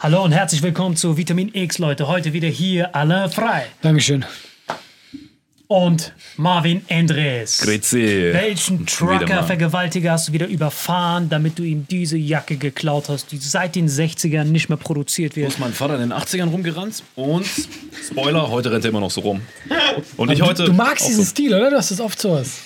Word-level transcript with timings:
Hallo 0.00 0.22
und 0.22 0.30
herzlich 0.30 0.62
willkommen 0.62 0.94
zu 0.94 1.16
Vitamin 1.16 1.50
X, 1.52 1.78
Leute. 1.78 2.06
Heute 2.06 2.32
wieder 2.32 2.46
hier 2.46 2.94
alle 2.94 3.28
frei. 3.30 3.66
Dankeschön. 3.82 4.24
Und 5.66 6.14
Marvin 6.36 6.82
Andres. 6.88 7.58
Grüezi. 7.58 8.30
Welchen. 8.32 8.86
Trucker-Vergewaltiger 8.86 10.12
hast 10.12 10.28
du 10.28 10.32
wieder 10.32 10.46
überfahren, 10.46 11.28
damit 11.28 11.58
du 11.58 11.64
ihm 11.64 11.86
diese 11.90 12.16
Jacke 12.16 12.56
geklaut 12.56 13.08
hast, 13.08 13.32
die 13.32 13.38
seit 13.38 13.74
den 13.74 13.88
60ern 13.88 14.44
nicht 14.44 14.68
mehr 14.68 14.78
produziert 14.78 15.32
Wo 15.32 15.40
wird? 15.40 15.48
ist 15.50 15.58
mein 15.58 15.72
Vater 15.72 15.94
in 16.00 16.08
den 16.08 16.12
80ern 16.12 16.48
rumgerannt 16.50 17.02
und 17.16 17.44
Spoiler, 18.08 18.48
heute 18.50 18.70
rennt 18.70 18.84
er 18.84 18.90
immer 18.90 19.00
noch 19.00 19.10
so 19.10 19.20
rum. 19.20 19.40
Und 20.16 20.30
ich 20.30 20.38
du, 20.38 20.46
heute. 20.46 20.64
du 20.64 20.72
magst 20.72 21.08
diesen 21.08 21.24
so, 21.24 21.30
Stil, 21.30 21.52
oder? 21.52 21.70
Du 21.70 21.76
hast 21.76 21.90
das 21.90 22.00
oft 22.00 22.20
sowas. 22.20 22.60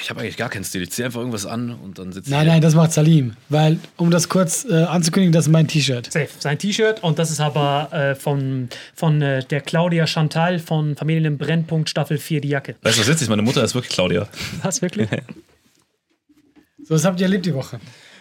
Ich 0.00 0.10
habe 0.10 0.20
eigentlich 0.20 0.36
gar 0.36 0.48
keinen 0.48 0.64
Stil. 0.64 0.82
Ich 0.82 0.90
ziehe 0.92 1.04
einfach 1.04 1.20
irgendwas 1.20 1.44
an 1.46 1.70
und 1.70 1.98
dann 1.98 2.12
sitze 2.12 2.30
Nein, 2.30 2.46
ich. 2.46 2.52
nein, 2.52 2.62
das 2.62 2.74
macht 2.74 2.92
Salim. 2.92 3.34
Weil, 3.48 3.78
um 3.96 4.10
das 4.10 4.28
kurz 4.28 4.64
äh, 4.64 4.84
anzukündigen, 4.84 5.32
das 5.32 5.46
ist 5.46 5.52
mein 5.52 5.68
T-Shirt. 5.68 6.10
Safe. 6.12 6.28
Sein 6.38 6.58
T-Shirt 6.58 7.02
und 7.02 7.18
das 7.18 7.30
ist 7.30 7.40
aber 7.40 7.92
äh, 7.92 8.14
von, 8.14 8.68
von 8.94 9.20
äh, 9.20 9.44
der 9.44 9.60
Claudia 9.60 10.06
Chantal 10.06 10.58
von 10.58 10.96
Familien 10.96 11.24
im 11.26 11.38
Brennpunkt 11.38 11.90
Staffel 11.90 12.18
4 12.18 12.40
die 12.40 12.48
Jacke. 12.48 12.76
Weißt 12.82 12.96
du, 12.96 13.02
was 13.02 13.08
witzig? 13.08 13.28
Meine 13.28 13.42
Mutter 13.42 13.62
ist 13.62 13.74
wirklich 13.74 13.92
Claudia. 13.92 14.28
Was, 14.62 14.82
wirklich? 14.82 15.08
So, 16.88 16.94
was 16.94 17.04
habt 17.04 17.18
ihr 17.18 17.24
erlebt 17.26 17.44
die 17.44 17.54
Woche? 17.54 17.80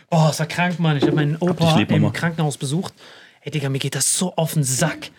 Oh, 0.10 0.28
ist 0.32 0.40
er 0.40 0.48
krank, 0.48 0.80
Mann. 0.80 0.98
Ich 0.98 1.04
habe 1.04 1.16
meinen 1.16 1.36
Opa 1.36 1.78
lieb, 1.78 1.92
im. 1.92 2.12
Krankenhaus 2.12 2.58
besucht. 2.58 2.96
Ey, 3.42 3.52
Digga, 3.52 3.70
mir 3.70 3.78
geht 3.78 3.94
das 3.94 4.18
so 4.18 4.36
auf 4.38 4.56
den 4.56 4.64
Sack, 4.64 5.12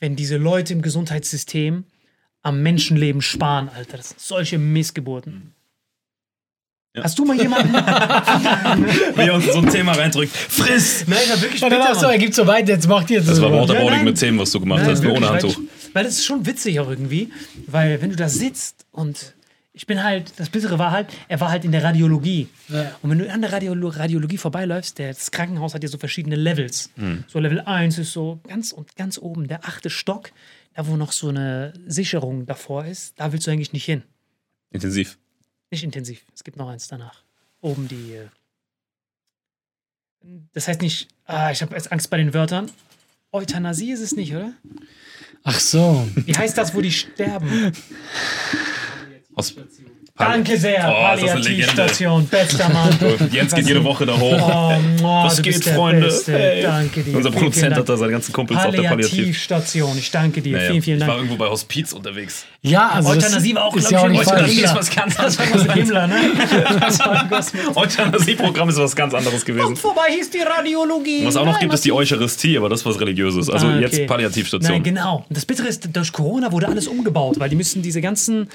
wenn 0.00 0.16
diese 0.16 0.38
Leute 0.38 0.72
im 0.72 0.80
Gesundheitssystem 0.80 1.84
am 2.42 2.62
Menschenleben 2.62 3.20
sparen, 3.20 3.68
Alter. 3.68 3.98
Das 3.98 4.10
sind 4.10 4.20
solche 4.20 4.56
Missgeburten. 4.56 5.52
Hast 7.02 7.18
du 7.18 7.24
mal 7.24 7.36
jemanden. 7.36 7.72
Wie 9.16 9.20
er 9.22 9.34
uns 9.34 9.46
in 9.46 9.52
so 9.52 9.58
ein 9.58 9.68
Thema 9.70 9.92
reindrückt. 9.92 10.34
Friss! 10.34 11.04
Nein, 11.06 11.18
ich 11.24 11.32
hab 11.32 11.40
wirklich 11.42 11.60
bitter, 11.60 11.94
so, 11.94 12.06
er 12.06 12.18
gibt 12.18 12.34
so 12.34 12.46
weit, 12.46 12.68
jetzt 12.68 12.88
macht 12.88 13.10
ihr 13.10 13.18
das. 13.18 13.28
Das 13.28 13.42
war 13.42 13.50
Ja, 13.50 13.60
Waterboarding 13.62 13.96
nein. 13.98 14.04
mit 14.04 14.18
Themen, 14.18 14.38
was 14.38 14.50
du 14.52 14.60
gemacht 14.60 14.82
Nein, 14.82 14.90
hast, 14.90 15.02
nur 15.02 15.14
ohne 15.14 15.28
Handtuch. 15.28 15.58
Weil, 15.92 16.04
das 16.04 16.14
ist 16.14 16.24
schon 16.24 16.44
witzig 16.46 16.80
auch 16.80 16.88
irgendwie, 16.88 17.30
weil 17.66 18.00
wenn 18.02 18.10
du 18.10 18.16
da 18.16 18.28
sitzt 18.28 18.86
und 18.92 19.34
ich 19.72 19.86
bin 19.86 20.02
halt, 20.02 20.32
das 20.38 20.48
Bittere 20.48 20.78
war 20.78 20.90
halt, 20.90 21.08
er 21.28 21.38
war 21.40 21.50
halt 21.50 21.66
in 21.66 21.72
der 21.72 21.84
Radiologie. 21.84 22.48
Ja. 22.68 22.92
Und 23.02 23.10
wenn 23.10 23.18
du 23.18 23.30
an 23.30 23.42
der 23.42 23.52
Radiolo 23.52 23.88
Radiologie 23.88 24.38
vorbeiläufst, 24.38 24.98
der, 24.98 25.08
das 25.12 25.30
Krankenhaus 25.30 25.74
hat 25.74 25.82
ja 25.82 25.88
so 25.90 25.98
verschiedene 25.98 26.34
Levels. 26.36 26.90
So 27.26 27.40
Level 27.40 27.60
1 27.60 27.98
ist 27.98 28.12
so 28.12 28.40
ganz 28.48 28.72
und 28.72 28.96
ganz 28.96 29.18
oben, 29.18 29.48
der 29.48 29.66
achte 29.66 29.90
Stock, 29.90 30.30
da 30.74 30.86
wo 30.86 30.96
noch 30.96 31.12
so 31.12 31.28
eine 31.28 31.74
Sicherung 31.86 32.46
davor 32.46 32.86
ist, 32.86 33.20
da 33.20 33.32
willst 33.32 33.46
du 33.46 33.50
eigentlich 33.50 33.74
nicht 33.74 33.84
hin. 33.84 34.02
Intensiv. 34.70 35.18
Nicht 35.70 35.82
intensiv. 35.84 36.24
Es 36.34 36.44
gibt 36.44 36.56
noch 36.56 36.68
eins 36.68 36.88
danach. 36.88 37.22
Oben 37.60 37.88
die. 37.88 38.14
äh, 38.14 38.28
Das 40.52 40.68
heißt 40.68 40.80
nicht, 40.82 41.08
ah, 41.24 41.50
ich 41.50 41.62
habe 41.62 41.74
jetzt 41.74 41.90
Angst 41.92 42.10
bei 42.10 42.16
den 42.18 42.32
Wörtern. 42.34 42.70
Euthanasie 43.32 43.90
ist 43.90 44.00
es 44.00 44.12
nicht, 44.14 44.34
oder? 44.34 44.52
Ach 45.42 45.58
so. 45.60 46.08
Wie 46.14 46.34
heißt 46.36 46.56
das, 46.56 46.74
wo 46.74 46.80
die 46.80 46.92
sterben? 46.92 47.72
Aus 49.34 49.54
Danke 50.18 50.56
sehr, 50.56 50.82
Oh, 50.88 51.14
ist. 51.14 51.26
Palliativstation, 51.26 52.26
bester 52.26 52.70
Mann. 52.70 52.98
Jens 53.32 53.54
geht 53.54 53.66
jede 53.68 53.84
Woche 53.84 54.06
da 54.06 54.18
hoch. 54.18 54.32
Oh, 54.32 55.02
Mann, 55.02 55.26
Was 55.26 55.42
geht, 55.42 55.62
Freunde? 55.62 56.06
Beste. 56.06 56.32
Hey. 56.32 56.62
Danke 56.62 57.02
dir. 57.02 57.16
Unser 57.18 57.30
Produzent 57.30 57.54
vielen 57.54 57.72
hat 57.74 57.78
da 57.80 57.82
Dank. 57.84 57.98
seine 57.98 58.12
ganzen 58.12 58.32
Kumpels 58.32 58.58
auf 58.64 58.70
der 58.74 58.82
Palliativ. 58.82 59.10
Palliativstation, 59.10 59.98
ich 59.98 60.10
danke 60.10 60.40
dir. 60.40 60.56
Naja, 60.56 60.70
vielen, 60.70 60.82
vielen 60.82 60.96
Ich 60.98 61.06
war 61.06 61.16
Dank. 61.16 61.28
irgendwo 61.28 61.44
bei 61.44 61.50
Hospiz 61.50 61.92
unterwegs. 61.92 62.46
Ja, 62.62 62.88
also. 62.94 63.10
Euthanasie 63.10 63.54
war 63.54 63.64
auch, 63.66 63.76
ist 63.76 63.88
glaube 63.88 64.06
ja 64.06 64.12
ich, 64.12 64.18
nicht 64.18 64.30
Himmler. 64.30 64.68
falsch. 64.68 64.74
was 64.78 64.90
ganz 64.96 65.16
Das 65.16 65.38
war 65.68 65.74
Himmler, 65.74 66.06
ne? 66.06 66.16
Euthanasieprogramm 67.74 68.68
ist 68.70 68.78
was 68.78 68.96
ganz 68.96 69.14
anderes 69.14 69.44
gewesen. 69.44 69.64
Kommt 69.64 69.78
vorbei, 69.78 70.02
hieß 70.16 70.30
die 70.30 70.38
Radiologie. 70.40 71.26
Was 71.26 71.36
auch 71.36 71.44
noch 71.44 71.52
Nein, 71.52 71.60
gibt, 71.62 71.74
ist 71.74 71.84
die 71.84 71.92
Eucharistie, 71.92 72.56
aber 72.56 72.68
das 72.68 72.80
ist 72.80 72.86
was 72.86 73.00
Religiöses. 73.00 73.50
Also 73.50 73.66
Ah, 73.66 73.78
jetzt 73.78 73.94
okay. 73.94 74.06
Palliativstation. 74.06 74.72
Nein, 74.72 74.82
genau. 74.82 75.24
Und 75.28 75.36
das 75.36 75.44
Bittere 75.44 75.68
ist, 75.68 75.88
durch 75.94 76.12
Corona 76.12 76.50
wurde 76.52 76.68
alles 76.68 76.88
umgebaut, 76.88 77.38
weil 77.38 77.48
die 77.50 77.56
müssen 77.56 77.82
diese 77.82 78.00
ganzen 78.00 78.48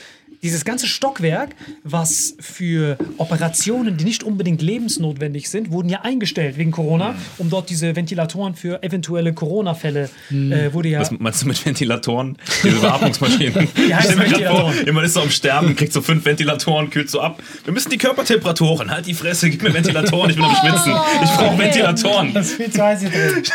dieses 0.44 0.66
ganze 0.66 0.88
Stockwerk, 0.88 1.56
was 1.84 2.36
für 2.40 2.98
Operationen, 3.18 3.98
die 3.98 4.04
nicht 4.04 4.24
unbedingt 4.24 4.62
lebensnotwendig 4.62 5.50
sind, 5.50 5.72
wurden 5.72 5.90
ja 5.90 6.02
eingestellt 6.02 6.58
wegen 6.58 6.72
Corona, 6.72 7.16
um 7.38 7.50
dort 7.50 7.70
diese 7.70 7.96
Ventilatoren 7.96 8.56
für 8.56 8.82
eventuelle 8.82 9.34
Corona-Fälle 9.34 10.10
äh, 10.32 10.74
wurde 10.74 10.90
ja. 10.90 11.02
Was 11.02 11.12
meinst 11.12 11.44
du 11.44 11.48
mit 11.48 11.64
Ventilatoren? 11.64 12.38
Diese 12.64 12.80
Beatmungsmaschinen. 12.80 13.68
Ja, 13.88 14.00
ich 14.00 14.06
stell 14.06 14.16
mir 14.16 14.24
grad 14.26 14.32
Ventilatoren. 14.32 14.74
vor, 14.74 14.86
jemand 14.86 15.06
ist 15.08 15.14
so 15.14 15.22
am 15.22 15.30
Sterben, 15.30 15.76
kriegt 15.76 15.92
so 15.92 16.02
fünf 16.02 16.24
Ventilatoren, 16.24 16.90
kühlt 16.90 17.10
so 17.10 17.20
ab. 17.20 17.42
Wir 17.64 17.74
müssen 17.74 17.90
die 17.90 17.98
Körpertemperatur 17.98 18.70
hoch. 18.70 18.86
Halt 18.88 19.06
die 19.06 19.14
Fresse, 19.14 19.50
gib 19.50 19.64
mir 19.64 19.74
Ventilatoren, 19.74 20.30
ich 20.30 20.36
bin 20.36 20.46
am 20.46 20.56
Schwitzen. 20.56 20.94
Ich 21.24 21.30
brauche 21.32 21.58
Ventilatoren. 21.58 22.34
Das 22.34 22.48
ist 22.48 22.56
viel 22.56 22.72
zu 22.72 22.82
heiß 22.82 23.02
hier 23.02 23.10
drin. 23.10 23.44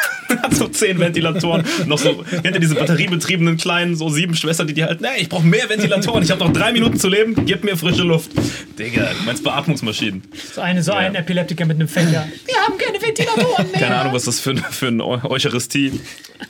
So 0.50 0.66
zehn 0.66 0.98
Ventilatoren. 0.98 1.64
Noch 1.86 1.98
so, 1.98 2.24
kennt 2.42 2.46
ihr 2.54 2.58
diese 2.58 2.74
batteriebetriebenen 2.74 3.56
kleinen, 3.56 3.94
so 3.94 4.08
sieben 4.08 4.34
Schwestern, 4.34 4.66
die 4.66 4.74
die 4.74 4.84
halt, 4.84 5.00
nee, 5.00 5.08
ich 5.18 5.28
brauche 5.28 5.46
mehr 5.46 5.68
Ventilatoren. 5.68 6.22
Ich 6.22 6.30
habe 6.30 6.44
noch 6.44 6.52
drei 6.52 6.72
Minuten 6.80 6.98
zu 6.98 7.08
leben, 7.08 7.46
gib 7.46 7.64
mir 7.64 7.76
frische 7.76 8.02
Luft. 8.02 8.30
Digga, 8.78 9.10
du 9.18 9.24
meinst 9.24 9.42
Beatmungsmaschinen. 9.44 10.22
So, 10.54 10.60
eine, 10.60 10.82
so 10.82 10.92
ein 10.92 11.14
Epileptiker 11.14 11.64
mit 11.66 11.76
einem 11.76 11.88
Fächer. 11.88 12.26
Wir 12.46 12.54
haben 12.66 12.76
keine 12.78 13.00
Ventilatoren 13.02 13.70
mehr. 13.70 13.80
Keine 13.80 13.96
Ahnung, 13.96 14.12
was 14.12 14.24
das 14.24 14.38
für, 14.40 14.50
ein- 14.50 14.64
für 14.70 14.88
ein 14.88 15.00
Eu- 15.00 15.20
Eucharistie, 15.24 15.92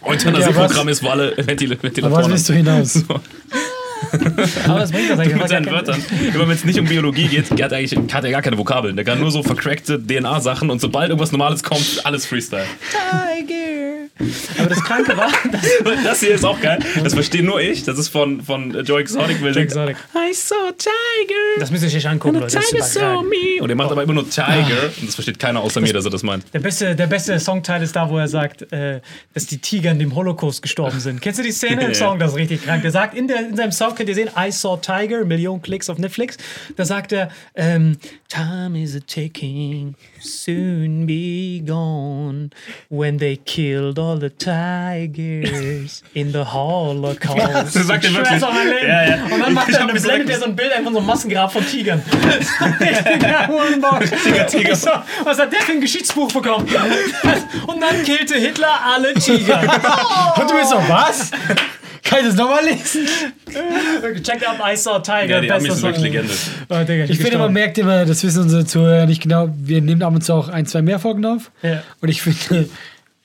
Euthanasieprogramm 0.03 0.89
ist, 0.89 1.03
wo 1.03 1.09
alle 1.09 1.37
Ventil 1.37 1.73
Aber 1.73 1.83
Ventilatoren 1.85 2.23
was 2.25 2.31
willst 2.31 2.49
du 2.49 2.53
hinaus? 2.55 3.05
Aber 4.69 4.81
das 4.81 4.93
bringt 4.93 5.11
das 5.11 5.19
eigentlich. 5.19 5.35
mit 5.35 5.43
Das 5.43 5.51
seinen 5.51 5.67
Wörtern. 5.67 6.05
Immer 6.35 6.49
wenn 6.49 6.57
es 6.57 6.65
nicht 6.65 6.79
um 6.79 6.87
Biologie 6.87 7.29
geht, 7.29 7.51
hat 7.51 7.73
eigentlich 7.73 7.97
hat 8.13 8.25
er 8.25 8.31
gar 8.31 8.43
keine 8.43 8.59
Vokabeln. 8.59 8.97
Der 8.97 9.05
kann 9.05 9.21
nur 9.21 9.31
so 9.31 9.43
vercrackte 9.43 9.99
DNA-Sachen 9.99 10.71
und 10.71 10.81
sobald 10.81 11.11
irgendwas 11.11 11.33
Normales 11.33 11.63
kommt, 11.63 12.05
alles 12.05 12.27
Freestyle. 12.27 12.67
Tiger. 12.91 13.57
Aber 14.59 14.69
das 14.69 14.83
Kranke 14.83 15.15
war, 15.17 15.29
dass 15.53 15.63
Das 16.05 16.21
hier 16.21 16.35
ist 16.35 16.45
auch 16.45 16.59
geil. 16.61 16.79
Das 17.03 17.13
verstehe 17.13 17.43
nur 17.43 17.61
ich. 17.61 17.85
Das 17.85 17.99
ist 17.99 18.09
von, 18.09 18.41
von 18.41 18.73
Joe 18.85 19.01
Exotic. 19.01 19.41
Joe 19.41 19.57
Exotic. 19.57 19.97
I 20.15 20.33
saw 20.33 20.73
Tiger. 20.77 21.61
Das 21.61 21.71
müsst 21.71 21.85
ihr 21.85 21.95
euch 21.95 22.09
angucken, 22.09 22.41
Leute. 22.41 22.55
Das 22.55 22.67
Tiger 22.67 22.83
saw 22.83 23.23
me. 23.23 23.63
Und 23.63 23.69
er 23.69 23.77
macht 23.77 23.91
aber 23.91 24.03
immer 24.03 24.15
nur 24.15 24.29
Tiger. 24.29 24.91
Und 25.01 25.07
das 25.09 25.15
versteht 25.15 25.39
keiner 25.39 25.61
außer 25.61 25.81
mir, 25.83 25.93
dass 25.93 26.05
er 26.07 26.11
das 26.11 26.23
meint. 26.23 26.45
Der 26.55 26.61
beste, 26.61 26.97
der 26.97 27.07
beste 27.07 27.39
Songteil 27.39 27.83
ist 27.83 27.95
da, 27.95 28.09
wo 28.09 28.17
er 28.17 28.29
sagt, 28.29 28.73
äh, 28.73 29.01
dass 29.35 29.47
die 29.47 29.59
Tiger 29.59 29.91
in 29.91 29.99
dem 29.99 30.15
Holocaust 30.15 30.63
gestorben 30.63 30.99
sind. 31.01 31.21
Kennst 31.21 31.39
du 31.39 31.43
die 31.43 31.53
Szene 31.53 31.85
im. 31.85 31.95
Song? 31.95 32.19
Das 32.19 32.33
ist 32.33 32.37
richtig 32.37 32.65
krank. 32.65 32.83
Der 32.83 32.91
sagt, 32.91 33.15
in, 33.15 33.29
der, 33.29 33.49
in 33.49 33.57
seinem 33.57 33.73
Song 33.73 33.86
könnt 33.95 34.09
ihr 34.09 34.15
sehen, 34.15 34.31
I 34.37 34.51
saw 34.51 34.77
Tiger, 34.77 35.25
Millionen 35.25 35.63
Klicks 35.63 35.89
auf 35.89 35.99
Netflix. 35.99 36.37
Da 36.77 36.85
sagt 36.85 37.13
er, 37.13 37.29
ähm, 37.55 37.99
Time 38.29 38.83
is 38.83 38.97
a 38.97 39.01
ticking, 39.07 39.95
soon 40.21 41.07
be 41.07 41.63
gone, 41.65 42.51
when 42.91 43.19
they 43.19 43.37
killed 43.37 43.99
all 43.99 44.19
the 44.19 44.31
tigers 44.31 46.03
in 46.15 46.33
the 46.33 46.45
Holocaust. 46.45 47.77
Das 47.77 47.87
sagt 47.87 48.05
er 48.05 48.11
Ich 48.11 48.17
wirklich. 48.17 48.39
schwör's 48.39 48.43
auf 48.43 48.55
mein 48.55 48.69
Leben. 48.69 48.87
Ja, 48.89 49.05
ja. 49.09 49.25
Und 49.25 49.41
dann 49.41 49.55
macht 49.55 49.69
Ich 49.69 49.77
er, 49.77 49.87
blendet 49.87 50.31
er 50.31 50.39
so 50.39 50.45
ein 50.47 50.57
Bild 50.57 50.73
einfach 50.73 50.93
so 50.93 50.99
ein 50.99 51.07
Massengrab 51.07 51.53
von 51.53 51.65
Tigern. 51.67 52.03
Hurenbock. 53.49 54.01
Tiger. 54.49 54.75
So, 54.77 54.91
was 55.25 55.39
hat 55.39 55.53
der 55.53 55.61
für 55.61 55.73
ein 55.73 55.81
Geschichtsbuch 55.81 56.33
bekommen? 56.33 56.67
Und 57.67 57.81
dann 57.81 58.03
killte 58.05 58.37
Hitler 58.37 58.81
alle 58.85 59.15
Tiger. 59.15 59.61
Und 60.37 60.51
du 60.51 60.57
bist 60.57 60.71
so, 60.71 60.77
was? 60.89 61.31
Kann 62.07 62.21
ich 62.21 62.27
das 62.27 62.37
nochmal 62.37 62.65
lesen? 62.65 63.07
Check 64.23 64.47
out 64.49 64.57
I 64.65 64.77
Saw 64.77 65.01
Tiger. 65.01 65.27
Ja, 65.27 65.41
die 65.41 65.51
Amis 65.51 65.75
sind 65.75 65.83
wirklich 65.83 66.05
Legende. 66.05 66.33
Oh, 66.69 66.85
Digga, 66.85 67.05
Ich 67.05 67.19
finde, 67.19 67.39
man 67.39 67.53
merkt 67.53 67.79
immer, 67.79 68.05
das 68.05 68.23
wissen 68.23 68.43
unsere 68.43 68.65
Zuhörer 68.65 69.07
nicht 69.07 69.23
genau, 69.23 69.49
wir 69.57 69.81
nehmen 69.81 70.03
ab 70.03 70.15
und 70.15 70.23
zu 70.23 70.33
auch 70.35 70.49
ein, 70.49 70.67
zwei 70.67 70.83
mehr 70.83 71.01
Folgen 71.01 71.25
auf. 71.25 71.51
Ja. 71.63 71.83
Und 72.01 72.09
ich 72.09 72.23
finde, 72.23 72.69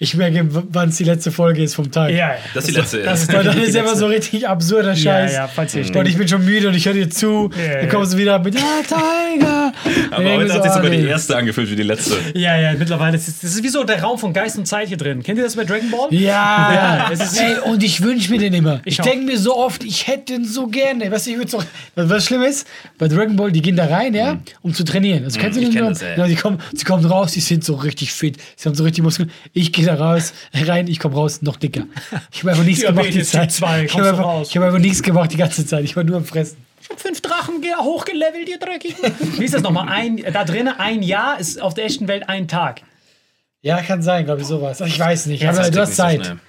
ich 0.04 0.16
merke, 0.16 0.48
wann 0.50 0.90
es 0.90 0.98
die 0.98 1.04
letzte 1.04 1.32
Folge 1.32 1.62
ist 1.62 1.76
vom 1.76 1.92
Tag. 1.92 2.10
Ja, 2.10 2.16
ja. 2.18 2.36
Das 2.56 2.64
ist 2.66 2.72
die 2.76 2.80
letzte. 2.80 3.04
Das 3.04 3.22
ist 3.22 3.32
die 3.32 3.36
ist 3.62 3.76
immer 3.76 3.96
so 3.96 4.08
richtig 4.08 4.48
absurder 4.48 4.94
Ja, 4.94 4.96
Scheiß. 4.96 5.34
ja, 5.34 5.48
falls 5.48 5.76
ihr 5.76 5.96
Und 5.96 6.08
ich 6.08 6.18
bin 6.18 6.28
schon 6.28 6.44
müde 6.44 6.70
und 6.70 6.74
ich 6.74 6.86
höre 6.88 6.96
dir 6.96 7.08
zu. 7.08 7.52
Ja, 7.56 7.74
dann 7.76 7.82
ja. 7.84 7.88
kommst 7.88 8.14
du 8.14 8.18
wieder 8.18 8.40
mit, 8.40 8.56
ja, 8.56 8.62
Tiger. 8.84 9.72
aber 10.10 10.24
heute 10.38 10.54
hat 10.54 10.64
sich 10.64 10.72
sogar 10.72 10.90
die 10.90 11.06
erste 11.06 11.38
angefühlt 11.38 11.70
wie 11.70 11.76
die 11.76 11.84
letzte. 11.84 12.16
Ja, 12.34 12.58
ja, 12.60 12.74
mittlerweile 12.74 13.16
ist 13.16 13.28
es, 13.28 13.42
das 13.42 13.54
ist 13.54 13.64
wie 13.64 13.68
so 13.70 13.84
der 13.84 14.02
Raum 14.02 14.18
von 14.18 14.34
Geist 14.34 14.58
und 14.58 14.66
Zeit 14.66 14.88
hier 14.88 14.98
drin. 14.98 15.22
Kennt 15.22 15.38
ihr 15.38 15.44
das 15.44 15.56
bei 15.56 15.66
Dragon 15.66 15.92
Ball? 15.92 16.08
Ja, 16.12 16.74
Ja, 16.74 17.10
es 17.12 17.20
ist- 17.22 17.40
Ey, 17.40 17.60
und 17.70 17.84
ich 17.84 18.02
wünsche 18.02 18.32
mir 18.32 18.40
den 18.40 18.56
immer. 18.56 18.82
Ich, 18.86 19.00
auch. 19.00 19.06
denke 19.06 19.26
mir 19.26 19.38
so 19.38 19.56
oft, 19.56 19.84
ich 19.84 20.08
hätte 20.08 20.34
den 20.34 20.46
so 20.46 20.66
gerne. 20.66 21.12
Weißt 21.12 21.28
du, 21.28 21.32
ich 21.32 21.38
würde 21.38 21.52
so. 21.52 21.60
Was, 21.94 22.10
was 22.10 22.26
schlimm 22.26 22.42
ist, 22.42 22.68
bei 22.98 23.08
Dragon 23.08 23.36
Ball, 23.36 23.52
die 23.52 23.62
gehen 23.62 23.76
da 23.76 23.86
rein, 23.86 24.16
ja, 24.16 24.40
um 24.64 24.74
zu 24.74 24.84
trainieren. 24.84 25.24
Also 25.26 25.40
kennst 25.40 25.58
du 25.60 25.62
ich 25.62 25.70
den 25.70 25.76
kenn 25.78 25.90
das, 25.90 26.02
ja, 26.02 26.26
die, 26.28 26.36
kommen, 26.36 26.60
sie 26.74 26.86
kommen 26.86 27.06
raus, 27.06 27.34
die 27.34 27.40
sind 27.40 27.64
so 27.64 27.76
richtig 27.76 28.12
fit. 28.12 28.38
Sie 28.56 28.68
haben 28.68 28.76
so 28.76 28.84
richtig 28.84 29.04
Muskeln. 29.04 29.30
Ich 29.54 29.72
gehe 29.72 29.91
da 29.98 30.04
raus, 30.04 30.34
rein, 30.54 30.88
ich 30.88 31.00
komme 31.00 31.16
raus, 31.16 31.42
noch 31.42 31.56
dicker. 31.58 31.84
Ich 32.32 32.40
habe 32.40 32.52
einfach 32.52 32.64
nichts 32.64 32.84
gemacht 32.86 33.14
die 33.14 33.24
Zeit. 33.24 33.52
2, 33.52 33.84
ich 33.86 33.94
habe 33.98 34.10
einfach, 34.10 34.42
ich 34.44 34.58
hab 34.58 34.64
einfach 34.64 34.80
nichts 34.80 35.04
gemacht 35.04 35.32
die 35.32 35.38
ganze 35.38 35.66
Zeit. 35.66 35.84
Ich 35.84 35.96
war 35.96 36.04
nur 36.04 36.18
am 36.18 36.26
Fressen. 36.26 36.58
Ich 36.82 36.90
hab 36.90 37.00
fünf 37.00 37.22
Drachen 37.22 37.62
ge- 37.62 37.72
hochgelevelt, 37.80 38.50
ihr 38.50 38.58
Dreckigen. 38.60 39.14
Wie 39.38 39.46
ist 39.46 39.54
das 39.54 39.62
nochmal? 39.62 39.88
Ein, 39.90 40.18
da 40.34 40.44
drinnen 40.44 40.74
ein 40.78 41.04
Jahr 41.04 41.40
ist 41.40 41.62
auf 41.62 41.74
der 41.74 41.86
echten 41.86 42.08
Welt 42.08 42.28
ein 42.28 42.48
Tag. 42.48 42.82
Ja, 43.62 43.82
kann 43.82 44.02
sein, 44.02 44.26
glaube 44.26 44.42
ich, 44.42 44.48
sowas. 44.48 44.82
Ich 44.82 45.00
weiß 45.00 45.28
nicht. 45.28 45.44
Ja, 45.44 45.52
aber 45.52 45.70
du 45.70 45.80
hast 45.82 45.96
so 45.96 46.04
Zeit. 46.04 46.26
schnell. 46.26 46.40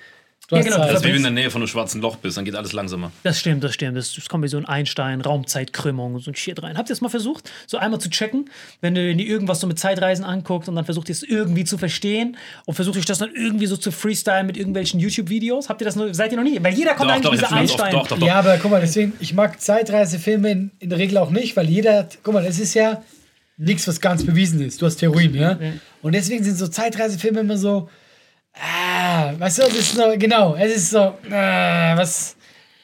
Du 0.53 0.59
hast 0.59 0.67
Ja, 0.67 0.71
genau, 0.71 0.85
Zeit. 0.85 0.95
Das 0.95 1.01
ist 1.01 1.03
wie 1.03 1.07
wenn 1.07 1.13
du 1.13 1.29
in 1.29 1.35
der 1.35 1.43
Nähe 1.43 1.51
von 1.51 1.63
einem 1.63 1.69
schwarzen 1.69 2.01
Loch 2.01 2.17
bist, 2.17 2.37
dann 2.37 2.45
geht 2.45 2.55
alles 2.55 2.73
langsamer. 2.73 3.11
Das 3.23 3.41
stimmt, 3.41 3.65
das 3.65 3.75
stimmt. 3.75 3.97
Das, 3.97 4.15
das 4.15 4.29
kommt 4.29 4.45
wie 4.45 4.49
so 4.49 4.59
ein 4.59 4.67
Einstein, 4.67 5.21
Raumzeitkrümmung 5.21 6.15
und 6.15 6.21
so 6.21 6.31
ein 6.31 6.35
Shit 6.35 6.63
rein. 6.63 6.79
Habt 6.79 6.89
ihr 6.89 6.93
das 6.95 7.01
mal 7.01 7.09
versucht, 7.09 7.51
so 7.67 7.79
einmal 7.79 8.01
zu 8.01 8.11
checken, 8.11 8.51
wenn 8.81 8.95
du 8.95 9.15
dir 9.15 9.27
irgendwas 9.27 9.61
so 9.61 9.67
mit 9.67 9.79
Zeitreisen 9.79 10.25
anguckt 10.25 10.69
und 10.69 10.77
dann 10.77 10.85
versucht 10.85 11.09
ihr 11.09 11.15
es 11.15 11.23
irgendwie 11.23 11.65
zu 11.65 11.79
verstehen 11.79 12.37
und 12.67 12.75
versucht 12.75 12.97
euch 12.99 13.05
das 13.05 13.19
dann 13.19 13.35
irgendwie 13.35 13.67
so 13.67 13.77
zu 13.77 13.91
freestylen 13.91 14.47
mit 14.47 14.57
irgendwelchen 14.57 15.01
YouTube-Videos? 15.01 15.69
Habt 15.69 15.81
ihr 15.81 15.87
das 15.87 15.97
noch, 15.97 16.13
seid 16.13 16.33
ihr 16.33 16.37
noch 16.37 16.45
nie? 16.45 16.59
Weil 16.63 16.75
jeder 16.75 16.95
kommt 16.95 17.11
Doch, 17.11 17.15
eigentlich 17.17 17.41
doch, 17.41 17.51
ganz 17.51 17.53
Einstein. 17.53 17.95
oft, 17.95 18.05
doch, 18.05 18.17
doch, 18.17 18.19
doch. 18.19 18.27
Ja, 18.27 18.37
aber 18.37 18.59
guck 18.59 18.71
mal, 18.71 18.81
deswegen, 18.81 19.13
ich 19.21 19.35
mag 19.35 19.61
Zeitreisefilme 19.61 20.51
in, 20.51 20.71
in 20.79 20.91
der 20.91 20.99
Regel 20.99 21.19
auch 21.19 21.31
nicht, 21.31 21.57
weil 21.57 21.69
jeder, 21.69 22.09
guck 22.23 22.35
mal, 22.35 22.45
es 22.45 22.59
ist 22.59 22.75
ja 22.75 23.03
nichts, 23.57 23.87
was 23.89 24.01
ganz 24.01 24.25
bewiesen 24.25 24.61
ist. 24.61 24.83
Du 24.83 24.87
hast 24.87 24.97
Theorien, 24.97 25.35
ja? 25.35 25.59
Und 26.03 26.15
deswegen 26.15 26.43
sind 26.45 26.57
so 26.57 26.69
Zeitreisefilme 26.69 27.41
immer 27.41 27.57
so, 27.57 27.89
ah, 28.55 29.33
weißt 29.39 29.59
du, 29.59 29.63
es 29.65 29.75
ist 29.77 29.95
so, 29.97 30.03
genau, 30.19 30.55
es 30.57 30.77
ist 30.77 30.91
so, 30.91 30.99
ah, 31.31 31.97
was, 31.97 32.37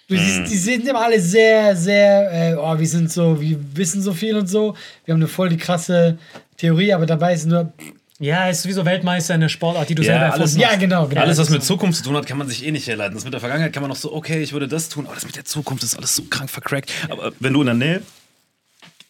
du, 0.08 0.14
die, 0.16 0.44
die 0.48 0.56
sind 0.56 0.86
immer 0.86 1.00
alle 1.04 1.20
sehr, 1.20 1.76
sehr, 1.76 2.52
äh, 2.52 2.54
oh, 2.54 2.78
wir 2.78 2.86
sind 2.86 3.10
so, 3.12 3.40
wir 3.40 3.58
wissen 3.74 4.02
so 4.02 4.12
viel 4.12 4.36
und 4.36 4.46
so, 4.48 4.74
wir 5.04 5.12
haben 5.14 5.20
eine 5.20 5.28
voll 5.28 5.48
die 5.48 5.56
krasse 5.56 6.18
Theorie, 6.56 6.92
aber 6.92 7.06
dabei 7.06 7.34
ist 7.34 7.46
nur, 7.46 7.72
Ja, 8.20 8.48
es 8.48 8.58
ist 8.60 8.66
wie 8.66 8.72
so 8.72 8.84
Weltmeister 8.84 9.34
in 9.36 9.42
der 9.42 9.48
Sportart, 9.48 9.88
die 9.88 9.94
du 9.94 10.02
Ja, 10.02 10.12
selber 10.14 10.24
alles- 10.32 10.40
erfunden 10.56 10.60
ja, 10.60 10.68
hast. 10.70 10.80
genau, 10.80 11.06
genau. 11.06 11.20
Alles, 11.20 11.38
was 11.38 11.50
mit 11.50 11.62
Zukunft 11.62 11.98
zu 11.98 12.04
tun 12.04 12.16
hat, 12.16 12.26
kann 12.26 12.36
man 12.38 12.48
sich 12.48 12.66
eh 12.66 12.72
nicht 12.72 12.86
herleiten. 12.88 13.14
Das 13.14 13.22
mit 13.24 13.32
der 13.32 13.38
Vergangenheit 13.40 13.72
kann 13.72 13.82
man 13.82 13.90
noch 13.90 13.96
so, 13.96 14.12
okay, 14.12 14.42
ich 14.42 14.52
würde 14.52 14.66
das 14.66 14.88
tun, 14.88 15.06
aber 15.06 15.14
das 15.14 15.24
mit 15.24 15.36
der 15.36 15.44
Zukunft 15.44 15.84
ist 15.84 15.96
alles 15.96 16.16
so 16.16 16.24
krank 16.24 16.50
vercrackt. 16.50 16.90
Aber 17.10 17.30
wenn 17.38 17.52
du 17.52 17.60
in 17.60 17.66
der 17.66 17.74
Nähe, 17.76 18.02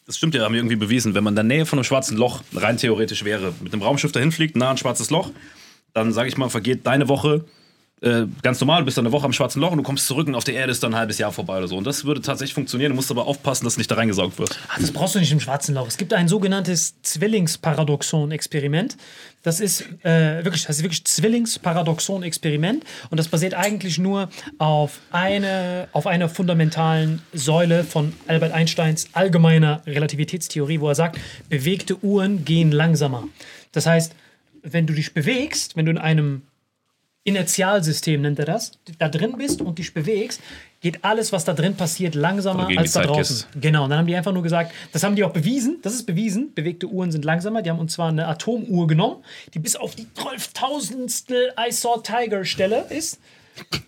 das 0.05 0.17
stimmt 0.17 0.35
ja, 0.35 0.43
haben 0.43 0.53
wir 0.53 0.59
irgendwie 0.59 0.75
bewiesen, 0.75 1.15
wenn 1.15 1.23
man 1.23 1.31
in 1.31 1.35
der 1.37 1.43
Nähe 1.43 1.65
von 1.65 1.79
einem 1.79 1.85
schwarzen 1.85 2.17
Loch 2.17 2.43
rein 2.53 2.77
theoretisch 2.77 3.23
wäre, 3.25 3.51
mit 3.61 3.73
einem 3.73 3.81
Raumschiff 3.81 4.11
dahin 4.11 4.31
fliegt, 4.31 4.55
nah 4.55 4.65
an 4.69 4.71
ein 4.75 4.77
schwarzes 4.77 5.09
Loch, 5.09 5.31
dann 5.93 6.11
sage 6.11 6.29
ich 6.29 6.37
mal, 6.37 6.49
vergeht 6.49 6.85
deine 6.85 7.07
Woche 7.07 7.45
äh, 8.01 8.27
ganz 8.43 8.61
normal, 8.61 8.81
du 8.81 8.85
bist 8.85 8.97
dann 8.97 9.05
eine 9.05 9.11
Woche 9.11 9.25
am 9.25 9.33
schwarzen 9.33 9.59
Loch 9.59 9.71
und 9.71 9.77
du 9.77 9.83
kommst 9.83 10.07
zurück 10.07 10.27
und 10.27 10.35
auf 10.35 10.45
der 10.45 10.53
Erde 10.53 10.71
ist 10.71 10.81
dann 10.81 10.93
ein 10.93 10.99
halbes 10.99 11.17
Jahr 11.17 11.33
vorbei 11.33 11.57
oder 11.57 11.67
so. 11.67 11.75
Und 11.75 11.85
das 11.85 12.05
würde 12.05 12.21
tatsächlich 12.21 12.53
funktionieren. 12.53 12.91
Du 12.91 12.95
musst 12.95 13.11
aber 13.11 13.27
aufpassen, 13.27 13.65
dass 13.65 13.77
nicht 13.77 13.91
da 13.91 13.95
reingesaugt 13.95 14.39
wird. 14.39 14.57
Ach, 14.69 14.79
das 14.79 14.91
brauchst 14.91 15.15
du 15.15 15.19
nicht 15.19 15.33
im 15.33 15.41
schwarzen 15.41 15.75
Loch. 15.75 15.87
Es 15.87 15.97
gibt 15.97 16.13
ein 16.13 16.29
sogenanntes 16.29 17.01
Zwillingsparadoxon-Experiment. 17.01 18.95
Das 19.43 19.59
ist 19.59 19.81
äh, 20.03 20.45
wirklich, 20.45 20.65
das 20.65 20.77
ist 20.77 20.83
wirklich 20.83 21.03
Zwillingsparadoxon-Experiment 21.03 22.85
und 23.09 23.17
das 23.17 23.27
basiert 23.27 23.53
eigentlich 23.53 23.97
nur 23.97 24.29
auf 24.59 24.99
eine, 25.11 25.89
auf 25.91 26.07
einer 26.07 26.29
fundamentalen 26.29 27.21
Säule 27.33 27.83
von 27.83 28.13
Albert 28.27 28.53
Einsteins 28.53 29.09
allgemeiner 29.11 29.81
Relativitätstheorie, 29.85 30.79
wo 30.79 30.87
er 30.87 30.95
sagt, 30.95 31.19
bewegte 31.49 32.01
Uhren 32.01 32.45
gehen 32.45 32.71
langsamer. 32.71 33.25
Das 33.73 33.85
heißt, 33.85 34.13
wenn 34.63 34.87
du 34.87 34.93
dich 34.93 35.13
bewegst, 35.13 35.75
wenn 35.75 35.85
du 35.85 35.91
in 35.91 35.97
einem 35.97 36.43
Inertialsystem 37.25 38.21
nennt 38.21 38.39
er 38.39 38.45
das, 38.45 38.71
da 38.97 39.09
drin 39.09 39.35
bist 39.37 39.61
und 39.61 39.77
dich 39.77 39.93
bewegst, 39.93 40.41
geht 40.79 41.03
alles, 41.03 41.31
was 41.31 41.43
da 41.43 41.53
drin 41.53 41.75
passiert, 41.75 42.15
langsamer 42.15 42.69
als 42.77 42.93
da 42.93 43.03
draußen. 43.03 43.45
gehst. 43.51 43.61
Genau, 43.61 43.83
und 43.83 43.89
dann 43.89 43.99
haben 43.99 44.07
die 44.07 44.15
einfach 44.15 44.31
nur 44.31 44.41
gesagt, 44.41 44.71
das 44.93 45.03
haben 45.03 45.15
die 45.15 45.23
auch 45.23 45.33
bewiesen, 45.33 45.79
das 45.81 45.93
ist 45.93 46.05
bewiesen, 46.05 46.53
bewegte 46.53 46.87
Uhren 46.87 47.11
sind 47.11 47.25
langsamer. 47.25 47.61
Die 47.61 47.69
haben 47.69 47.79
uns 47.79 47.93
zwar 47.93 48.09
eine 48.09 48.27
Atomuhr 48.27 48.87
genommen, 48.87 49.23
die 49.53 49.59
bis 49.59 49.75
auf 49.75 49.95
die 49.95 50.07
12.000stel 50.15 51.51
I 51.59 51.71
saw 51.71 52.01
Tiger 52.01 52.45
Stelle 52.45 52.85
ist, 52.89 53.19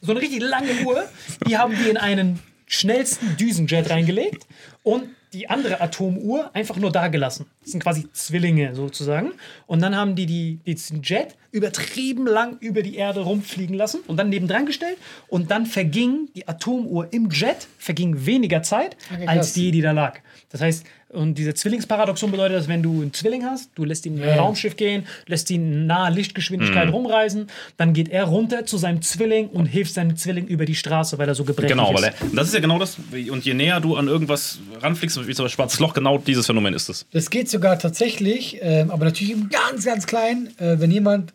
so 0.02 0.12
eine 0.12 0.22
richtig 0.22 0.42
lange 0.42 0.86
Uhr, 0.86 1.06
die 1.48 1.58
haben 1.58 1.74
die 1.82 1.90
in 1.90 1.98
einen 1.98 2.40
schnellsten 2.68 3.38
Düsenjet 3.38 3.90
reingelegt 3.90 4.46
und 4.84 5.06
die 5.34 5.50
andere 5.50 5.80
Atomuhr 5.80 6.52
einfach 6.54 6.76
nur 6.76 6.92
da 6.92 7.08
gelassen. 7.08 7.46
Das 7.62 7.72
sind 7.72 7.82
quasi 7.82 8.08
Zwillinge 8.12 8.76
sozusagen. 8.76 9.32
Und 9.66 9.82
dann 9.82 9.96
haben 9.96 10.16
die, 10.16 10.26
die 10.26 10.60
diesen 10.66 11.02
Jet 11.04 11.36
übertrieben 11.52 12.28
lang 12.28 12.58
über 12.60 12.82
die 12.82 12.96
Erde 12.96 13.22
rumfliegen 13.22 13.76
lassen 13.76 14.02
und 14.08 14.18
dann 14.18 14.30
nebendran 14.30 14.66
gestellt. 14.66 14.98
Und 15.28 15.50
dann 15.50 15.66
verging 15.66 16.30
die 16.36 16.48
Atomuhr 16.48 17.14
im 17.14 17.30
Jet, 17.30 17.68
verging 17.78 18.26
weniger 18.26 18.62
Zeit 18.62 18.98
Okay, 19.14 19.28
als 19.28 19.54
die, 19.54 19.72
die 19.72 19.82
da 19.82 19.92
lag. 19.92 20.20
Das 20.52 20.60
heißt, 20.62 20.86
und 21.10 21.36
diese 21.38 21.54
Zwillingsparadoxon 21.54 22.30
bedeutet, 22.32 22.58
dass 22.58 22.68
wenn 22.68 22.84
du 22.84 23.02
einen 23.02 23.14
Zwilling 23.14 23.46
hast, 23.46 23.70
du 23.76 23.84
lässt 23.86 24.06
ihn 24.06 24.18
in 24.18 24.24
ein 24.24 24.30
Ja. 24.30 24.36
Raumschiff 24.36 24.76
gehen, 24.76 25.06
lässt 25.28 25.50
ihn 25.50 25.86
nahe 25.86 26.12
Lichtgeschwindigkeit 26.12 26.88
Mhm. 26.88 26.94
rumreisen, 26.94 27.48
dann 27.78 27.94
geht 27.94 28.10
er 28.10 28.26
runter 28.26 28.66
zu 28.66 28.78
seinem 28.78 29.02
Zwilling 29.02 29.48
und 29.48 29.66
hilft 29.66 29.94
seinem 29.94 30.18
Zwilling 30.18 30.48
über 30.48 30.66
die 30.66 30.76
Straße, 30.76 31.18
weil 31.18 31.28
er 31.28 31.36
so 31.36 31.44
gebrechlich 31.46 31.72
Genau, 31.72 31.92
ist. 31.94 32.02
weil 32.02 32.04
er, 32.06 32.14
das 32.36 32.48
ist 32.50 32.54
ja 32.54 32.60
genau 32.60 32.80
das. 32.80 32.98
Und 33.30 33.46
je 33.46 33.54
näher 33.54 33.80
du 33.80 33.96
an 33.96 34.08
irgendwas 34.08 34.60
ranfliegst, 34.82 35.16
wie 35.28 35.34
zum 35.34 35.46
Beispiel 35.46 35.56
Schwarzes 35.56 35.80
Loch, 35.80 35.94
genau 35.94 36.18
dieses 36.18 36.46
Phänomen 36.46 36.74
ist 36.74 36.90
es. 36.90 37.06
Das 37.12 37.30
geht 37.30 37.50
sogar 37.50 37.80
tatsächlich, 37.80 38.58
ähm, 38.62 38.92
aber 38.92 39.06
natürlich 39.06 39.34
im 39.34 39.50
ganz, 39.50 39.86
ganz 39.86 40.06
klein, 40.08 40.50
äh, 40.58 40.80
wenn 40.80 40.92
jemand, 40.92 41.34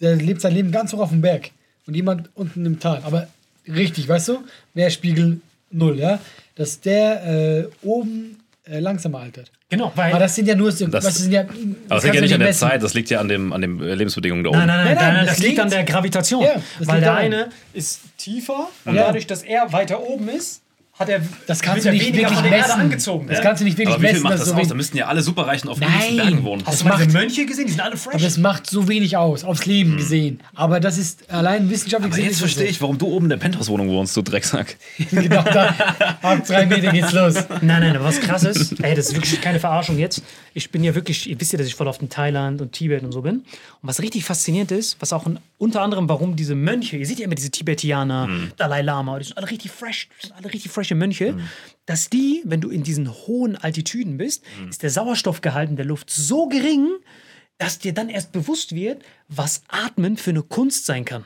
der 0.00 0.16
lebt 0.16 0.40
sein 0.40 0.54
Leben 0.54 0.72
ganz 0.72 0.92
hoch 0.92 1.00
auf 1.00 1.10
dem 1.10 1.20
Berg 1.20 1.50
und 1.86 1.94
jemand 1.94 2.30
unten 2.34 2.64
im 2.66 2.80
Tal. 2.80 3.00
Aber 3.04 3.28
richtig, 3.68 4.08
weißt 4.08 4.28
du? 4.28 4.38
Meerspiegel 4.74 5.40
null, 5.70 5.98
ja? 5.98 6.20
Dass 6.56 6.80
der 6.80 7.24
äh, 7.62 7.86
oben 7.86 8.38
äh, 8.64 8.78
langsamer 8.80 9.20
altert. 9.20 9.50
Genau, 9.68 9.92
weil. 9.94 10.10
Aber 10.10 10.18
das 10.18 10.34
sind 10.34 10.46
ja 10.48 10.54
nur, 10.56 10.70
Das- 10.70 10.78
du, 10.78 11.10
sind 11.10 11.32
ja, 11.32 11.42
Aber 11.42 11.50
das 11.88 12.02
liegt 12.04 12.14
ja 12.16 12.20
nicht 12.20 12.34
an 12.34 12.40
der 12.40 12.48
messen. 12.48 12.68
Zeit, 12.68 12.82
das 12.82 12.92
liegt 12.94 13.08
ja 13.10 13.20
an 13.20 13.28
den 13.28 13.52
an 13.52 13.60
dem 13.60 13.80
äh, 13.80 13.94
Lebensbedingungen 13.94 14.42
da 14.44 14.50
oben. 14.50 14.58
Nein, 14.58 14.66
nein, 14.66 14.76
nein, 14.84 14.86
Nein, 14.86 14.96
nein, 15.04 15.14
nein, 15.14 15.26
das 15.26 15.36
das 15.36 15.44
liegt 15.46 15.60
an 15.60 15.70
der 15.70 15.84
Gravitation. 15.84 16.42
Ja, 16.42 16.54
das 16.78 16.88
weil 16.88 17.00
der 17.00 17.14
eine 17.14 17.48
ist 17.72 18.00
tiefer 18.18 18.68
und 18.84 18.94
Ja. 18.96 19.04
dadurch, 19.06 19.26
dass 19.28 19.42
er 19.42 19.72
weiter 19.72 20.02
oben 20.02 20.28
ist, 20.28 20.62
hat 21.00 21.08
er 21.08 21.20
Das 21.46 21.60
kannst 21.60 21.86
du 21.86 21.90
nicht 21.90 22.04
wirklich 22.14 22.26
von 22.28 22.42
der 22.44 22.52
Erde 22.52 22.68
messen. 22.68 22.80
angezogen. 22.82 23.26
Das 23.26 23.38
ja? 23.38 23.42
kannst 23.42 23.60
du 23.60 23.64
nicht 23.64 23.78
wirklich 23.78 23.94
Aber 23.94 24.02
wie 24.02 24.06
viel 24.08 24.12
messen. 24.14 24.22
macht 24.24 24.34
das 24.34 24.44
so 24.46 24.50
aus? 24.52 24.56
Da 24.56 24.62
wenig- 24.62 24.74
müssten 24.76 24.96
ja 24.98 25.06
alle 25.06 25.22
Superreichen 25.22 25.68
auf 25.68 25.80
niedrigsten 25.80 26.16
Bergen 26.16 26.44
wohnen. 26.44 26.62
Hast 26.64 26.74
Das 26.74 26.78
du 26.82 26.84
mal 26.88 26.96
diese 26.98 27.06
macht- 27.08 27.14
Mönche 27.14 27.46
gesehen? 27.46 27.66
Die 27.66 27.72
sind 27.72 27.80
alle 27.80 27.96
fresh. 27.96 28.14
aber 28.14 28.24
es 28.24 28.36
macht 28.38 28.68
so 28.70 28.86
wenig 28.86 29.16
aus, 29.16 29.42
aufs 29.44 29.66
Leben 29.66 29.96
gesehen. 29.96 30.40
Aber 30.54 30.78
das 30.78 30.98
ist 30.98 31.28
allein 31.32 31.68
wissenschaftlich 31.70 32.04
Aber 32.06 32.08
gesehen 32.10 32.24
jetzt 32.26 32.38
verstehe 32.38 32.64
so. 32.66 32.70
ich, 32.70 32.80
warum 32.82 32.98
du 32.98 33.06
oben 33.08 33.24
in 33.26 33.30
der 33.30 33.36
Penthouse-Wohnung 33.38 33.88
wohnst, 33.88 34.16
du 34.16 34.22
Drecksack. 34.22 34.76
genau 35.10 35.42
da. 35.42 35.74
Ab 36.22 36.46
drei 36.46 36.66
Meter 36.66 36.92
geht's 36.92 37.12
los. 37.12 37.34
Nein, 37.62 37.80
nein, 37.80 37.96
aber 37.96 38.04
was 38.04 38.20
krass 38.20 38.44
ist, 38.44 38.78
ey, 38.84 38.94
das 38.94 39.06
ist 39.08 39.14
wirklich 39.14 39.40
keine 39.40 39.58
Verarschung 39.58 39.98
jetzt. 39.98 40.22
Ich 40.54 40.70
bin 40.70 40.84
ja 40.84 40.94
wirklich, 40.94 41.28
ihr 41.28 41.40
wisst 41.40 41.52
ja, 41.52 41.58
dass 41.58 41.66
ich 41.66 41.74
voll 41.74 41.88
auf 41.88 42.00
in 42.02 42.08
Thailand 42.10 42.60
und 42.60 42.72
Tibet 42.72 43.02
und 43.02 43.12
so 43.12 43.22
bin. 43.22 43.36
Und 43.36 43.44
was 43.82 44.00
richtig 44.02 44.24
faszinierend 44.24 44.70
ist, 44.72 44.96
was 45.00 45.12
auch 45.12 45.24
ein, 45.26 45.38
unter 45.58 45.80
anderem, 45.82 46.08
warum 46.08 46.36
diese 46.36 46.54
Mönche, 46.54 46.96
ihr 46.98 47.06
seht 47.06 47.18
ja 47.18 47.24
immer 47.24 47.34
diese 47.34 47.50
Tibetianer, 47.50 48.28
Dalai 48.56 48.82
Lama, 48.82 49.18
die 49.18 49.24
sind 49.24 49.38
alle 49.38 49.50
richtig 49.50 49.70
fresh, 49.70 50.08
die 50.22 50.26
sind 50.26 50.36
alle 50.36 50.52
richtig 50.52 50.70
frische 50.90 50.94
Mönche, 50.94 51.36
dass 51.86 52.10
die, 52.10 52.42
wenn 52.44 52.60
du 52.60 52.70
in 52.70 52.82
diesen 52.82 53.10
hohen 53.10 53.56
Altitüden 53.56 54.16
bist, 54.16 54.44
ist 54.68 54.82
der 54.82 54.90
Sauerstoffgehalt 54.90 55.70
in 55.70 55.76
der 55.76 55.86
Luft 55.86 56.10
so 56.10 56.48
gering, 56.48 56.88
dass 57.58 57.78
dir 57.78 57.92
dann 57.92 58.08
erst 58.08 58.32
bewusst 58.32 58.74
wird, 58.74 59.02
was 59.28 59.62
Atmen 59.68 60.16
für 60.16 60.30
eine 60.30 60.42
Kunst 60.42 60.86
sein 60.86 61.04
kann. 61.04 61.24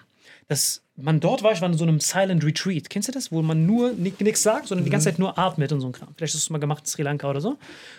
Dass 0.49 0.83
man 0.97 1.19
dort 1.19 1.43
war, 1.43 1.51
ich 1.51 1.61
war 1.61 1.69
in 1.69 1.77
so 1.77 1.85
einem 1.85 1.99
Silent 1.99 2.45
Retreat. 2.45 2.89
Kennst 2.89 3.09
du 3.09 3.13
das? 3.13 3.33
Wo 3.33 3.43
man 3.43 3.67
nur 3.67 3.93
nichts 3.93 4.43
sagt, 4.43 4.69
sondern 4.69 4.85
die 4.85 4.91
ganze 4.93 5.11
Zeit 5.11 5.19
nur 5.19 5.37
atmet 5.37 5.73
und 5.73 5.81
so 5.81 5.89
ein 5.89 5.93
Kram. 5.93 6.09
Vielleicht 6.17 6.35
hast 6.35 6.45
du 6.45 6.47
es 6.47 6.51
mal 6.51 6.59
gemacht 6.59 6.85
in 6.85 6.87
Sri 6.87 7.03
Lanka 7.03 7.29
oder 7.29 7.41
so. 7.41 7.57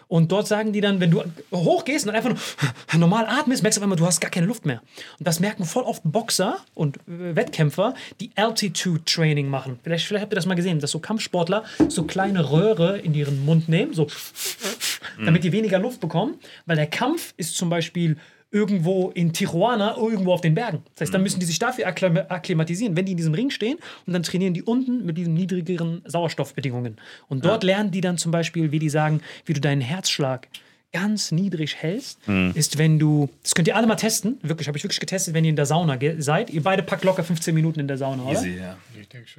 Und 0.08 0.32
dort 0.32 0.48
sagen 0.48 0.72
die 0.72 0.80
dann, 0.80 1.02
wenn 1.02 1.12
du 1.12 1.22
hochgehst 1.52 2.08
und 2.08 2.16
einfach 2.16 2.30
nur 2.30 2.40
normal 3.00 3.25
atmest, 3.28 3.64
merkst 3.64 3.78
du 3.78 3.82
auf 3.82 3.84
einmal, 3.84 3.98
du 3.98 4.06
hast 4.06 4.22
gar 4.22 4.32
keine 4.32 4.46
Luft 4.46 4.66
mehr. 4.66 4.82
Und 5.20 5.28
das 5.28 5.42
merken 5.42 5.66
voll 5.66 5.84
oft 5.84 6.04
Boxer 6.06 6.58
und 6.74 6.98
äh, 7.00 7.36
Wettkämpfer, 7.36 7.96
die 8.22 8.32
Altitude 8.36 9.04
Training 9.04 9.50
machen. 9.50 9.78
Vielleicht, 9.84 10.06
vielleicht 10.06 10.24
habt 10.24 10.34
ihr 10.34 10.38
das 10.38 10.46
mal 10.46 10.56
gesehen, 10.56 10.80
dass 10.80 10.92
so 10.92 11.00
Kampfsportler 11.00 11.66
so 11.90 12.04
kleine 12.04 12.50
Röhre 12.50 13.00
in 13.00 13.14
ihren 13.14 13.44
Mund 13.44 13.68
nehmen, 13.68 13.94
so 13.94 14.08
damit 15.25 15.44
die 15.44 15.52
weniger 15.52 15.80
Luft 15.80 16.00
bekommen, 16.00 16.36
weil 16.66 16.78
der 16.78 16.88
Kampf 16.88 17.34
ist 17.36 17.58
zum 17.58 17.70
Beispiel 17.70 18.16
irgendwo 18.55 19.09
in 19.09 19.33
Tijuana, 19.33 19.97
irgendwo 19.97 20.31
auf 20.31 20.39
den 20.39 20.55
Bergen. 20.55 20.81
Das 20.93 21.01
heißt, 21.01 21.13
dann 21.13 21.24
müssen 21.24 21.41
die 21.41 21.45
sich 21.45 21.59
dafür 21.59 21.88
akklim- 21.88 22.25
akklimatisieren, 22.29 22.95
wenn 22.95 23.05
die 23.05 23.12
in 23.12 23.17
diesem 23.17 23.33
Ring 23.33 23.50
stehen 23.50 23.77
und 24.07 24.13
dann 24.13 24.24
trainieren 24.24 24.53
die 24.53 24.63
unten 24.63 25.05
mit 25.05 25.17
diesen 25.17 25.33
niedrigeren 25.33 26.01
Sauerstoffbedingungen. 26.05 26.95
Und 27.27 27.43
dort 27.43 27.65
lernen 27.65 27.91
die 27.91 28.00
dann 28.00 28.17
zum 28.17 28.31
Beispiel, 28.31 28.71
wie 28.71 28.79
die 28.79 28.88
sagen, 28.89 29.19
wie 29.45 29.51
du 29.51 29.59
deinen 29.59 29.81
Herzschlag 29.81 30.47
ganz 30.94 31.32
niedrig 31.32 31.75
hältst, 31.75 32.20
ist, 32.54 32.77
wenn 32.77 33.00
du, 33.00 33.30
das 33.44 33.54
könnt 33.54 33.68
ihr 33.68 33.75
alle 33.75 33.86
mal 33.86 33.96
testen, 33.96 34.38
wirklich, 34.42 34.68
habe 34.70 34.77
ich 34.77 34.84
wirklich 34.86 35.00
getestet, 35.01 35.34
wenn 35.34 35.44
ihr 35.44 35.50
in 35.50 35.56
der 35.58 35.65
Sauna 35.65 35.98
seid. 36.20 36.50
Ihr 36.50 36.63
beide 36.63 36.84
packt 36.84 37.04
locker 37.04 37.24
15 37.24 37.54
Minuten 37.54 37.82
in 37.82 37.88
der 37.89 37.98
Sauna, 37.98 38.24
oder? 38.24 38.39
Easy, 38.39 38.58
ja. 38.58 38.77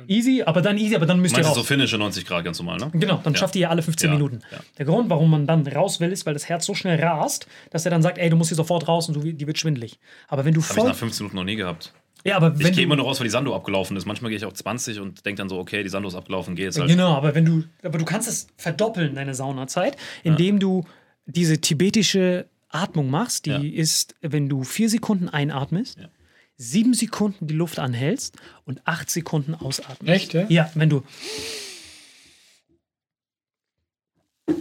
Easy, 0.06 0.42
aber 0.44 0.60
dann 0.60 0.76
easy, 0.76 0.94
aber 0.96 1.06
dann 1.06 1.18
müsst 1.20 1.32
ihr 1.34 1.38
Meinst 1.38 1.46
du 1.56 1.60
raus. 1.60 1.66
so 1.66 1.74
finnische 1.74 1.96
90 1.96 2.26
Grad 2.26 2.44
ganz 2.44 2.58
normal, 2.58 2.78
ne? 2.78 2.90
Genau, 2.92 3.20
dann 3.24 3.34
schafft 3.34 3.54
ihr 3.56 3.62
ja 3.62 3.70
alle 3.70 3.80
15 3.82 4.08
Ja, 4.10 4.14
Minuten. 4.14 4.40
ja. 4.52 4.58
Der 4.76 4.84
Grund, 4.84 5.08
warum 5.08 5.30
man 5.30 5.46
dann 5.46 5.66
raus 5.66 5.98
will, 5.98 6.12
ist, 6.12 6.26
weil 6.26 6.34
das 6.34 6.46
Herz 6.48 6.66
so 6.66 6.74
schnell 6.74 7.00
rast, 7.02 7.46
dass 7.70 7.84
er 7.86 7.90
dann 7.90 8.02
sagt, 8.02 8.18
ey, 8.18 8.28
du 8.28 8.36
musst 8.36 8.50
hier 8.50 8.56
sofort 8.56 8.86
raus 8.86 9.08
und 9.08 9.14
du, 9.14 9.32
die 9.32 9.46
wird 9.46 9.58
schwindelig. 9.58 9.98
Aber 10.28 10.44
wenn 10.44 10.52
du 10.52 10.60
ich 10.60 10.66
voll. 10.66 10.88
nach 10.88 10.94
15 10.94 11.24
Minuten 11.24 11.36
noch 11.36 11.44
nie 11.44 11.56
gehabt. 11.56 11.92
Ja, 12.24 12.36
aber 12.36 12.48
Ich 12.48 12.58
wenn 12.58 12.66
gehe 12.66 12.74
du, 12.76 12.82
immer 12.82 12.96
nur 12.96 13.06
raus, 13.06 13.18
weil 13.20 13.24
die 13.26 13.30
Sando 13.30 13.54
abgelaufen 13.54 13.96
ist. 13.96 14.04
Manchmal 14.04 14.30
gehe 14.30 14.36
ich 14.36 14.44
auch 14.44 14.52
20 14.52 15.00
und 15.00 15.24
denke 15.24 15.38
dann 15.38 15.48
so, 15.48 15.58
okay, 15.58 15.82
die 15.82 15.88
Sando 15.88 16.08
ist 16.08 16.16
abgelaufen, 16.16 16.54
geh 16.56 16.64
jetzt 16.64 16.78
halt. 16.78 16.90
Genau, 16.90 17.14
aber 17.14 17.34
wenn 17.34 17.44
du, 17.44 17.62
aber 17.82 17.98
du 17.98 18.04
kannst 18.04 18.28
es 18.28 18.48
verdoppeln, 18.56 19.14
deine 19.14 19.32
Saunazeit, 19.34 19.96
indem 20.24 20.58
du 20.58 20.84
diese 21.26 21.60
tibetische 21.60 22.46
Atmung 22.68 23.10
machst, 23.10 23.46
die 23.46 23.50
Ja. 23.50 23.58
ist, 23.82 24.14
wenn 24.22 24.48
du 24.48 24.64
vier 24.64 24.88
Sekunden 24.88 25.28
einatmest, 25.28 25.98
Ja. 25.98 26.08
sieben 26.56 26.94
Sekunden 26.94 27.46
die 27.46 27.54
Luft 27.54 27.78
anhältst 27.78 28.36
und 28.64 28.80
acht 28.86 29.10
Sekunden 29.10 29.54
ausatmest. 29.54 30.08
Echt, 30.24 30.34
ja? 30.34 30.46
Ja, 30.48 30.70
wenn 30.74 30.88
du 30.90 31.02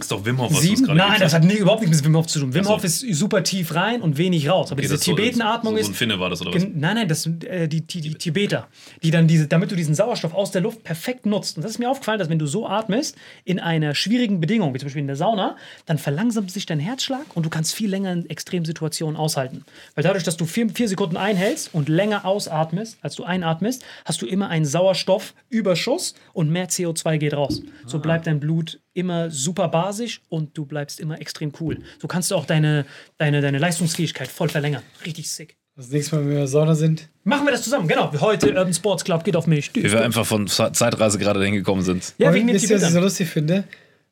ist 0.06 0.10
doch 0.10 0.24
Wim 0.24 0.40
Hof, 0.40 0.52
was 0.52 0.60
sieben, 0.60 0.84
nein, 0.86 0.96
gesagt 0.96 1.20
das 1.20 1.34
hat 1.34 1.44
nie, 1.44 1.54
überhaupt 1.54 1.82
nichts 1.82 1.96
mit 1.98 2.06
Wim 2.06 2.16
Hof 2.16 2.26
zu 2.26 2.40
tun. 2.40 2.52
Wim 2.52 2.64
so. 2.64 2.70
Hof 2.70 2.84
ist 2.84 3.00
super 3.14 3.42
tief 3.42 3.74
rein 3.74 4.02
und 4.02 4.18
wenig 4.18 4.48
raus. 4.48 4.72
Aber 4.72 4.80
Okay, 4.80 4.88
diese 4.88 4.98
Tibetenatmung 4.98 5.74
so, 5.74 5.80
ist 5.80 5.86
So 5.86 5.92
ein 5.92 5.94
Finne 5.94 6.20
war 6.20 6.28
das, 6.28 6.40
oder 6.40 6.54
was? 6.54 6.62
Nein, 6.62 6.96
nein, 6.96 7.08
das 7.08 7.22
sind 7.22 7.44
äh, 7.44 7.68
die, 7.68 7.82
die, 7.82 8.00
die 8.00 8.14
Tibeter, 8.14 8.68
die 9.02 9.10
dann 9.10 9.28
diese, 9.28 9.46
damit 9.46 9.70
du 9.70 9.76
diesen 9.76 9.94
Sauerstoff 9.94 10.34
aus 10.34 10.50
der 10.50 10.62
Luft 10.62 10.82
perfekt 10.84 11.26
nutzt. 11.26 11.56
Und 11.56 11.62
das 11.62 11.72
ist 11.72 11.78
mir 11.78 11.90
aufgefallen, 11.90 12.18
dass 12.18 12.28
wenn 12.28 12.38
du 12.38 12.46
so 12.46 12.66
atmest, 12.68 13.16
in 13.44 13.60
einer 13.60 13.94
schwierigen 13.94 14.40
Bedingung, 14.40 14.74
wie 14.74 14.78
zum 14.78 14.86
Beispiel 14.86 15.00
in 15.00 15.06
der 15.06 15.16
Sauna, 15.16 15.56
dann 15.86 15.98
verlangsamt 15.98 16.50
sich 16.50 16.66
dein 16.66 16.80
Herzschlag 16.80 17.24
und 17.34 17.46
du 17.46 17.50
kannst 17.50 17.74
viel 17.74 17.88
länger 17.88 18.12
in 18.12 18.28
Extremsituationen 18.28 19.16
aushalten. 19.16 19.64
Weil 19.94 20.04
dadurch, 20.04 20.24
dass 20.24 20.36
du 20.36 20.46
vier, 20.46 20.68
vier 20.70 20.88
Sekunden 20.88 21.16
einhältst 21.16 21.72
und 21.72 21.88
länger 21.88 22.24
ausatmest, 22.24 22.98
als 23.02 23.14
du 23.14 23.24
einatmest, 23.24 23.84
hast 24.04 24.20
du 24.20 24.26
immer 24.26 24.48
einen 24.48 24.64
Sauerstoffüberschuss 24.64 26.14
und 26.32 26.50
mehr 26.50 26.68
CO2 26.68 27.18
geht 27.18 27.34
raus. 27.34 27.62
So 27.86 28.00
bleibt 28.00 28.26
dein 28.26 28.40
Blut 28.40 28.80
immer 28.96 29.30
super 29.30 29.68
basisch 29.68 30.20
und 30.28 30.56
du 30.56 30.64
bleibst 30.64 31.00
immer 31.00 31.20
extrem 31.20 31.52
cool. 31.60 31.78
So 32.00 32.08
kannst 32.08 32.30
du 32.30 32.34
auch 32.34 32.46
deine, 32.46 32.86
deine, 33.18 33.40
deine 33.40 33.58
Leistungsfähigkeit 33.58 34.28
voll 34.28 34.48
verlängern. 34.48 34.82
Richtig 35.04 35.30
sick. 35.30 35.56
Das 35.76 35.90
nächste 35.90 36.16
Mal, 36.16 36.22
wenn 36.22 36.28
wir 36.28 36.34
in 36.36 36.40
der 36.40 36.48
Sauna 36.48 36.74
sind. 36.74 37.08
Machen 37.24 37.46
wir 37.46 37.52
das 37.52 37.62
zusammen, 37.62 37.86
genau. 37.86 38.10
Heute 38.20 38.48
Urban 38.48 38.72
Sports 38.72 39.04
Club 39.04 39.24
geht 39.24 39.36
auf 39.36 39.46
mich. 39.46 39.70
Wie 39.74 39.82
wir 39.82 40.02
einfach 40.02 40.24
von 40.24 40.46
Ze- 40.48 40.72
Zeitreise 40.72 41.18
gerade 41.18 41.38
dahin 41.38 41.54
gekommen 41.54 41.82
sind. 41.82 42.14
Ja, 42.16 42.32
wegen 42.32 42.46
den 42.46 42.56
wisst 42.56 42.70
ihr, 42.70 42.76
was 42.76 42.84
ich 42.84 42.90
so 42.90 43.00
lustig 43.00 43.28
finde? 43.28 43.64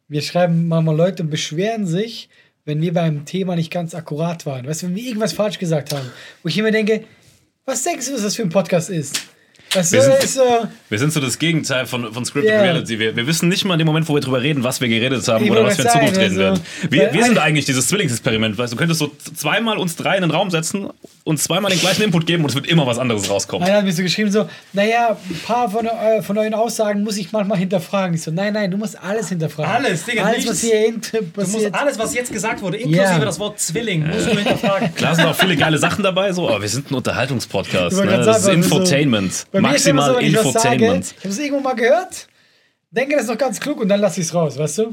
Wir 0.08 0.20
schreiben 0.20 0.68
manchmal 0.68 0.94
Leute 0.94 1.22
und 1.22 1.30
beschweren 1.30 1.86
sich, 1.86 2.28
wenn 2.66 2.82
wir 2.82 2.92
beim 2.92 3.24
Thema 3.24 3.56
nicht 3.56 3.70
ganz 3.70 3.94
akkurat 3.94 4.44
waren. 4.44 4.66
Weißt 4.66 4.82
du, 4.82 4.86
wenn 4.88 4.96
wir 4.96 5.04
irgendwas 5.04 5.32
falsch 5.32 5.58
gesagt 5.58 5.94
haben. 5.94 6.10
Wo 6.42 6.50
ich 6.50 6.58
immer 6.58 6.70
denke, 6.70 7.04
was 7.64 7.82
denkst 7.82 8.08
du, 8.08 8.12
was 8.12 8.22
das 8.22 8.36
für 8.36 8.42
ein 8.42 8.50
Podcast 8.50 8.90
ist? 8.90 9.18
Du, 9.74 9.80
Wir 9.92 10.02
sind- 10.02 10.24
ist 10.24 10.34
so, 10.34 10.68
Wir 10.88 10.98
sind 10.98 11.12
so 11.12 11.20
das 11.20 11.38
Gegenteil 11.38 11.86
von, 11.86 12.12
von 12.14 12.24
Scripted 12.24 12.52
Ja. 12.52 12.60
Reality. 12.62 12.98
Wir, 12.98 13.16
wir 13.16 13.26
wissen 13.26 13.48
nicht 13.48 13.64
mal 13.64 13.74
in 13.74 13.78
dem 13.78 13.86
Moment, 13.86 14.08
wo 14.08 14.14
wir 14.14 14.20
drüber 14.20 14.40
reden, 14.40 14.62
was 14.62 14.80
wir 14.80 14.88
geredet 14.88 15.26
haben 15.26 15.44
Ich 15.44 15.50
oder 15.50 15.64
was 15.64 15.78
wir 15.78 15.84
in 15.84 15.90
sagen, 15.90 16.00
Zukunft 16.06 16.20
reden 16.20 16.40
also, 16.40 16.40
werden. 16.40 16.60
Wir, 16.90 17.12
wir 17.12 17.24
sind 17.24 17.38
ein- 17.38 17.44
eigentlich 17.44 17.64
dieses 17.64 17.88
Zwillingsexperiment. 17.88 18.56
Weißt 18.56 18.72
du, 18.72 18.76
du 18.76 18.78
könntest 18.80 19.00
so 19.00 19.10
zweimal 19.36 19.78
uns 19.78 19.96
drei 19.96 20.14
in 20.16 20.22
den 20.22 20.30
Raum 20.30 20.50
setzen 20.50 20.88
und 21.24 21.38
zweimal 21.40 21.70
den 21.72 21.80
gleichen 21.80 22.02
Input 22.02 22.26
geben 22.26 22.44
und 22.44 22.50
es 22.50 22.54
wird 22.54 22.66
immer 22.66 22.86
was 22.86 22.98
anderes 22.98 23.28
rauskommen. 23.28 23.66
einer 23.66 23.78
hat 23.78 23.84
mir 23.84 23.92
so 23.92 24.02
geschrieben, 24.02 24.30
so, 24.30 24.48
naja, 24.72 25.16
ein 25.28 25.40
paar 25.46 25.68
von, 25.70 25.86
eu- 25.86 26.22
von 26.22 26.38
euren 26.38 26.54
Aussagen 26.54 27.02
muss 27.02 27.16
ich 27.16 27.32
manchmal 27.32 27.58
hinterfragen. 27.58 28.14
Ich 28.14 28.22
so, 28.22 28.30
nein, 28.30 28.52
nein, 28.52 28.70
du 28.70 28.76
musst 28.76 28.96
alles 29.02 29.28
hinterfragen. 29.30 29.72
Alles, 29.72 30.04
Digga, 30.04 30.22
Alles, 30.24 30.46
was 30.48 30.60
hier 30.60 30.76
hint- 30.78 31.12
Du 31.12 31.18
musst 31.40 31.52
passiert. 31.52 31.74
alles, 31.74 31.98
was 31.98 32.14
jetzt 32.14 32.32
gesagt 32.32 32.62
wurde, 32.62 32.76
inklusive 32.76 33.02
Ja. 33.02 33.18
das 33.18 33.38
Wort 33.40 33.58
Zwilling, 33.58 34.06
musst 34.06 34.26
du 34.26 34.36
hinterfragen. 34.36 34.94
Klar 34.94 35.14
sind 35.16 35.24
auch 35.26 35.34
viele 35.34 35.56
geile 35.56 35.78
Sachen 35.78 36.04
dabei, 36.04 36.32
so, 36.32 36.48
aber 36.48 36.60
wir 36.62 36.68
sind 36.68 36.90
ein 36.90 36.94
Unterhaltungspodcast. 36.94 37.96
Ne? 37.96 38.06
Das 38.06 38.18
ist 38.20 38.24
sagen, 38.24 38.28
also 38.28 38.46
so- 38.46 38.52
Infotainment. 38.52 39.32
So, 39.34 39.63
Maximal 39.70 40.16
wenn 40.16 40.26
ich 40.26 40.34
was 40.34 40.52
sage, 40.52 40.74
Infotainment. 40.74 41.14
ich 41.18 41.24
habe 41.24 41.28
es 41.28 41.38
irgendwo 41.38 41.60
mal 41.62 41.74
gehört, 41.74 42.28
denke, 42.90 43.14
das 43.14 43.24
ist 43.24 43.30
noch 43.30 43.38
ganz 43.38 43.60
klug 43.60 43.80
und 43.80 43.88
dann 43.88 44.00
lasse 44.00 44.20
ich 44.20 44.26
es 44.26 44.34
raus, 44.34 44.58
weißt 44.58 44.78
du? 44.78 44.92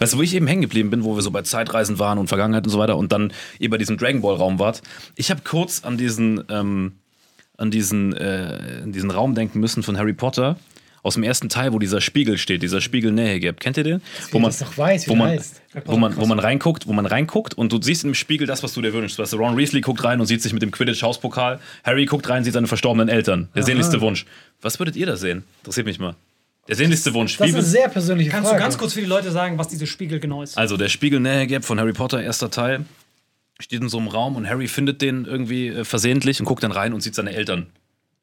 Weißt 0.00 0.12
du, 0.12 0.18
wo 0.18 0.22
ich 0.22 0.34
eben 0.34 0.48
hängen 0.48 0.62
geblieben 0.62 0.90
bin, 0.90 1.04
wo 1.04 1.14
wir 1.14 1.22
so 1.22 1.30
bei 1.30 1.42
Zeitreisen 1.42 2.00
waren 2.00 2.18
und 2.18 2.26
Vergangenheit 2.26 2.64
und 2.64 2.70
so 2.70 2.78
weiter 2.78 2.96
und 2.96 3.12
dann 3.12 3.32
ihr 3.60 3.70
bei 3.70 3.78
diesem 3.78 3.96
Dragon 3.96 4.20
Ball 4.20 4.34
Raum 4.34 4.58
wart? 4.58 4.82
Ich 5.14 5.30
habe 5.30 5.42
kurz 5.44 5.84
an 5.84 5.96
diesen, 5.96 6.42
ähm, 6.48 6.98
an 7.56 7.70
diesen, 7.70 8.14
äh, 8.14 8.80
an 8.82 8.90
diesen 8.90 9.12
Raum 9.12 9.36
denken 9.36 9.60
müssen 9.60 9.84
von 9.84 9.96
Harry 9.96 10.12
Potter. 10.12 10.56
Aus 11.04 11.14
dem 11.14 11.22
ersten 11.22 11.50
Teil, 11.50 11.74
wo 11.74 11.78
dieser 11.78 12.00
Spiegel 12.00 12.38
steht, 12.38 12.62
dieser 12.62 12.80
Spiegel 12.80 13.12
Nähe 13.12 13.38
gibt. 13.38 13.60
Kennt 13.60 13.76
ihr 13.76 13.84
den? 13.84 14.00
Wo 14.32 14.40
das 14.40 14.60
noch 14.60 14.76
weiß, 14.76 15.06
wie 15.06 15.10
wo 15.10 15.14
man, 15.14 15.28
heißt. 15.28 15.60
wo 15.84 15.98
man, 15.98 16.16
wo 16.16 16.24
man 16.24 16.38
reinguckt, 16.38 16.86
wo 16.86 16.94
man 16.94 17.04
reinguckt 17.04 17.52
und 17.52 17.70
du 17.70 17.80
siehst 17.80 18.04
im 18.04 18.14
Spiegel 18.14 18.46
das, 18.46 18.62
was 18.62 18.72
du 18.72 18.80
dir 18.80 18.94
wünschst. 18.94 19.18
Weißt 19.18 19.34
du, 19.34 19.36
Ron 19.36 19.58
Weasley 19.58 19.82
guckt 19.82 20.02
rein 20.02 20.18
und 20.18 20.26
sieht 20.26 20.40
sich 20.40 20.54
mit 20.54 20.62
dem 20.62 20.70
Quidditch-Hauspokal. 20.70 21.60
Harry 21.84 22.06
guckt 22.06 22.26
rein, 22.30 22.42
sieht 22.42 22.54
seine 22.54 22.66
verstorbenen 22.68 23.10
Eltern. 23.10 23.48
Der 23.54 23.64
sehnlichste 23.64 24.00
Wunsch. 24.00 24.24
Was 24.62 24.78
würdet 24.78 24.96
ihr 24.96 25.04
da 25.04 25.18
sehen? 25.18 25.44
Interessiert 25.58 25.86
mich 25.86 25.98
mal. 25.98 26.16
Der 26.68 26.76
sehnlichste 26.76 27.12
Wunsch. 27.12 27.36
Das 27.36 27.50
ist 27.50 27.54
eine 27.54 27.62
sehr 27.62 27.90
persönliche 27.90 28.30
Kannst 28.30 28.48
Frage. 28.48 28.62
du 28.62 28.64
ganz 28.64 28.78
kurz 28.78 28.94
für 28.94 29.00
die 29.00 29.06
Leute 29.06 29.30
sagen, 29.30 29.58
was 29.58 29.68
dieser 29.68 29.84
Spiegel 29.84 30.20
genau 30.20 30.42
ist? 30.42 30.56
Also 30.56 30.78
der 30.78 30.88
Spiegel 30.88 31.20
Nähe 31.20 31.46
Gap 31.46 31.66
von 31.66 31.78
Harry 31.78 31.92
Potter, 31.92 32.22
erster 32.22 32.50
Teil, 32.50 32.86
steht 33.60 33.82
in 33.82 33.90
so 33.90 33.98
einem 33.98 34.08
Raum 34.08 34.36
und 34.36 34.48
Harry 34.48 34.68
findet 34.68 35.02
den 35.02 35.26
irgendwie 35.26 35.68
äh, 35.68 35.84
versehentlich 35.84 36.40
und 36.40 36.46
guckt 36.46 36.62
dann 36.62 36.72
rein 36.72 36.94
und 36.94 37.02
sieht 37.02 37.14
seine 37.14 37.34
Eltern. 37.34 37.66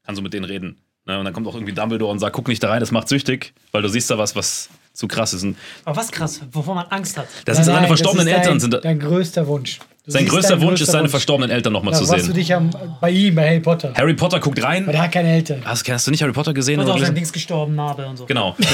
Kann 0.03 0.15
so 0.15 0.23
mit 0.23 0.33
denen 0.33 0.45
reden. 0.45 0.77
Ne? 1.11 1.19
Und 1.19 1.25
dann 1.25 1.33
kommt 1.33 1.45
auch 1.47 1.55
irgendwie 1.55 1.73
Dumbledore 1.73 2.11
und 2.11 2.19
sagt, 2.19 2.33
guck 2.35 2.47
nicht 2.47 2.63
da 2.63 2.69
rein, 2.69 2.79
das 2.79 2.91
macht 2.91 3.07
süchtig, 3.09 3.53
weil 3.71 3.81
du 3.81 3.89
siehst 3.89 4.09
da 4.09 4.17
was, 4.17 4.35
was 4.35 4.69
zu 4.93 5.07
krass 5.07 5.33
ist. 5.33 5.43
Und 5.43 5.55
Aber 5.85 5.95
was 5.97 6.11
krass, 6.11 6.41
wovor 6.51 6.75
man 6.75 6.85
Angst 6.89 7.17
hat. 7.17 7.27
das 7.45 7.57
sind 7.57 7.65
seine 7.65 7.87
verstorbenen 7.87 8.27
ist 8.27 8.33
Eltern. 8.33 8.51
dein, 8.51 8.59
Sind 8.59 8.79
dein 8.83 8.99
größter 8.99 9.47
Wunsch. 9.47 9.79
Sein 10.07 10.21
siehst 10.23 10.31
größter 10.33 10.59
Wunsch 10.61 10.73
ist, 10.73 10.79
größter 10.79 10.91
seine 10.93 11.03
Wunsch. 11.03 11.11
verstorbenen 11.11 11.51
Eltern 11.51 11.73
nochmal 11.73 11.93
zu 11.93 12.01
was 12.09 12.09
du 12.21 12.25
sehen. 12.25 12.33
dich 12.33 12.53
am, 12.55 12.71
bei 12.99 13.11
ihm, 13.11 13.35
bei 13.35 13.47
Harry 13.49 13.59
Potter. 13.59 13.93
Harry 13.95 14.15
Potter 14.15 14.39
guckt 14.39 14.61
rein. 14.63 14.85
der 14.87 15.01
hat 15.03 15.11
keine 15.11 15.31
Eltern. 15.31 15.61
Hast, 15.63 15.87
hast 15.89 16.07
du 16.07 16.11
nicht 16.11 16.21
Harry 16.23 16.33
Potter 16.33 16.53
gesehen? 16.55 16.79
Oder 16.79 16.95
auch 16.95 16.99
sein? 16.99 17.13
Dings 17.13 17.31
gestorben, 17.31 17.75
Narbe 17.75 18.07
und 18.07 18.17
so. 18.17 18.25
Genau. 18.25 18.55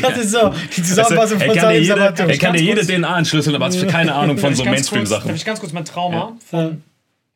Das 0.00 0.16
ist 0.18 0.30
so 0.32 0.52
die 0.76 0.82
Zusammenfassung 0.82 1.40
er 1.40 1.46
von 1.46 1.56
kann 1.56 1.56
dir 1.56 1.60
seinem 1.60 1.82
jede, 1.82 1.86
Sabaton. 1.86 2.30
er 2.30 2.38
kann 2.38 2.52
dir 2.54 2.62
jede. 2.62 2.86
DNA 2.86 3.18
entschlüsseln, 3.18 3.56
aber 3.56 3.66
hat 3.66 3.88
keine 3.88 4.14
Ahnung 4.14 4.38
von 4.38 4.54
so 4.54 4.62
kurz- 4.62 4.66
Darf 4.66 4.72
Mainstream-Sachen. 4.92 5.34
ich 5.34 5.44
ganz 5.44 5.60
kurz 5.60 5.72
mein 5.72 5.84
Trauma 5.84 6.32
von 6.48 6.82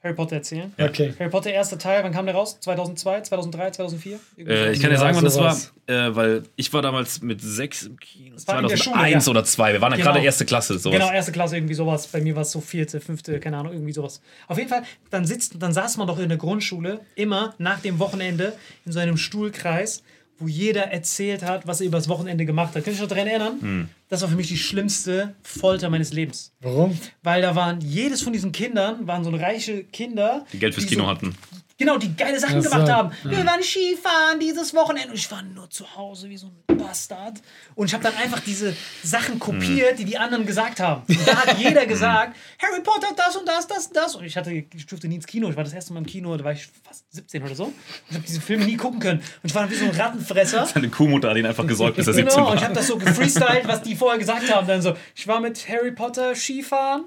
Harry 0.07 0.15
Potter 0.17 0.37
erzählen? 0.37 0.73
Okay. 0.79 1.13
Harry 1.19 1.31
Potter, 1.31 1.51
erster 1.51 1.79
Teil, 1.79 2.03
wann 2.05 2.13
kam 2.13 2.27
der 2.27 2.35
raus? 2.35 2.59
2002, 2.61 3.23
2003, 3.23 3.71
2004? 3.73 4.19
Irgendwie 4.37 4.55
Äh, 4.55 4.73
ich 4.73 4.81
kann 4.81 4.91
dir 4.91 4.95
Ja, 4.95 5.01
sagen, 5.01 5.17
wann 5.17 5.25
das 5.25 5.37
war, 5.39 5.57
äh, 5.87 6.15
weil 6.15 6.43
ich 6.57 6.73
war 6.73 6.83
damals 6.83 7.21
mit 7.23 7.41
sechs 7.43 7.83
im 7.83 7.99
Kino. 7.99 8.37
war 8.47 8.61
in 8.61 8.69
der 8.69 8.77
Schule, 8.77 8.95
2001 8.95 9.27
ja. 9.27 9.31
oder 9.31 9.45
zwei. 9.45 9.73
Wir 9.73 9.81
waren 9.81 9.93
ja 9.93 9.99
Genau. 9.99 10.13
gerade 10.13 10.25
erste 10.25 10.45
Klasse. 10.45 10.79
Sowas. 10.79 10.99
Genau, 10.99 11.13
erste 11.13 11.33
Klasse, 11.33 11.57
irgendwie 11.57 11.75
sowas. 11.75 12.07
Bei 12.07 12.21
mir 12.21 12.35
war 12.35 12.43
es 12.43 12.53
so 12.53 12.61
vierte, 12.61 13.01
fünfte, 13.01 13.39
keine 13.41 13.57
Ahnung, 13.59 13.73
irgendwie 13.73 13.93
sowas. 13.93 14.21
Auf 14.49 14.57
jeden 14.59 14.69
Fall, 14.71 14.83
dann 15.11 15.25
sitzt, 15.27 15.55
dann 15.61 15.73
saß 15.73 15.97
man 15.97 16.07
doch 16.07 16.19
in 16.19 16.29
der 16.29 16.39
Grundschule 16.39 17.01
immer 17.15 17.55
nach 17.59 17.81
dem 17.81 17.99
Wochenende 17.99 18.53
in 18.85 18.93
so 18.93 18.99
einem 19.01 19.17
Stuhlkreis, 19.17 20.03
wo 20.39 20.49
jeder 20.49 20.93
erzählt 20.93 21.43
hat, 21.43 21.67
was 21.67 21.81
er 21.81 21.87
übers 21.87 22.09
Wochenende 22.09 22.45
gemacht 22.45 22.75
hat. 22.75 22.85
Könnt 22.85 22.89
ihr 22.89 22.93
euch 22.95 23.01
noch 23.01 23.09
daran 23.09 23.27
erinnern? 23.27 23.61
Hm. 23.61 23.89
Das 24.09 24.23
war 24.23 24.29
für 24.29 24.37
mich 24.37 24.49
die 24.49 24.59
schlimmste 24.59 25.35
Folter 25.43 25.91
meines 25.91 26.13
Lebens. 26.13 26.53
Warum? 26.61 26.97
Weil 27.23 27.43
da 27.43 27.55
waren, 27.55 27.81
jedes 27.81 28.23
von 28.23 28.33
diesen 28.33 28.53
Kindern 28.53 29.07
waren 29.07 29.25
so 29.25 29.31
reiche 29.31 29.85
Kinder, 29.85 30.45
Die 30.53 30.59
Geld 30.59 30.75
fürs 30.75 30.87
Kino 30.87 31.05
so, 31.05 31.11
hatten. 31.11 31.35
Genau, 31.79 31.99
die 31.99 32.17
geile 32.17 32.41
Sachen 32.41 32.59
Ach 32.59 32.63
so, 32.63 32.71
gemacht 32.71 32.91
haben. 32.91 33.11
ja. 33.25 33.31
Wir 33.33 33.45
waren 33.47 33.63
Skifahren 33.63 34.41
dieses 34.41 34.73
Wochenende 34.75 35.11
und 35.11 35.17
ich 35.17 35.31
war 35.31 35.43
nur 35.43 35.69
zu 35.69 35.95
Hause 35.95 36.31
wie 36.31 36.37
so 36.39 36.47
ein 36.47 36.77
Bastard. 36.79 37.43
Und 37.75 37.87
ich 37.89 37.93
habe 37.93 38.03
dann 38.03 38.15
einfach 38.17 38.41
diese 38.41 38.75
Sachen 39.03 39.39
kopiert, 39.39 39.99
die 39.99 40.07
die 40.07 40.17
anderen 40.17 40.47
gesagt 40.47 40.81
haben. 40.81 41.03
Und 41.07 41.29
da 41.29 41.37
hat 41.37 41.59
jeder 41.59 41.85
gesagt, 41.85 42.35
Harry 42.63 42.81
Potter 42.83 43.09
das 43.15 43.37
und 43.37 43.47
das, 43.47 43.67
das 43.67 43.89
und 43.89 43.97
das. 43.97 44.15
Und 44.17 44.25
ich 44.25 44.37
hatte, 44.39 44.53
ich 44.53 44.87
durfte 44.87 45.07
nie 45.07 45.17
ins 45.17 45.27
Kino. 45.27 45.51
Ich 45.51 45.57
war 45.57 45.65
das 45.65 45.75
erste 45.75 45.93
Mal 45.93 45.99
im 45.99 46.07
Kino, 46.07 46.35
da 46.37 46.45
war 46.45 46.53
ich 46.53 46.67
fast 46.83 47.05
17 47.13 47.43
oder 47.43 47.55
so. 47.55 47.65
Und 47.65 47.75
ich 48.09 48.15
habe 48.17 48.27
diese 48.27 48.41
Filme 48.41 48.65
nie 48.65 48.77
gucken 48.77 48.99
können. 49.01 49.19
Und 49.21 49.27
ich 49.51 49.55
war 49.55 49.69
wie 49.71 49.75
so 49.75 49.85
ein 49.85 49.91
Rattenfresser. 49.91 50.65
Seine 50.75 50.89
Kuhmutter 50.89 51.29
hat 51.31 51.37
ihn 51.37 51.45
einfach 51.47 51.67
gesäugt, 51.67 51.97
bis 51.97 52.07
er 52.07 52.15
17 52.15 52.35
Genau, 52.37 52.49
und 52.51 52.55
ich 52.57 52.61
war. 52.63 52.69
habe 52.69 52.75
das 52.75 52.87
so 52.87 52.97
gefreestylt, 52.97 53.67
was 53.69 53.83
die 53.83 53.95
vorher 53.97 54.19
gesagt 54.19 54.51
haben. 54.51 54.67
Dann 54.67 54.81
so, 54.81 54.95
ich 55.15 55.29
war 55.29 55.41
mit 55.41 55.69
Harry 55.69 55.93
Potter 55.93 56.35
Skifahren. 56.35 57.05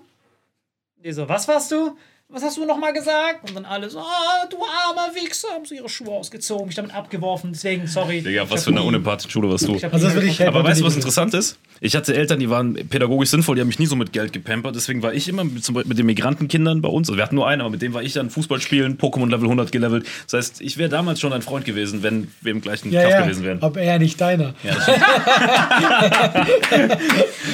Die 1.04 1.12
so, 1.12 1.28
was 1.28 1.48
warst 1.48 1.72
du? 1.72 1.98
Was 2.32 2.44
hast 2.44 2.58
du 2.58 2.66
nochmal 2.66 2.94
gesagt? 2.94 3.50
Und 3.50 3.56
dann 3.56 3.66
alle 3.66 3.90
so, 3.90 3.98
ah, 3.98 4.46
du 4.52 4.58
armer 4.58 5.16
Wichser, 5.16 5.48
haben 5.52 5.66
so 5.66 5.74
ihre 5.74 5.90
Schuhe 5.90 6.12
ausgezogen, 6.12 6.68
mich 6.68 6.76
damit 6.76 6.94
abgeworfen. 6.94 7.54
Deswegen, 7.54 7.88
sorry. 7.88 8.22
Digga, 8.22 8.48
was 8.48 8.66
für 8.66 8.70
eine 8.70 8.84
unempathische 8.84 9.32
Schule 9.32 9.50
warst 9.50 9.68
du. 9.68 9.74
ich 9.74 9.84
hab 9.84 9.92
Also 9.96 10.06
das 10.06 10.16
will 10.16 10.26
ich 10.26 10.48
Aber 10.48 10.64
weißt 10.64 10.82
du, 10.82 10.86
was 10.86 10.94
interessant 10.96 11.34
ist? 11.34 11.58
Ich 11.82 11.96
hatte 11.96 12.14
Eltern, 12.14 12.40
die 12.40 12.52
waren 12.52 12.76
pädagogisch 12.88 13.30
sinnvoll, 13.30 13.56
die 13.56 13.62
haben 13.62 13.68
mich 13.68 13.80
nie 13.80 13.88
so 13.88 13.96
mit 13.96 14.14
Geld 14.14 14.32
gepampert. 14.32 14.76
Deswegen 14.76 15.02
war 15.02 15.12
ich 15.12 15.28
immer 15.28 15.44
mit, 15.44 15.64
zum 15.64 15.74
Beispiel 15.74 15.90
mit 15.90 15.98
den 15.98 16.06
Migrantenkindern 16.06 16.84
bei 16.84 16.90
uns. 16.90 17.10
Also 17.10 17.18
wir 17.18 17.24
hatten 17.24 17.34
nur 17.34 17.48
einen, 17.48 17.62
aber 17.62 17.72
mit 17.72 17.82
dem 17.82 17.96
war 17.96 18.04
ich 18.04 18.14
dann 18.14 18.30
Fußball 18.30 18.62
spielen, 18.62 19.00
Pokémon 19.00 19.32
Level 19.32 19.46
100 19.46 19.72
gelevelt. 19.72 20.06
Das 20.30 20.34
heißt, 20.38 20.62
ich 20.62 20.78
wäre 20.78 20.90
damals 20.90 21.20
schon 21.20 21.34
ein 21.34 21.42
Freund 21.42 21.66
gewesen, 21.66 22.04
wenn 22.04 22.32
wir 22.42 22.52
im 22.52 22.62
gleichen 22.62 22.92
Ja, 22.92 23.02
Kaff 23.02 23.12
ja. 23.12 23.22
gewesen 23.22 23.44
wären. 23.44 23.64
Aber 23.64 23.82
er 23.82 23.98
nicht 23.98 24.22
deiner. 24.22 24.54
Ja, 24.64 24.76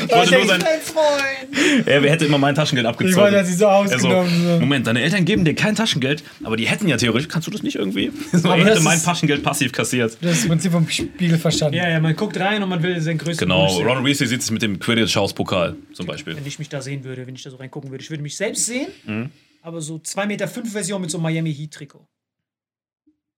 ich 0.06 0.12
wollte 0.12 0.36
nur 0.36 0.48
sein, 0.48 0.64
Mein 0.66 0.82
Freund. 0.82 1.88
er 1.88 2.02
hätte 2.02 2.26
immer 2.26 2.40
mein 2.40 2.56
Taschengeld 2.56 2.88
abgezogen. 2.88 3.12
Ich 3.12 3.18
wollte, 3.18 3.38
dass 3.38 3.48
sie 3.48 3.54
so 3.54 3.66
so, 3.66 3.70
ausgenommen. 3.70 4.65
Moment, 4.66 4.88
deine 4.88 5.02
Eltern 5.02 5.26
geben 5.26 5.46
dir 5.46 5.56
kein 5.56 5.76
Taschengeld, 5.76 6.24
aber 6.44 6.58
die 6.58 6.68
hätten 6.68 6.88
ja 6.88 6.98
theoretisch, 6.98 7.28
kannst 7.28 7.48
du 7.48 7.52
das 7.52 7.64
nicht 7.64 7.76
irgendwie? 7.76 8.12
So, 8.32 8.50
Aber 8.50 8.62
er 8.62 8.66
hätte 8.72 8.82
mein 8.82 9.02
Taschengeld 9.02 9.44
passiv 9.44 9.72
kassiert. 9.72 10.18
Das 10.22 10.32
ist 10.34 10.42
das 10.44 10.48
Prinzip 10.48 10.72
vom 10.72 10.88
Spiegel 10.90 11.38
verstanden. 11.38 11.78
Ja, 11.78 11.90
ja, 11.90 12.00
man 12.00 12.16
guckt 12.16 12.38
rein 12.40 12.62
und 12.64 12.70
man 12.70 12.82
will 12.84 13.00
seinen 13.02 13.18
größten 13.18 13.48
Genau, 13.48 13.68
Wunsch. 13.74 13.86
Ron 13.88 14.04
Weasley 14.06 14.28
sieht 14.28 14.42
sich 14.42 14.52
mit 14.52 14.62
dem 14.62 14.80
Quidditch-Hauspokal 14.80 15.76
zum 15.94 16.06
Beispiel. 16.06 16.36
Wenn 16.36 16.46
ich 16.46 16.60
mich 16.60 16.70
da 16.70 16.82
sehen 16.82 17.04
würde, 17.04 17.26
wenn 17.28 17.36
ich 17.36 17.44
da 17.44 17.50
so 17.50 17.58
reingucken 17.58 17.92
würde. 17.92 18.04
Ich 18.04 18.10
würde 18.10 18.24
mich 18.24 18.36
selbst 18.38 18.66
sehen, 18.66 18.88
Mhm. 19.06 19.30
aber 19.62 19.82
so 19.82 19.96
2,5 20.00 20.26
Meter 20.28 20.48
fünf 20.48 20.72
Version 20.72 21.02
mit 21.02 21.10
so 21.12 21.18
einem 21.18 21.24
Miami 21.24 21.54
Heat 21.54 21.72
Trikot. 21.72 22.08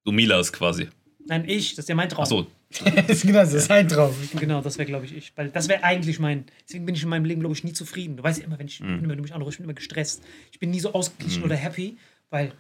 Du 0.06 0.12
Milas 0.12 0.52
quasi. 0.54 0.88
Nein, 1.28 1.44
ich, 1.48 1.76
das 1.76 1.84
ist 1.86 1.90
ja 1.90 1.96
mein 1.96 2.10
Traum. 2.10 2.24
Achso, 2.24 2.48
Das 2.70 2.82
ist 3.10 3.22
genau, 3.24 3.40
das 3.40 3.54
ist 3.54 3.70
ein 3.72 3.88
Traum. 3.88 4.14
Genau, 4.40 4.62
das 4.62 4.78
wäre, 4.78 4.86
glaube 4.86 5.06
ich, 5.06 5.16
ich. 5.16 5.34
Weil 5.36 5.50
das 5.50 5.68
wäre 5.68 5.84
eigentlich 5.84 6.20
mein. 6.20 6.46
Deswegen 6.68 6.86
bin 6.86 6.96
ich 6.96 7.04
in 7.04 7.10
meinem 7.10 7.26
Leben, 7.26 7.42
glaube 7.42 7.56
ich, 7.56 7.64
nie 7.64 7.74
zufrieden. 7.74 8.18
Du 8.18 8.24
weißt 8.24 8.40
ja 8.40 8.46
immer, 8.46 8.58
wenn, 8.60 8.68
ich, 8.68 8.80
Mhm. 8.80 9.02
wenn 9.10 9.18
du 9.18 9.22
mich 9.24 9.34
anrufst, 9.34 9.56
ich 9.56 9.58
bin 9.60 9.66
immer 9.66 9.74
gestresst. 9.76 10.24
Ich 10.52 10.60
bin 10.60 10.70
nie 10.72 10.80
so 10.80 10.94
ausgeglichen 10.94 11.44
oder 11.44 11.56
happy, 11.56 11.98
weil 12.30 12.52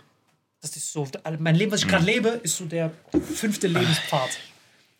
das 0.61 0.75
ist 0.75 0.91
so. 0.91 1.07
Mein 1.39 1.55
Leben, 1.55 1.71
was 1.71 1.79
ich 1.81 1.85
Mhm. 1.85 1.91
gerade 1.91 2.05
lebe, 2.05 2.29
ist 2.43 2.57
so 2.57 2.65
der 2.65 2.91
fünfte 3.35 3.67
Lebenspfad. 3.67 4.29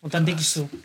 Und 0.01 0.13
dann 0.13 0.25
denke 0.25 0.41
ich 0.41 0.47
so. 0.49 0.69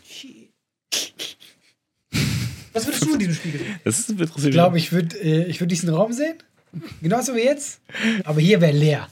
Was 2.73 2.87
würdest 2.87 3.05
du 3.05 3.13
in 3.13 3.19
diesem 3.19 3.35
Spiegel 3.35 3.59
sehen? 3.59 3.79
das 3.83 3.99
ist 3.99 4.09
interessiert. 4.09 4.45
Ich 4.45 4.51
glaube, 4.51 4.77
ich 4.79 4.91
würde 4.91 5.15
äh, 5.19 5.45
ich 5.45 5.59
würd 5.59 5.69
diesen 5.69 5.89
Raum 5.89 6.11
sehen. 6.11 6.35
Genauso 7.03 7.35
wie 7.35 7.41
jetzt. 7.41 7.81
Aber 8.23 8.41
hier 8.41 8.59
wäre 8.61 8.71
leer. 8.75 9.07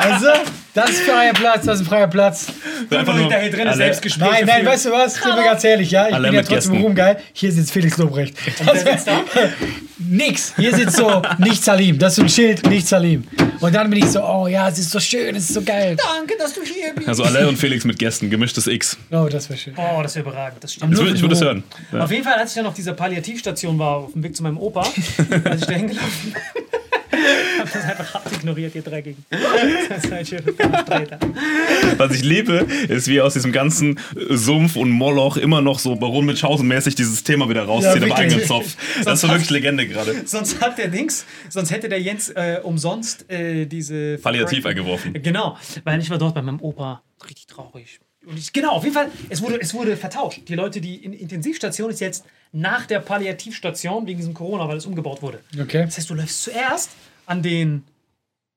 Also, 0.00 0.28
das 0.74 0.90
ist 0.90 1.00
freier 1.02 1.32
Platz, 1.32 1.64
das 1.66 1.76
ist 1.80 1.86
ein 1.86 1.88
freier 1.88 2.08
Platz. 2.08 2.46
einfach 2.90 3.16
Hinter 3.16 3.38
hier 3.40 3.50
drin 3.50 3.68
alle- 3.68 3.76
Selbstgespräche. 3.76 4.30
Nein, 4.30 4.44
nein, 4.46 4.66
weißt 4.66 4.86
du 4.86 4.90
was? 4.92 5.14
Sind 5.14 5.24
wir 5.36 5.44
ganz 5.44 5.64
ehrlich, 5.64 5.90
ja? 5.90 6.08
Ich 6.08 6.14
Alle 6.14 6.28
bin 6.28 6.34
ja 6.34 6.40
mit 6.40 6.48
trotzdem 6.48 6.72
Gästen. 6.72 6.84
rumgeil. 6.86 7.18
Hier 7.32 7.52
sitzt 7.52 7.72
Felix 7.72 7.96
Lobrecht. 7.98 8.36
Wer 8.64 8.76
sitzt 8.76 9.06
da? 9.06 9.20
Nix. 9.98 10.52
Hier 10.56 10.74
sitzt 10.74 10.96
so 10.96 11.22
nicht 11.38 11.62
Salim. 11.64 11.98
Das 11.98 12.12
ist 12.12 12.16
so 12.16 12.22
ein 12.22 12.28
Schild, 12.28 12.66
nicht 12.68 12.86
Salim. 12.88 13.24
Und 13.60 13.74
dann 13.74 13.88
bin 13.88 14.00
ich 14.00 14.10
so, 14.10 14.20
oh 14.22 14.46
ja, 14.48 14.68
es 14.68 14.78
ist 14.78 14.90
so 14.90 15.00
schön, 15.00 15.34
es 15.36 15.44
ist 15.44 15.54
so 15.54 15.62
geil. 15.62 15.96
Danke, 15.96 16.34
dass 16.38 16.52
du 16.52 16.62
hier 16.62 16.92
bist. 16.94 17.08
Also 17.08 17.24
Alain 17.24 17.46
und 17.46 17.56
Felix 17.56 17.84
mit 17.84 17.98
Gästen, 17.98 18.28
gemischtes 18.28 18.66
X. 18.66 18.98
Oh, 19.12 19.28
das 19.30 19.48
wäre 19.48 19.58
schön. 19.58 19.74
Oh, 19.76 20.02
das 20.02 20.16
wäre 20.16 20.28
überragend. 20.28 20.62
Das 20.62 20.74
stimmt. 20.74 20.92
Ich 20.92 20.98
würde, 20.98 21.12
ich 21.14 21.22
würde 21.22 21.34
es 21.34 21.40
hören. 21.40 21.62
Ja. 21.92 22.00
Auf 22.00 22.10
jeden 22.10 22.24
Fall, 22.24 22.34
als 22.34 22.50
ich 22.50 22.56
dann 22.56 22.66
auf 22.66 22.74
dieser 22.74 22.92
Palliativstation 22.92 23.78
war, 23.78 23.96
auf 23.98 24.12
dem 24.12 24.22
Weg 24.24 24.36
zu 24.36 24.42
meinem 24.42 24.58
Opa, 24.58 24.80
als 25.44 25.60
ich 25.62 25.66
da 25.68 25.72
hingelaufen 25.72 26.32
bin, 26.32 26.63
hab 27.58 27.72
das 27.72 27.84
einfach 27.84 28.14
hart 28.14 28.32
ignoriert, 28.32 28.74
ihr 28.74 28.82
Dreckigen. 28.82 29.24
Das 29.88 30.04
ist 30.04 30.12
ein 30.12 30.26
schöner 30.26 30.52
Vertreter. 30.52 31.18
Was 31.96 32.14
ich 32.14 32.22
liebe, 32.24 32.66
ist, 32.88 33.08
wie 33.08 33.20
aus 33.20 33.34
diesem 33.34 33.52
ganzen 33.52 33.98
Sumpf 34.30 34.76
und 34.76 34.90
Moloch 34.90 35.36
immer 35.36 35.60
noch 35.60 35.78
so 35.78 35.96
Baron 35.96 36.26
Münchhausen-mäßig 36.30 36.94
dieses 36.94 37.24
Thema 37.24 37.48
wieder 37.48 37.64
rauszieht 37.64 37.86
Ja, 37.86 37.92
am 37.94 38.00
wirklich. 38.00 38.18
eigenen 38.18 38.44
Zopf. 38.46 38.76
Das 39.04 39.14
ist 39.14 39.20
so 39.22 39.28
wirklich 39.28 39.50
Legende 39.50 39.86
gerade. 39.86 40.14
Sonst 40.26 40.60
hat 40.60 40.78
der 40.78 40.88
Dings, 40.88 41.24
sonst 41.48 41.70
hätte 41.70 41.88
der 41.88 42.00
Jens 42.00 42.30
äh, 42.30 42.60
umsonst 42.62 43.30
äh, 43.30 43.66
diese. 43.66 44.18
Palliativ 44.18 44.66
eingeworfen. 44.66 45.12
Genau, 45.22 45.56
weil 45.84 46.00
ich 46.00 46.10
war 46.10 46.18
dort 46.18 46.34
bei 46.34 46.42
meinem 46.42 46.60
Opa. 46.60 47.02
Richtig 47.24 47.46
traurig. 47.46 48.00
Und 48.26 48.38
ich, 48.38 48.52
genau, 48.52 48.72
auf 48.72 48.84
jeden 48.84 48.94
Fall, 48.94 49.10
es 49.28 49.42
wurde, 49.42 49.60
es 49.60 49.74
wurde 49.74 49.96
vertauscht. 49.96 50.42
Die 50.48 50.54
Leute, 50.54 50.80
die 50.80 50.96
in 51.04 51.12
Intensivstation 51.12 51.90
ist 51.90 52.00
jetzt 52.00 52.24
nach 52.52 52.86
der 52.86 53.00
Palliativstation 53.00 54.06
wegen 54.06 54.18
diesem 54.18 54.34
Corona, 54.34 54.68
weil 54.68 54.76
es 54.76 54.86
umgebaut 54.86 55.22
wurde. 55.22 55.40
Okay. 55.58 55.84
Das 55.84 55.98
heißt, 55.98 56.10
du 56.10 56.14
läufst 56.14 56.42
zuerst 56.42 56.90
an 57.26 57.42
den 57.42 57.84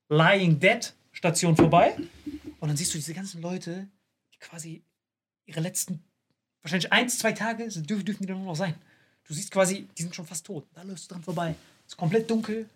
Lying 0.09 0.59
Dead 0.59 0.93
Station 1.11 1.55
vorbei 1.55 1.95
und 2.59 2.67
dann 2.67 2.77
siehst 2.77 2.93
du 2.93 2.97
diese 2.97 3.13
ganzen 3.13 3.41
Leute, 3.41 3.87
die 4.33 4.39
quasi 4.39 4.83
ihre 5.45 5.59
letzten, 5.59 6.03
wahrscheinlich 6.61 6.91
eins, 6.91 7.17
zwei 7.17 7.31
Tage 7.31 7.67
dürfen, 7.67 8.05
dürfen 8.05 8.21
die 8.21 8.27
dann 8.27 8.37
nur 8.37 8.47
noch 8.47 8.55
sein. 8.55 8.75
Du 9.27 9.33
siehst 9.33 9.51
quasi, 9.51 9.87
die 9.97 10.03
sind 10.03 10.15
schon 10.15 10.25
fast 10.25 10.45
tot. 10.45 10.65
Da 10.73 10.83
läufst 10.83 11.09
du 11.09 11.15
dran 11.15 11.23
vorbei. 11.23 11.55
Es 11.85 11.93
ist 11.93 11.97
komplett 11.97 12.29
dunkel. 12.29 12.69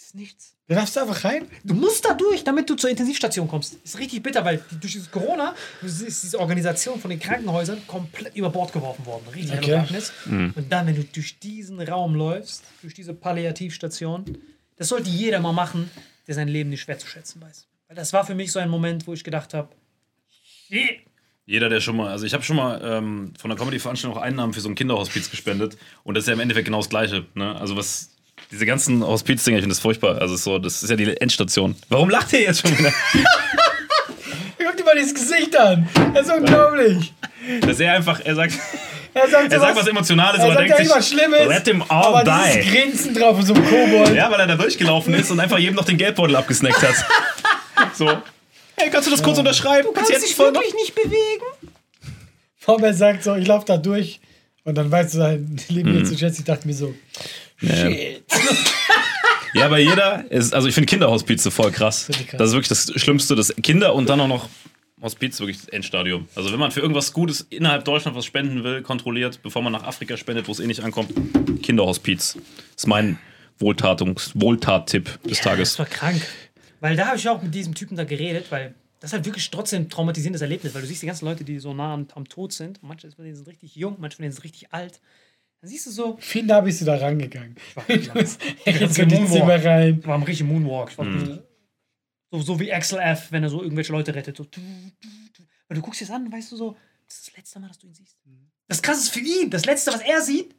Es 0.00 0.06
ist 0.06 0.14
nichts. 0.14 0.56
Da 0.66 0.76
darfst 0.76 0.96
du 0.96 1.00
einfach 1.00 1.24
rein. 1.24 1.46
Du 1.62 1.74
musst 1.74 2.06
da 2.06 2.14
durch, 2.14 2.42
damit 2.42 2.70
du 2.70 2.74
zur 2.74 2.88
Intensivstation 2.88 3.46
kommst. 3.46 3.74
Ist 3.84 3.98
richtig 3.98 4.22
bitter, 4.22 4.42
weil 4.44 4.64
durch 4.80 4.92
dieses 4.92 5.10
Corona 5.10 5.54
ist 5.82 6.22
diese 6.22 6.40
Organisation 6.40 6.98
von 6.98 7.10
den 7.10 7.20
Krankenhäusern 7.20 7.86
komplett 7.86 8.34
über 8.34 8.48
Bord 8.48 8.72
geworfen 8.72 9.04
worden. 9.04 9.24
Richtig 9.34 9.58
Okay. 9.58 9.72
Darkness. 9.72 10.12
Und 10.26 10.64
dann, 10.70 10.86
wenn 10.86 10.96
du 10.96 11.04
durch 11.04 11.38
diesen 11.38 11.80
Raum 11.82 12.14
läufst, 12.14 12.64
durch 12.80 12.94
diese 12.94 13.12
Palliativstation, 13.12 14.38
das 14.76 14.88
sollte 14.88 15.10
jeder 15.10 15.38
mal 15.40 15.52
machen, 15.52 15.90
der 16.26 16.34
sein 16.34 16.48
Leben 16.48 16.70
nicht 16.70 16.80
schwer 16.80 16.98
zu 16.98 17.06
schätzen 17.06 17.42
weiß. 17.42 17.66
Weil 17.88 17.96
das 17.96 18.14
war 18.14 18.24
für 18.24 18.34
mich 18.34 18.52
so 18.52 18.58
ein 18.58 18.70
Moment, 18.70 19.06
wo 19.06 19.12
ich 19.12 19.22
gedacht 19.22 19.52
habe, 19.52 19.68
yeah. 20.70 20.88
Jeder, 21.44 21.68
der 21.68 21.80
schon 21.80 21.96
mal, 21.96 22.08
also 22.08 22.24
ich 22.24 22.32
habe 22.32 22.44
schon 22.44 22.56
mal 22.56 22.80
ähm, 22.82 23.32
von 23.36 23.50
der 23.50 23.58
Comedy-Veranstaltung 23.58 24.16
auch 24.16 24.22
Einnahmen 24.22 24.54
für 24.54 24.60
so 24.60 24.68
ein 24.68 24.76
Kinderhospiz 24.76 25.30
gespendet 25.30 25.76
und 26.04 26.14
das 26.14 26.24
ist 26.24 26.28
ja 26.28 26.34
im 26.34 26.40
Endeffekt 26.40 26.66
genau 26.66 26.78
das 26.78 26.88
Gleiche. 26.88 27.26
Ne? 27.34 27.56
Also 27.56 27.76
was, 27.76 28.09
diese 28.50 28.66
ganzen 28.66 29.06
Hospiz-Dinger, 29.06 29.58
ich 29.58 29.62
finde 29.62 29.74
das 29.74 29.80
furchtbar. 29.80 30.20
Also 30.20 30.36
so, 30.36 30.58
das 30.58 30.82
ist 30.82 30.90
ja 30.90 30.96
die 30.96 31.16
Endstation. 31.20 31.76
Warum 31.88 32.10
lacht 32.10 32.32
ihr 32.32 32.40
jetzt 32.42 32.60
schon 32.66 32.76
wieder? 32.78 32.92
Guck 34.58 34.76
dir 34.76 34.84
mal 34.84 34.94
dieses 34.96 35.14
Gesicht 35.14 35.56
an. 35.56 35.88
Das 36.14 36.26
ist 36.26 36.32
unglaublich. 36.34 37.12
Dass 37.62 37.80
er 37.80 37.94
einfach, 37.94 38.20
er 38.24 38.34
sagt, 38.34 38.54
Er 39.14 39.28
sagt, 39.28 39.52
er 39.52 39.60
sagt 39.60 39.76
was 39.76 39.86
Emotionales, 39.88 40.40
er 40.40 40.46
aber 40.46 40.54
denkt 40.56 40.70
ja 40.70 40.76
sich, 40.76 40.86
immer 40.86 41.02
Schlimmes. 41.02 41.48
let 41.48 41.66
him 41.66 41.82
all 41.88 42.14
aber 42.14 42.24
dieses 42.50 42.64
die. 42.66 42.70
Grinsen 42.70 43.14
drauf 43.14 43.36
von 43.36 43.46
so 43.46 43.54
einem 43.54 43.64
Kobold. 43.66 44.14
Ja, 44.14 44.30
weil 44.30 44.40
er 44.40 44.46
da 44.46 44.56
durchgelaufen 44.56 45.14
ist 45.14 45.30
und 45.30 45.40
einfach 45.40 45.58
jedem 45.58 45.74
noch 45.76 45.84
den 45.84 45.96
Geldbeutel 45.96 46.36
abgesnackt 46.36 46.82
hat. 46.82 46.94
so. 47.94 48.06
Hey, 48.76 48.90
kannst 48.90 49.08
du 49.08 49.10
das 49.10 49.22
kurz 49.22 49.38
unterschreiben? 49.38 49.88
Du 49.88 49.92
kannst 49.92 50.10
dich 50.10 50.38
wirklich 50.38 50.74
nicht 50.74 50.94
bewegen. 50.94 51.44
Warum 52.66 52.84
er 52.84 52.94
sagt 52.94 53.24
so, 53.24 53.34
ich 53.34 53.46
laufe 53.46 53.66
da 53.66 53.76
durch. 53.76 54.20
Und 54.64 54.76
dann 54.76 54.90
weißt 54.90 55.14
du 55.14 55.18
sein 55.18 55.56
Leben 55.68 55.90
Mhm. 55.92 55.98
jetzt 56.00 56.10
zu 56.10 56.18
schätzen. 56.18 56.40
Ich 56.40 56.44
dachte 56.46 56.66
mir 56.66 56.74
so, 56.74 56.94
shit. 57.60 58.22
Ja, 59.52 59.66
aber 59.66 59.78
jeder 59.78 60.30
ist, 60.30 60.54
also 60.54 60.68
ich 60.68 60.74
finde 60.74 60.86
Kinderhospize 60.86 61.50
voll 61.50 61.72
krass. 61.72 62.06
Das 62.38 62.50
ist 62.50 62.54
wirklich 62.54 62.68
das 62.68 62.92
Schlimmste, 63.00 63.34
das 63.34 63.52
Kinder 63.62 63.96
und 63.96 64.08
dann 64.08 64.20
auch 64.20 64.28
noch 64.28 64.48
Hospiz, 65.02 65.40
wirklich 65.40 65.58
das 65.58 65.68
Endstadium. 65.68 66.28
Also 66.36 66.52
wenn 66.52 66.60
man 66.60 66.70
für 66.70 66.80
irgendwas 66.80 67.12
Gutes 67.12 67.46
innerhalb 67.50 67.84
Deutschland 67.84 68.16
was 68.16 68.24
spenden 68.26 68.62
will, 68.62 68.82
kontrolliert, 68.82 69.42
bevor 69.42 69.62
man 69.62 69.72
nach 69.72 69.82
Afrika 69.82 70.16
spendet, 70.16 70.46
wo 70.46 70.52
es 70.52 70.60
eh 70.60 70.66
nicht 70.68 70.84
ankommt, 70.84 71.12
Kinderhospiz. 71.62 72.38
ist 72.76 72.86
mein 72.86 73.18
Wohltatungs 73.58 74.32
Wohltat-Tipp 74.34 75.20
des 75.24 75.38
Das 75.38 75.40
Tages. 75.40 75.78
war 75.80 75.86
krank. 75.86 76.22
Weil 76.80 76.94
da 76.96 77.06
habe 77.08 77.16
ich 77.16 77.28
auch 77.28 77.42
mit 77.42 77.52
diesem 77.54 77.74
Typen 77.74 77.96
da 77.96 78.04
geredet, 78.04 78.46
weil 78.50 78.74
das 79.00 79.10
ist 79.10 79.14
halt 79.14 79.24
wirklich 79.24 79.50
trotzdem 79.50 79.82
ein 79.82 79.88
traumatisierendes 79.88 80.42
Erlebnis, 80.42 80.74
weil 80.74 80.82
du 80.82 80.86
siehst 80.86 81.02
die 81.02 81.06
ganzen 81.06 81.24
Leute, 81.24 81.42
die 81.42 81.58
so 81.58 81.74
nah 81.74 81.92
am, 81.94 82.06
am 82.14 82.28
Tod 82.28 82.52
sind. 82.52 82.82
Manche 82.82 83.10
von 83.10 83.24
denen 83.24 83.36
sind 83.36 83.48
richtig 83.48 83.74
jung, 83.74 83.96
manche 83.98 84.16
von 84.16 84.22
denen 84.22 84.32
sind 84.32 84.44
richtig 84.44 84.72
alt. 84.72 85.00
Dann 85.60 85.68
siehst 85.70 85.86
du 85.86 85.90
so, 85.90 86.18
Wie 86.32 86.42
nah 86.42 86.60
bist 86.60 86.80
du 86.80 86.84
da 86.86 86.96
rangegangen? 86.96 87.54
Ganz 87.86 88.38
so 88.64 89.02
in 89.02 89.08
die 89.08 89.14
Moonwalk. 89.16 89.30
Zimmer 89.30 89.64
rein. 89.64 89.98
ich 90.00 90.06
war 90.06 90.14
am 90.14 90.22
richtigen 90.22 90.48
Moonwalk. 90.48 90.90
Ich 90.92 90.98
Mhm. 90.98 91.38
so, 92.30 92.40
so 92.40 92.60
wie 92.60 92.72
Axel 92.72 92.98
F., 92.98 93.26
wenn 93.30 93.42
er 93.42 93.50
so 93.50 93.62
irgendwelche 93.62 93.92
Leute 93.92 94.14
rettet. 94.14 94.36
So. 94.38 94.46
Weil 95.68 95.76
du 95.76 95.82
guckst 95.82 96.00
jetzt 96.00 96.10
an, 96.10 96.30
weißt 96.32 96.52
du 96.52 96.56
so, 96.56 96.76
das 97.06 97.16
ist 97.18 97.28
das 97.28 97.36
letzte 97.36 97.60
Mal, 97.60 97.68
dass 97.68 97.78
du 97.78 97.86
ihn 97.88 97.94
siehst. 97.94 98.16
Das 98.68 98.80
krasse 98.80 99.00
ist 99.02 99.10
für 99.10 99.20
ihn. 99.20 99.50
Das 99.50 99.66
letzte, 99.66 99.92
was 99.92 100.00
er 100.00 100.20
sieht, 100.22 100.54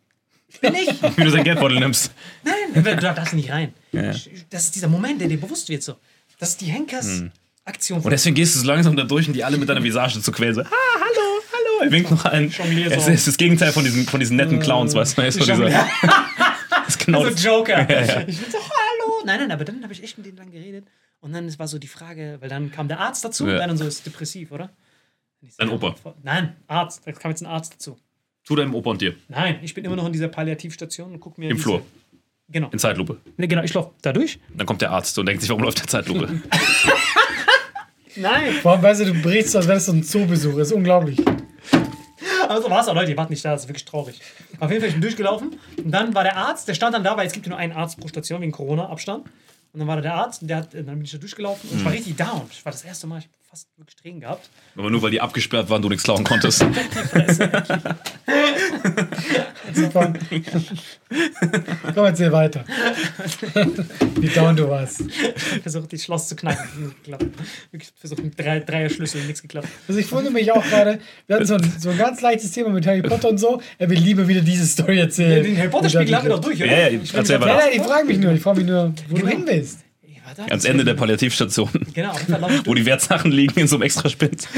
bin 0.60 0.76
ich. 0.76 0.90
Wie 1.18 1.24
du 1.24 1.30
sein 1.32 1.44
Geldbeutel 1.46 1.80
nimmst. 1.80 2.12
Nein, 2.44 2.84
du 2.84 2.96
darfst 2.98 3.34
nicht 3.34 3.50
rein. 3.52 3.74
Ja. 3.94 4.14
Das 4.50 4.66
ist 4.66 4.76
dieser 4.76 4.90
Moment, 4.90 5.20
der 5.22 5.30
dir 5.30 5.40
bewusst 5.40 5.70
wird. 5.70 5.82
So. 5.82 5.96
Das 6.38 6.50
ist 6.50 6.62
die 6.62 6.66
Henkers-Aktion. 6.68 8.02
Und 8.02 8.12
deswegen 8.12 8.36
gehst 8.36 8.56
du 8.56 8.60
so 8.60 8.68
langsam 8.68 8.96
da 8.96 9.04
durch 9.04 9.28
und 9.28 9.34
die 9.34 9.44
alle 9.44 9.58
mit 9.58 9.68
deiner 9.70 9.84
Visage 9.84 10.22
zu 10.22 10.32
quälen. 10.32 10.54
So, 10.56 10.62
ah, 10.62 10.68
hallo. 10.96 11.21
Er 11.82 11.92
winkt 11.92 12.12
noch 12.12 12.24
so. 12.24 12.30
Es 12.30 13.08
ist 13.08 13.28
das 13.28 13.38
Gegenteil 13.38 13.72
von 13.72 13.84
diesen, 13.84 14.06
von 14.06 14.20
diesen 14.20 14.38
netten 14.38 14.60
Clowns, 14.60 14.94
weißt 14.96 15.18
du? 15.18 15.22
Er 15.22 15.28
ist 15.28 15.40
so 15.40 15.46
dieser, 15.46 15.68
ist 16.88 17.06
genau 17.06 17.24
Also. 17.24 17.48
Joker. 17.50 17.82
Ich 18.28 18.38
bin 18.40 18.52
so, 18.52 18.58
hallo. 18.58 19.24
Nein, 19.26 19.40
nein, 19.40 19.52
aber 19.52 19.66
dann 19.66 19.82
habe 19.84 19.94
ich 19.94 20.04
echt 20.04 20.18
mit 20.18 20.26
denen 20.28 20.38
lang 20.38 20.52
geredet. 20.52 20.86
Und 21.20 21.34
dann 21.34 21.58
war 21.60 21.68
so 21.68 21.78
die 21.80 21.88
Frage, 21.88 22.38
weil 22.40 22.50
dann 22.50 22.72
kam 22.72 22.88
der 22.88 23.00
Arzt 23.00 23.24
dazu 23.26 23.48
Ja. 23.48 23.54
und 23.62 23.68
dann 23.68 23.78
so 23.78 23.86
ist 23.86 24.06
depressiv, 24.06 24.52
oder? 24.52 24.70
Dein 25.58 25.70
ja, 25.70 25.74
Opa. 25.74 25.96
Nein, 26.24 26.56
Arzt. 26.68 27.02
Da 27.06 27.12
kam 27.12 27.32
jetzt 27.32 27.42
ein 27.42 27.48
Arzt 27.48 27.74
dazu. 27.74 27.98
Zu 28.44 28.56
deinem 28.56 28.74
Opa 28.76 28.92
und 28.92 29.02
dir. 29.02 29.16
Nein, 29.28 29.60
ich 29.62 29.74
bin 29.74 29.86
immer 29.86 29.96
noch 29.96 30.06
in 30.06 30.14
dieser 30.14 30.28
Palliativstation 30.28 31.14
und 31.14 31.20
guck 31.20 31.38
mir. 31.38 31.50
Im 31.50 31.58
diese- 31.58 31.64
Flur. 31.64 31.86
Genau. 32.50 32.70
In 32.72 32.80
Zeitlupe. 32.80 33.18
Nee, 33.38 33.48
genau, 33.48 33.64
ich 33.64 33.74
laufe 33.74 33.92
da 34.02 34.12
durch. 34.12 34.38
Dann 34.56 34.66
kommt 34.68 34.82
der 34.82 34.92
Arzt 34.92 35.18
und 35.18 35.26
denkt 35.26 35.42
sich, 35.42 35.50
warum 35.50 35.64
läuft 35.64 35.80
der 35.80 35.88
Zeitlupe? 35.88 36.28
Nein. 38.18 38.56
Warum 38.64 38.82
weißt 38.84 39.02
du, 39.02 39.06
du 39.06 39.22
brichst, 39.22 39.56
als 39.56 39.68
wäre 39.68 39.76
das 39.78 39.86
so 39.86 39.94
ein 39.94 40.04
Zoobesuch. 40.04 40.58
Das 40.58 40.68
ist 40.68 40.74
unglaublich. 40.74 41.18
Aber 42.52 42.62
so 42.62 42.70
war 42.70 42.82
es 42.82 42.88
auch, 42.88 42.96
Leute, 42.96 43.12
ihr 43.12 43.18
wart 43.18 43.30
nicht 43.30 43.44
da, 43.46 43.52
das 43.52 43.64
ist 43.64 43.70
wirklich 43.70 43.86
traurig. 43.86 44.20
Auf 44.60 44.70
jeden 44.70 44.82
Fall, 44.82 44.90
ich 44.90 44.96
bin 44.96 45.02
durchgelaufen 45.02 45.58
und 45.78 45.92
dann 45.92 46.14
war 46.14 46.24
der 46.24 46.36
Arzt, 46.36 46.68
der 46.68 46.74
stand 46.74 46.94
dann 46.94 47.04
da, 47.04 47.16
weil 47.16 47.28
es 47.28 47.34
gibt 47.34 47.46
ja 47.46 47.52
nur 47.52 47.60
einen 47.60 47.72
Arzt 47.72 48.00
pro 48.00 48.08
Station 48.08 48.42
wegen 48.42 48.52
Corona-Abstand. 48.52 49.26
Und 49.74 49.80
dann 49.80 49.88
war 49.88 49.96
da 49.96 50.02
der 50.02 50.16
Arzt 50.16 50.42
und 50.42 50.50
der 50.50 50.58
hat, 50.58 50.74
dann 50.74 50.86
bin 50.86 51.04
ich 51.04 51.12
da 51.12 51.18
durchgelaufen 51.18 51.70
und 51.70 51.78
ich 51.78 51.86
war 51.86 51.94
richtig 51.94 52.18
down. 52.18 52.42
Ich 52.52 52.66
war 52.66 52.74
das 52.74 52.84
erste 52.84 53.08
Mal, 53.08 53.20
ich 53.20 53.30
fast 53.52 53.68
wirklich 53.76 53.98
Tränen 53.98 54.22
gehabt. 54.22 54.50
Aber 54.78 54.90
nur 54.90 55.02
weil 55.02 55.12
die 55.12 55.20
abgesperrt 55.20 55.70
waren, 55.70 55.82
du 55.82 55.90
nichts 55.90 56.04
klauen 56.06 56.24
konntest. 56.24 56.62
Super. 59.74 60.14
Komm, 61.94 62.06
erzähl 62.06 62.32
weiter. 62.32 62.64
Wie 64.20 64.30
down 64.30 64.56
du 64.56 64.70
warst. 64.70 65.04
versucht, 65.62 65.92
das 65.92 66.02
Schloss 66.04 66.30
zu 66.30 66.38
knacken. 66.38 66.96
Wirklich 67.72 67.92
versucht 67.98 68.24
mit 68.24 68.40
drei, 68.40 68.62
Dreier 68.62 68.90
Schlüssel, 68.90 69.22
nichts 69.26 69.42
geklappt. 69.42 69.68
Also 69.86 70.00
ich 70.00 70.10
wundere 70.12 70.32
mich 70.32 70.50
auch 70.52 70.64
gerade, 70.64 71.00
wir 71.28 71.36
hatten 71.36 71.46
so 71.46 71.56
ein, 71.56 71.74
so 71.78 71.90
ein 71.90 71.98
ganz 71.98 72.22
leichtes 72.22 72.52
Thema 72.52 72.70
mit 72.70 72.88
Harry 72.88 73.02
Potter 73.02 73.28
und 73.30 73.38
so. 73.38 73.62
Er 73.78 73.90
will 73.90 74.00
lieber 74.00 74.28
wieder 74.30 74.42
diese 74.42 74.66
Story 74.66 74.98
erzählen. 75.00 75.44
Den 75.44 75.58
Harry 75.58 75.68
Potter-Spiegel 75.70 76.16
haben 76.16 76.24
wir 76.24 76.36
doch 76.36 76.40
durch, 76.42 76.58
oder? 76.64 76.72
Ja, 76.72 76.88
ja, 76.88 77.02
Ich. 77.02 77.12
Nein, 77.14 77.26
nein, 77.28 77.60
ich 77.74 77.82
frage 77.82 78.06
mich 78.06 78.18
nur. 78.18 78.32
Ich 78.32 78.42
frage 78.42 78.60
mich 78.62 78.68
nur, 78.70 78.94
wo 79.10 79.16
Genau. 79.16 79.28
du 79.30 79.36
hin 79.36 79.44
willst. 79.46 79.80
Ans 80.50 80.66
Ende 80.66 80.84
der 80.86 80.94
Palliativstation, 80.96 81.70
Genau, 81.94 82.14
ich 82.18 82.66
wo 82.68 82.74
die 82.74 82.86
Wertsachen 82.86 83.32
liegen 83.32 83.60
in 83.60 83.68
so 83.68 83.76
einem 83.76 83.84
extra 83.84 84.10
Spind. 84.10 84.48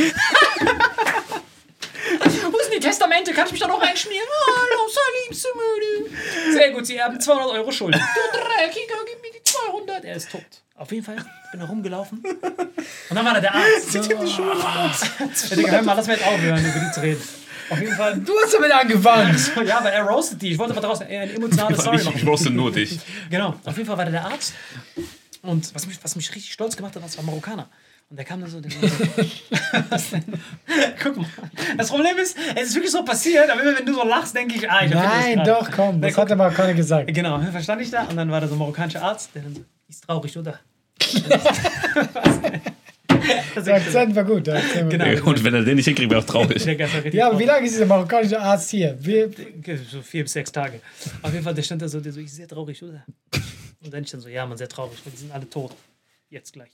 Wo 2.51 2.59
sind 2.59 2.73
die 2.75 2.79
Testamente? 2.79 3.33
Kann 3.33 3.45
ich 3.47 3.51
mich 3.53 3.61
da 3.61 3.67
noch 3.67 3.81
reinschmieren? 3.81 4.25
Hallo, 4.45 4.89
Salim 4.89 5.33
Sumudi. 5.33 6.53
Sehr 6.53 6.71
gut, 6.71 6.85
Sie 6.85 7.01
haben 7.01 7.19
200 7.19 7.51
Euro 7.51 7.71
Schulden. 7.71 7.99
Du 7.99 8.37
Dreckiger, 8.37 8.95
gib 9.05 9.21
mir 9.21 9.31
die 9.37 9.43
200. 9.43 10.05
Er 10.05 10.15
ist 10.15 10.31
tot. 10.31 10.43
Auf 10.75 10.91
jeden 10.91 11.03
Fall 11.05 11.15
bin 11.51 11.61
er 11.61 11.67
rumgelaufen. 11.67 12.23
Und 12.23 13.15
dann 13.15 13.25
war 13.25 13.33
da 13.35 13.41
der 13.41 13.53
Arzt. 13.55 13.93
Ja, 13.95 15.55
Digga, 15.55 15.71
hör 15.71 15.81
mal, 15.83 15.93
lass 15.93 16.07
mir 16.07 16.13
jetzt 16.13 16.25
aufhören, 16.25 16.59
über 16.65 16.79
die 16.85 16.91
zu 16.91 17.01
reden. 17.01 17.21
Auf 17.69 17.79
jeden 17.79 17.95
Fall. 17.95 18.17
Du 18.19 18.33
hast 18.43 18.53
damit 18.53 18.71
angefangen. 18.71 19.37
Ja, 19.65 19.77
aber 19.79 19.89
er 19.91 20.03
roastet 20.03 20.41
die. 20.41 20.51
Ich 20.51 20.57
wollte 20.57 20.73
aber 20.75 20.81
draußen 20.85 21.07
eher 21.07 21.21
eine 21.21 21.33
emotionale 21.33 21.79
Story 21.79 21.97
Ich, 21.97 22.03
machen. 22.05 22.17
ich 22.17 22.25
roaste 22.27 22.49
nur 22.49 22.71
dich. 22.71 22.99
Genau, 23.29 23.55
auf 23.63 23.77
jeden 23.77 23.87
Fall 23.87 23.97
war 23.97 24.05
da 24.05 24.11
der 24.11 24.25
Arzt. 24.25 24.53
Und 25.43 25.75
was 25.75 25.85
mich, 25.87 25.99
was 26.01 26.15
mich 26.15 26.33
richtig 26.33 26.53
stolz 26.53 26.75
gemacht 26.77 26.95
hat, 26.95 27.03
das 27.03 27.17
war 27.17 27.23
Marokkaner. 27.25 27.67
Und 28.09 28.15
der 28.17 28.25
kam 28.25 28.39
dann 28.41 28.49
so, 28.49 28.61
der 28.61 28.71
war 28.81 28.87
so 28.89 29.05
was 29.89 30.09
denn? 30.11 30.23
Guck 31.01 31.17
mal. 31.17 31.25
Das 31.77 31.89
Problem 31.89 32.17
ist, 32.17 32.37
es 32.55 32.69
ist 32.69 32.75
wirklich 32.75 32.91
so 32.91 33.03
passiert, 33.03 33.49
aber 33.49 33.61
immer 33.61 33.77
wenn 33.77 33.85
du 33.85 33.93
so 33.93 34.05
lachst, 34.05 34.33
denke 34.35 34.55
ich, 34.55 34.69
ah, 34.69 34.85
ich 34.85 34.91
Nein, 34.91 35.43
doch, 35.45 35.69
komm. 35.69 35.99
Der 35.99 36.11
Das 36.11 36.17
hat 36.17 36.31
aber 36.31 36.49
keiner 36.51 36.73
gesagt. 36.73 37.13
Genau, 37.13 37.39
verstand 37.51 37.81
ich 37.81 37.91
da. 37.91 38.03
Und 38.03 38.15
dann 38.15 38.31
war 38.31 38.39
da 38.39 38.47
so 38.47 38.55
ein 38.55 38.59
marokkanischer 38.59 39.01
Arzt, 39.01 39.31
der 39.35 39.41
dann 39.43 39.55
so, 39.55 39.61
ist 39.89 40.03
traurig, 40.05 40.37
oder? 40.37 40.59
das 43.55 43.65
Der 43.65 43.75
Akzent 43.75 44.15
war 44.15 44.23
gut. 44.23 44.47
Der 44.47 44.55
Akzent 44.57 44.83
war 44.83 44.89
Genau. 44.97 45.21
gut. 45.21 45.39
Und 45.39 45.43
wenn 45.43 45.53
er 45.55 45.63
den 45.63 45.75
nicht 45.75 45.85
hinkriegt, 45.85 46.09
wäre 46.09 46.21
auch 46.21 46.25
traurig. 46.25 46.63
Der 46.63 46.79
war 46.79 47.05
Ja, 47.07 47.27
aber 47.27 47.39
wie 47.39 47.45
lange 47.45 47.65
ist 47.65 47.73
dieser 47.73 47.85
marokkanische 47.85 48.39
Arzt 48.39 48.69
hier? 48.69 48.97
Wir, 48.99 49.29
So 49.89 50.01
vier 50.01 50.23
bis 50.23 50.33
sechs 50.33 50.51
Tage. 50.51 50.79
Auf 51.21 51.31
jeden 51.33 51.43
Fall, 51.43 51.53
der 51.53 51.63
stand 51.63 51.81
da 51.81 51.87
so, 51.87 51.99
der 51.99 52.11
so, 52.13 52.19
ich 52.19 52.27
bin 52.27 52.33
sehr 52.35 52.47
traurig, 52.47 52.81
oder? 52.83 53.03
Und 53.83 53.93
dann 53.93 54.03
ich 54.03 54.11
dann 54.11 54.21
so, 54.21 54.29
ja, 54.29 54.45
man, 54.45 54.57
sehr 54.57 54.69
traurig, 54.69 54.99
weil 55.03 55.11
die 55.11 55.17
sind 55.17 55.31
alle 55.31 55.49
tot. 55.49 55.75
Jetzt 56.29 56.53
gleich. 56.53 56.71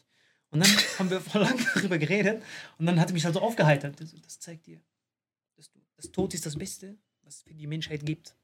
Und 0.52 0.62
dann 0.62 0.70
haben 1.00 1.10
wir 1.10 1.22
voll 1.22 1.42
lange 1.42 1.64
darüber 1.74 1.98
geredet 1.98 2.44
und 2.78 2.86
dann 2.86 3.00
hat 3.00 3.10
er 3.10 3.14
mich 3.14 3.26
halt 3.26 3.34
so 3.34 3.42
aufgeheitert. 3.42 4.00
Das, 4.00 4.40
zeigt 4.40 4.68
dir, 4.68 4.80
dass 5.56 5.72
du, 5.72 5.80
das 5.96 6.12
Tod 6.12 6.34
ist 6.34 6.46
das 6.46 6.56
Beste, 6.56 6.96
was 7.24 7.38
es 7.38 7.42
für 7.44 7.54
die 7.54 7.68
Menschheit 7.68 8.06
gibt. 8.06 8.36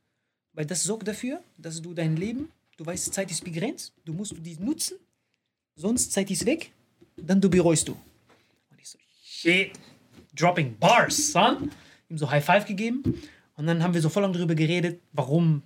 Weil 0.53 0.65
das 0.65 0.83
sorgt 0.83 1.07
dafür, 1.07 1.41
dass 1.57 1.81
du 1.81 1.93
dein 1.93 2.15
Leben, 2.15 2.51
du 2.77 2.85
weißt, 2.85 3.13
Zeit 3.13 3.29
ist 3.29 3.43
begrenzt, 3.43 3.93
du 4.05 4.13
musst 4.13 4.35
die 4.37 4.55
nutzen, 4.57 4.97
sonst 5.75 6.11
Zeit 6.11 6.31
ist 6.31 6.45
weg, 6.45 6.71
dann 7.17 7.41
du 7.41 7.49
bereust 7.49 7.87
du. 7.87 7.93
Und 8.69 8.79
ich 8.79 8.89
so, 8.89 8.97
shit, 9.23 9.71
dropping 10.33 10.77
bars, 10.77 11.31
son. 11.31 11.71
Ihm 12.09 12.17
so 12.17 12.29
High 12.29 12.45
Five 12.45 12.65
gegeben 12.65 13.21
und 13.55 13.67
dann 13.67 13.81
haben 13.81 13.93
wir 13.93 14.01
so 14.01 14.09
voll 14.09 14.21
lange 14.21 14.35
darüber 14.35 14.55
geredet, 14.55 15.01
warum 15.11 15.63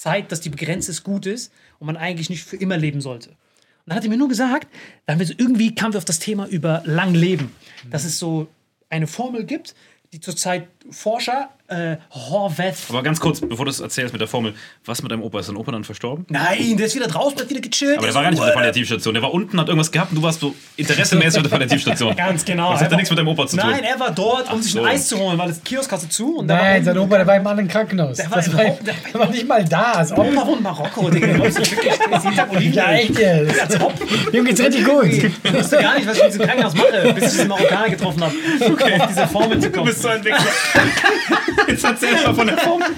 Zeit, 0.00 0.32
dass 0.32 0.40
die 0.40 0.48
begrenzt 0.48 0.88
ist, 0.88 1.04
gut 1.04 1.26
ist 1.26 1.52
und 1.78 1.86
man 1.86 1.98
eigentlich 1.98 2.30
nicht 2.30 2.42
für 2.42 2.56
immer 2.56 2.78
leben 2.78 3.02
sollte. 3.02 3.28
Und 3.30 3.36
dann 3.84 3.96
hat 3.96 4.04
er 4.04 4.08
mir 4.08 4.16
nur 4.16 4.28
gesagt, 4.28 4.66
dann 5.04 5.18
wir 5.18 5.26
so, 5.26 5.34
irgendwie 5.36 5.74
kamen 5.74 5.92
wir 5.92 5.98
auf 5.98 6.06
das 6.06 6.18
Thema 6.18 6.46
über 6.46 6.82
lang 6.86 7.12
leben, 7.12 7.54
dass 7.90 8.04
es 8.04 8.18
so 8.18 8.48
eine 8.88 9.06
Formel 9.06 9.44
gibt, 9.44 9.74
die 10.14 10.20
zurzeit 10.20 10.68
Forscher, 10.90 11.50
äh, 11.70 11.96
Horvath, 12.12 12.76
Aber 12.88 13.02
ganz 13.02 13.20
kurz, 13.20 13.40
bevor 13.40 13.64
du 13.64 13.70
das 13.70 13.80
erzählst 13.80 14.12
mit 14.12 14.20
der 14.20 14.28
Formel, 14.28 14.54
was 14.84 15.02
mit 15.02 15.10
deinem 15.10 15.22
Opa? 15.22 15.40
Ist 15.40 15.48
dein 15.48 15.56
Opa 15.56 15.72
dann 15.72 15.84
verstorben? 15.84 16.26
nein, 16.28 16.76
der 16.76 16.86
ist 16.86 16.94
wieder 16.94 17.06
draußen, 17.06 17.36
der 17.36 17.44
hat 17.46 17.50
wieder 17.50 17.60
gechillt. 17.60 17.96
Aber 17.98 18.06
der 18.06 18.14
war 18.14 18.22
gar 18.22 18.30
nicht 18.30 18.40
auf 18.40 18.46
der 18.46 18.54
Palliativstation. 18.54 19.14
Der 19.14 19.22
war 19.22 19.32
unten, 19.32 19.58
hat 19.60 19.68
irgendwas 19.68 19.90
gehabt 19.90 20.10
und 20.10 20.16
du 20.16 20.22
warst 20.22 20.40
so 20.40 20.54
interessemäßig 20.76 21.36
auf 21.38 21.42
der 21.44 21.50
Palliativstation. 21.50 22.14
Ganz 22.20 22.44
genau. 22.44 22.72
Das 22.72 22.80
hat 22.80 22.88
Er 22.88 22.90
ja 22.92 22.96
nichts 22.96 23.10
mit 23.10 23.18
deinem 23.18 23.28
Opa 23.28 23.46
zu 23.46 23.56
tun. 23.56 23.70
Nein, 23.70 23.84
er 23.84 23.98
war 24.00 24.10
dort, 24.10 24.52
um 24.52 24.60
sich 24.60 24.72
so. 24.72 24.80
ein 24.80 24.86
Eis 24.86 25.06
zu 25.08 25.18
holen, 25.18 25.38
weil 25.38 25.48
das 25.48 25.62
Kiosk 25.62 25.90
hatte 25.92 26.08
zu. 26.08 26.38
Und 26.38 26.48
da 26.48 26.56
nein, 26.56 26.84
sein 26.84 26.98
Opa, 26.98 27.16
der 27.18 27.26
war 27.26 27.36
im 27.36 27.46
anderen 27.46 27.68
Krankenhaus. 27.68 28.16
Der 28.16 28.30
war 28.30 28.38
das 28.38 28.52
war, 28.52 28.64
der 28.64 28.94
war- 29.14 29.30
nicht 29.30 29.46
mal 29.48 29.64
da. 29.64 30.04
Ob, 30.10 30.18
Opa 30.18 30.46
wohnt 30.46 30.56
in 30.58 30.62
Marokko, 30.64 31.10
Digga. 31.10 31.26
Der 31.28 31.44
ist 31.46 31.58
wirklich- 31.58 31.98
der 31.98 32.18
jeden 32.20 32.36
Tag 32.36 32.50
Olivenöl. 32.50 32.74
ja, 32.74 32.90
echt 32.92 33.80
ob. 33.80 34.32
Dem 34.32 34.44
geht's 34.44 34.60
richtig 34.60 34.84
gut. 34.84 35.04
Ich 35.06 35.52
wusste 35.54 35.76
gar 35.78 35.94
nicht, 35.96 36.06
was 36.08 36.16
ich 36.16 36.22
in 36.24 36.30
diesem 36.30 36.46
Krankenhaus 36.46 36.74
mache, 36.74 37.12
bis 37.14 37.24
ich 37.24 37.30
diesen 37.30 37.48
Marokkaner 37.48 37.88
getroffen 37.90 38.22
habe, 38.24 38.34
um 38.66 38.74
auf 39.00 39.08
diese 39.08 39.28
Formel 39.28 39.60
zu 39.60 39.70
kommen. 39.70 39.86
Du 39.86 39.90
bist 39.92 40.02
so 40.02 40.08
ein 40.08 40.24
Wichser. 40.24 40.40
Jetzt 41.68 41.84
erzähl 41.84 42.12
mal 42.12 42.34
von 42.34 42.46
der 42.46 42.58
Formel. 42.66 42.88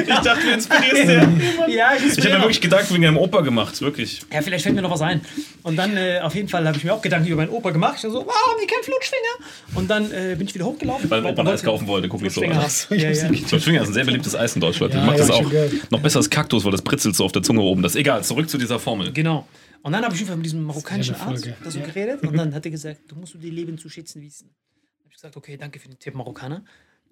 Ich 0.00 0.14
dachte, 0.18 0.42
du 0.42 0.52
inspirierst 0.52 1.08
den. 1.08 1.40
Ja, 1.68 1.90
ich, 1.96 2.18
Ich 2.18 2.24
habe 2.24 2.34
mir 2.36 2.40
wirklich 2.42 2.60
Gedanken 2.60 2.94
wegen 2.94 3.02
deinem 3.02 3.16
Opa 3.16 3.40
gemacht, 3.40 3.80
wirklich. 3.80 4.22
ja, 4.32 4.42
vielleicht 4.42 4.64
fällt 4.64 4.74
mir 4.74 4.82
noch 4.82 4.90
was 4.90 5.02
ein. 5.02 5.20
Und 5.62 5.76
dann, 5.76 5.96
äh, 5.96 6.20
auf 6.22 6.34
jeden 6.34 6.48
Fall, 6.48 6.66
habe 6.66 6.76
ich 6.76 6.84
mir 6.84 6.94
auch 6.94 7.02
Gedanken 7.02 7.28
über 7.28 7.42
meinen 7.42 7.50
Opa 7.50 7.70
gemacht. 7.70 7.94
Ich 7.96 8.00
so, 8.02 8.14
wow, 8.14 8.26
haben 8.26 8.60
die 8.62 8.66
keinen 8.66 8.82
Flutschfinger? 8.82 9.78
Und 9.78 9.90
dann 9.90 10.10
äh, 10.12 10.34
bin 10.36 10.46
ich 10.46 10.54
wieder 10.54 10.64
hochgelaufen. 10.64 11.10
Weil 11.10 11.22
mein 11.22 11.32
Opa 11.32 11.42
ein 11.42 11.48
Eis 11.48 11.62
kaufen 11.62 11.86
wollte, 11.86 12.08
guck 12.08 12.22
nicht 12.22 12.32
so 12.34 12.42
Flutschfinger 12.42 13.10
an. 13.14 13.20
Ja, 13.20 13.28
ja. 13.30 13.46
Flutschfinger 13.46 13.82
ist 13.82 13.88
ein 13.88 13.94
sehr 13.94 14.04
beliebtes 14.04 14.34
Eis 14.34 14.54
in 14.54 14.60
Deutschland. 14.60 14.94
Ja, 14.94 15.00
ich 15.00 15.06
mag 15.06 15.18
ja, 15.18 15.26
das 15.26 15.30
auch. 15.30 15.52
Noch 15.90 16.00
besser 16.00 16.18
als 16.18 16.30
Kaktus, 16.30 16.64
weil 16.64 16.72
das 16.72 16.82
britzelt 16.82 17.16
so 17.16 17.24
auf 17.24 17.32
der 17.32 17.42
Zunge 17.42 17.60
oben. 17.60 17.82
Das 17.82 17.92
ist 17.94 18.00
egal. 18.00 18.24
Zurück 18.24 18.48
zu 18.48 18.58
dieser 18.58 18.78
Formel. 18.78 19.12
Genau. 19.12 19.46
Und 19.82 19.92
dann 19.92 20.04
habe 20.04 20.14
ich 20.14 20.20
einfach 20.20 20.36
mit 20.36 20.44
diesem 20.44 20.62
marokkanischen 20.64 21.14
ja 21.18 21.26
Arzt 21.26 21.48
da 21.64 21.70
so 21.70 21.80
geredet. 21.80 22.22
Und 22.22 22.36
dann 22.36 22.54
hat 22.54 22.64
er 22.64 22.70
gesagt, 22.70 23.00
du 23.08 23.16
musst 23.16 23.34
dir 23.34 23.50
Leben 23.50 23.78
zu 23.78 23.88
schätzen 23.88 24.20
wissen. 24.22 24.48
Dann 24.48 25.04
habe 25.04 25.08
ich 25.08 25.14
gesagt, 25.14 25.36
okay, 25.36 25.56
danke 25.56 25.78
für 25.78 25.88
den 25.88 25.98
Tipp, 25.98 26.14
Marokkaner. 26.14 26.62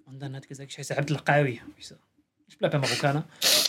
Und 0.08 0.20
dann 0.20 0.34
hat 0.34 0.44
er 0.44 0.48
gesagt, 0.48 0.70
ich 0.72 0.78
heiße 0.78 0.96
Abdel 0.96 1.18
Qawi. 1.22 1.60
Ich 1.76 1.88
so, 1.88 1.94
ich 2.46 2.56
bleibe 2.56 2.74
ja 2.74 2.80
Marokkaner. 2.80 3.24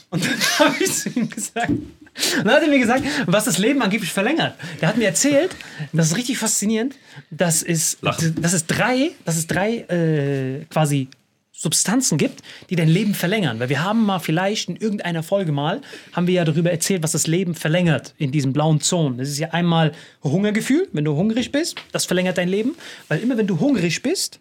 Und 0.09 0.25
dann 0.25 0.39
habe 0.59 0.83
ich 0.83 0.91
zu 0.91 1.09
ihm 1.09 1.29
gesagt, 1.29 1.69
und 1.69 2.45
dann 2.45 2.51
hat 2.51 2.63
er 2.63 2.69
mir 2.69 2.79
gesagt, 2.79 3.03
was 3.25 3.45
das 3.45 3.57
Leben 3.57 3.81
angeblich 3.81 4.11
verlängert. 4.11 4.55
Der 4.81 4.89
hat 4.89 4.97
mir 4.97 5.05
erzählt, 5.05 5.55
das 5.93 6.07
ist 6.07 6.17
richtig 6.17 6.37
faszinierend, 6.37 6.95
dass 7.29 7.61
es, 7.61 7.97
Lachen. 8.01 8.41
dass 8.41 8.53
es 8.53 8.65
drei, 8.65 9.11
dass 9.25 9.35
es 9.37 9.47
drei 9.47 9.79
äh, 9.79 10.65
quasi 10.65 11.09
Substanzen 11.51 12.17
gibt, 12.17 12.41
die 12.69 12.77
dein 12.77 12.87
Leben 12.87 13.13
verlängern. 13.13 13.59
Weil 13.59 13.67
wir 13.67 13.83
haben 13.83 14.05
mal 14.05 14.19
vielleicht 14.19 14.69
in 14.69 14.77
irgendeiner 14.77 15.23
Folge 15.23 15.51
mal, 15.51 15.81
haben 16.13 16.25
wir 16.25 16.35
ja 16.35 16.45
darüber 16.45 16.71
erzählt, 16.71 17.03
was 17.03 17.11
das 17.11 17.27
Leben 17.27 17.53
verlängert 17.53 18.15
in 18.17 18.31
diesen 18.31 18.53
blauen 18.53 18.79
Zonen. 18.79 19.17
Das 19.17 19.27
ist 19.27 19.39
ja 19.39 19.49
einmal 19.49 19.91
Hungergefühl, 20.23 20.87
wenn 20.93 21.03
du 21.03 21.15
hungrig 21.17 21.51
bist, 21.51 21.75
das 21.91 22.05
verlängert 22.05 22.37
dein 22.37 22.47
Leben. 22.47 22.75
Weil 23.09 23.19
immer 23.19 23.37
wenn 23.37 23.47
du 23.47 23.59
hungrig 23.59 24.01
bist, 24.01 24.39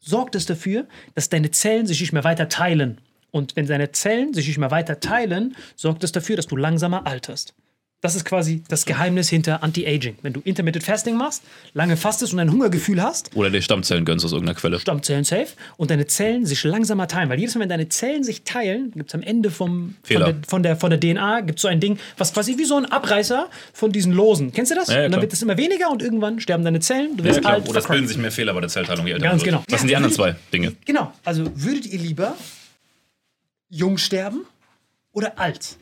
sorgt 0.00 0.34
es 0.34 0.46
dafür, 0.46 0.86
dass 1.14 1.28
deine 1.28 1.50
Zellen 1.50 1.86
sich 1.86 2.00
nicht 2.00 2.12
mehr 2.12 2.24
weiter 2.24 2.48
teilen 2.48 3.00
Und 3.30 3.54
wenn 3.56 3.66
deine 3.66 3.92
Zellen 3.92 4.34
sich 4.34 4.48
nicht 4.48 4.58
mehr 4.58 4.70
weiter 4.70 4.98
teilen, 5.00 5.56
sorgt 5.76 6.02
das 6.02 6.12
dafür, 6.12 6.36
dass 6.36 6.48
du 6.48 6.56
langsamer 6.56 7.06
alterst. 7.06 7.54
Das 8.02 8.14
ist 8.14 8.24
quasi 8.24 8.62
das 8.68 8.86
Geheimnis 8.86 9.28
hinter 9.28 9.62
Anti-Aging. 9.62 10.16
Wenn 10.22 10.32
du 10.32 10.40
Intermittent 10.44 10.82
Fasting 10.84 11.16
machst, 11.16 11.42
lange 11.74 11.98
fastest 11.98 12.32
und 12.32 12.38
ein 12.40 12.50
Hungergefühl 12.50 13.02
hast, 13.02 13.30
Oder 13.36 13.50
dir 13.50 13.60
Stammzellen 13.60 14.06
gönnst 14.06 14.24
aus 14.24 14.32
irgendeiner 14.32 14.58
Quelle. 14.58 14.78
Stammzellen 14.80 15.24
safe 15.24 15.48
und 15.76 15.90
deine 15.90 16.06
Zellen 16.06 16.46
sich 16.46 16.64
langsamer 16.64 17.08
teilen. 17.08 17.28
Weil 17.28 17.38
jedes 17.38 17.54
Mal, 17.54 17.60
wenn 17.60 17.68
deine 17.68 17.90
Zellen 17.90 18.24
sich 18.24 18.42
teilen, 18.44 18.90
gibt 18.92 19.10
es 19.10 19.14
am 19.14 19.22
Ende 19.22 19.50
vom, 19.50 19.96
von, 20.02 20.16
der, 20.16 20.34
von, 20.48 20.62
der, 20.62 20.76
von 20.76 20.90
der 20.90 20.98
DNA 20.98 21.42
gibt 21.42 21.58
so 21.60 21.68
ein 21.68 21.78
Ding, 21.80 21.98
was 22.16 22.32
quasi 22.32 22.56
wie 22.56 22.64
so 22.64 22.76
ein 22.76 22.86
Abreißer 22.86 23.50
von 23.74 23.92
diesen 23.92 24.12
Losen. 24.12 24.50
Kennst 24.52 24.70
du 24.72 24.76
das? 24.76 24.88
Ja, 24.88 25.00
ja, 25.00 25.04
und 25.06 25.12
dann 25.12 25.20
wird 25.20 25.34
es 25.34 25.42
immer 25.42 25.58
weniger 25.58 25.90
und 25.90 26.00
irgendwann 26.00 26.40
sterben 26.40 26.64
deine 26.64 26.80
Zellen. 26.80 27.18
Du 27.18 27.24
Ja, 27.24 27.30
wirst 27.30 27.40
klar. 27.42 27.52
alt. 27.54 27.68
Oder 27.68 27.80
es 27.80 27.86
bilden 27.86 28.08
sich 28.08 28.16
mehr 28.16 28.32
Fehler 28.32 28.54
bei 28.54 28.60
der 28.60 28.70
Zellteilung. 28.70 29.06
je 29.06 29.18
Ganz 29.18 29.42
genau. 29.42 29.62
Was 29.68 29.80
sind 29.80 29.88
die 29.88 29.96
anderen 29.96 30.14
zwei 30.14 30.36
Dinge? 30.54 30.74
Genau. 30.86 31.12
Also 31.22 31.44
würdet 31.54 31.84
ihr 31.86 31.98
lieber 31.98 32.34
jung 33.68 33.98
sterben 33.98 34.46
oder 35.12 35.38
alt? 35.38 35.76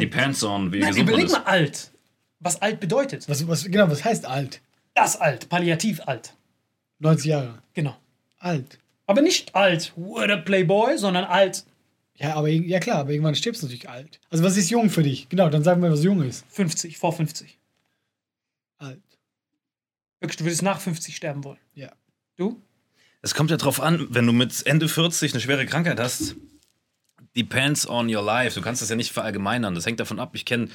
Depends 0.00 0.42
on, 0.42 0.72
wie 0.72 0.80
Na, 0.80 0.88
gesund 0.88 1.06
man 1.06 1.14
überleg 1.14 1.26
ist. 1.26 1.32
mal 1.32 1.44
alt. 1.44 1.92
Was 2.40 2.60
alt 2.60 2.80
bedeutet. 2.80 3.28
Was, 3.28 3.46
was, 3.46 3.64
genau, 3.64 3.88
was 3.90 4.04
heißt 4.04 4.26
alt? 4.26 4.60
Das 4.94 5.16
alt, 5.16 5.48
palliativ 5.48 6.00
alt. 6.06 6.34
90 6.98 7.26
Jahre. 7.26 7.62
Genau. 7.74 7.96
Alt. 8.38 8.78
Aber 9.06 9.22
nicht 9.22 9.54
alt, 9.54 9.92
what 9.96 10.30
a 10.30 10.36
Playboy, 10.36 10.98
sondern 10.98 11.24
alt 11.24 11.64
Ja, 12.16 12.34
aber 12.34 12.48
ja 12.48 12.80
klar, 12.80 12.98
aber 12.98 13.10
irgendwann 13.10 13.34
stirbst 13.34 13.62
du 13.62 13.66
natürlich 13.66 13.88
alt. 13.88 14.20
Also 14.30 14.42
was 14.42 14.56
ist 14.56 14.70
jung 14.70 14.90
für 14.90 15.02
dich? 15.02 15.28
Genau, 15.28 15.48
dann 15.48 15.62
sagen 15.62 15.82
wir, 15.82 15.90
was 15.90 16.02
jung 16.02 16.22
ist. 16.22 16.44
50, 16.48 16.98
vor 16.98 17.12
50. 17.12 17.58
Alt. 18.78 19.00
Wirklich, 20.20 20.36
du 20.38 20.44
würdest 20.44 20.62
nach 20.62 20.80
50 20.80 21.14
sterben 21.14 21.44
wollen. 21.44 21.58
Ja. 21.74 21.92
Du? 22.36 22.60
Es 23.22 23.34
kommt 23.34 23.50
ja 23.50 23.56
drauf 23.56 23.80
an, 23.80 24.06
wenn 24.10 24.26
du 24.26 24.32
mit 24.32 24.66
Ende 24.66 24.88
40 24.88 25.32
eine 25.32 25.40
schwere 25.40 25.66
Krankheit 25.66 26.00
hast, 26.00 26.36
depends 27.36 27.88
on 27.88 28.14
your 28.14 28.22
life. 28.22 28.54
Du 28.54 28.62
kannst 28.62 28.82
das 28.82 28.88
ja 28.88 28.96
nicht 28.96 29.12
verallgemeinern. 29.12 29.74
Das 29.74 29.86
hängt 29.86 30.00
davon 30.00 30.18
ab. 30.18 30.30
Ich 30.32 30.44
kenne 30.44 30.68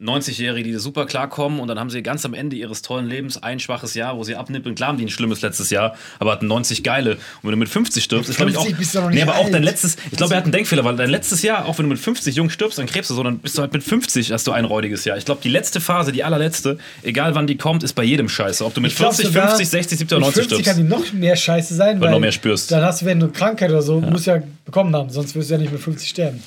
90-Jährige, 0.00 0.70
die 0.70 0.78
super 0.78 1.06
klarkommen 1.06 1.60
und 1.60 1.68
dann 1.68 1.78
haben 1.78 1.90
sie 1.90 2.02
ganz 2.02 2.24
am 2.24 2.34
Ende 2.34 2.56
ihres 2.56 2.82
tollen 2.82 3.06
Lebens 3.06 3.40
ein 3.42 3.60
schwaches 3.60 3.94
Jahr, 3.94 4.16
wo 4.16 4.24
sie 4.24 4.34
abnippeln. 4.34 4.74
Klar 4.74 4.88
haben 4.88 4.98
die 4.98 5.04
ein 5.04 5.10
schlimmes 5.10 5.42
letztes 5.42 5.70
Jahr, 5.70 5.94
aber 6.18 6.32
hatten 6.32 6.48
90 6.48 6.82
geile. 6.82 7.12
Und 7.12 7.18
wenn 7.44 7.50
du 7.52 7.56
mit 7.58 7.68
50 7.68 8.02
stirbst, 8.02 8.28
ist 8.30 8.36
glaube 8.36 8.50
ich 8.50 8.56
auch. 8.56 8.62
50 8.64 8.78
bist 8.78 8.94
du 8.94 9.00
noch 9.00 9.10
nee, 9.10 9.22
aber 9.22 9.36
auch 9.36 9.44
alt. 9.44 9.54
dein 9.54 9.62
letztes. 9.62 9.96
Ich 10.10 10.16
glaube, 10.16 10.34
er 10.34 10.38
hat 10.38 10.44
einen 10.44 10.52
Denkfehler, 10.52 10.84
weil 10.84 10.96
dein 10.96 11.10
letztes 11.10 11.42
Jahr, 11.42 11.66
auch 11.66 11.78
wenn 11.78 11.84
du 11.84 11.90
mit 11.90 11.98
50 12.00 12.34
jung 12.34 12.50
stirbst 12.50 12.80
an 12.80 12.86
Krebs 12.86 13.10
oder 13.10 13.16
so, 13.16 13.22
dann 13.22 13.38
bist 13.38 13.56
du 13.56 13.62
halt 13.62 13.72
mit 13.72 13.82
50 13.84 14.32
hast 14.32 14.46
du 14.46 14.52
ein 14.52 14.64
räudiges 14.64 15.04
Jahr. 15.04 15.16
Ich 15.18 15.24
glaube, 15.24 15.40
die 15.44 15.50
letzte 15.50 15.80
Phase, 15.80 16.10
die 16.10 16.24
allerletzte, 16.24 16.78
egal 17.02 17.34
wann 17.34 17.46
die 17.46 17.56
kommt, 17.56 17.82
ist 17.84 17.92
bei 17.92 18.02
jedem 18.02 18.28
scheiße. 18.28 18.64
Ob 18.64 18.74
du 18.74 18.80
mit 18.80 18.92
Ich 18.92 18.96
glaub 18.96 19.14
40, 19.14 19.26
sogar, 19.32 19.48
50, 19.50 19.68
60, 19.68 19.98
70 19.98 20.16
oder 20.16 20.26
Mit 20.26 20.36
90 20.36 20.48
50 20.48 20.64
kann 20.66 20.74
stirbst. 20.74 20.78
die 21.02 21.12
noch 21.12 21.12
mehr 21.12 21.36
scheiße 21.36 21.74
sein, 21.74 21.96
Weil 21.96 22.00
weil 22.00 22.08
du 22.08 22.12
noch 22.14 22.20
mehr 22.20 22.32
spürst. 22.32 22.72
Dann 22.72 22.82
hast 22.82 23.02
du, 23.02 23.06
wenn 23.06 23.20
du 23.20 23.28
Krankheit 23.28 23.70
oder 23.70 23.82
so, 23.82 24.00
musst 24.00 24.26
du 24.26 24.32
ja 24.32 24.42
bekommen 24.64 24.96
haben, 24.96 25.10
sonst 25.10 25.34
wirst 25.36 25.50
du 25.50 25.54
ja 25.54 25.60
nicht 25.60 25.70
mit 25.72 25.80
50 25.80 26.08
sterben. 26.08 26.42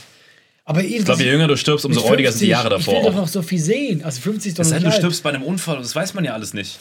Aber 0.67 0.83
Ich 0.83 1.05
glaube, 1.05 1.21
je 1.23 1.29
jünger 1.31 1.47
du 1.47 1.55
stirbst, 1.55 1.85
umso 1.85 1.99
räudiger 2.01 2.31
sind 2.31 2.41
die 2.41 2.47
Jahre 2.47 2.67
Ich 2.77 2.85
davor. 2.85 2.95
will 2.95 3.01
doch 3.03 3.09
auch. 3.17 3.21
noch 3.21 3.27
so 3.27 3.41
viel 3.43 3.59
sehen. 3.59 4.03
Also 4.03 4.19
50 4.21 4.49
ist 4.49 4.59
doch 4.59 4.63
noch 4.65 4.71
nicht 4.71 4.83
du 4.83 4.87
alt. 4.87 4.95
stirbst 4.97 5.21
bei 5.23 5.29
einem 5.29 5.43
Unfall, 5.43 5.77
das 5.77 5.95
weiß 5.95 6.13
man 6.15 6.25
ja 6.25 6.33
alles 6.33 6.53
nicht. 6.55 6.79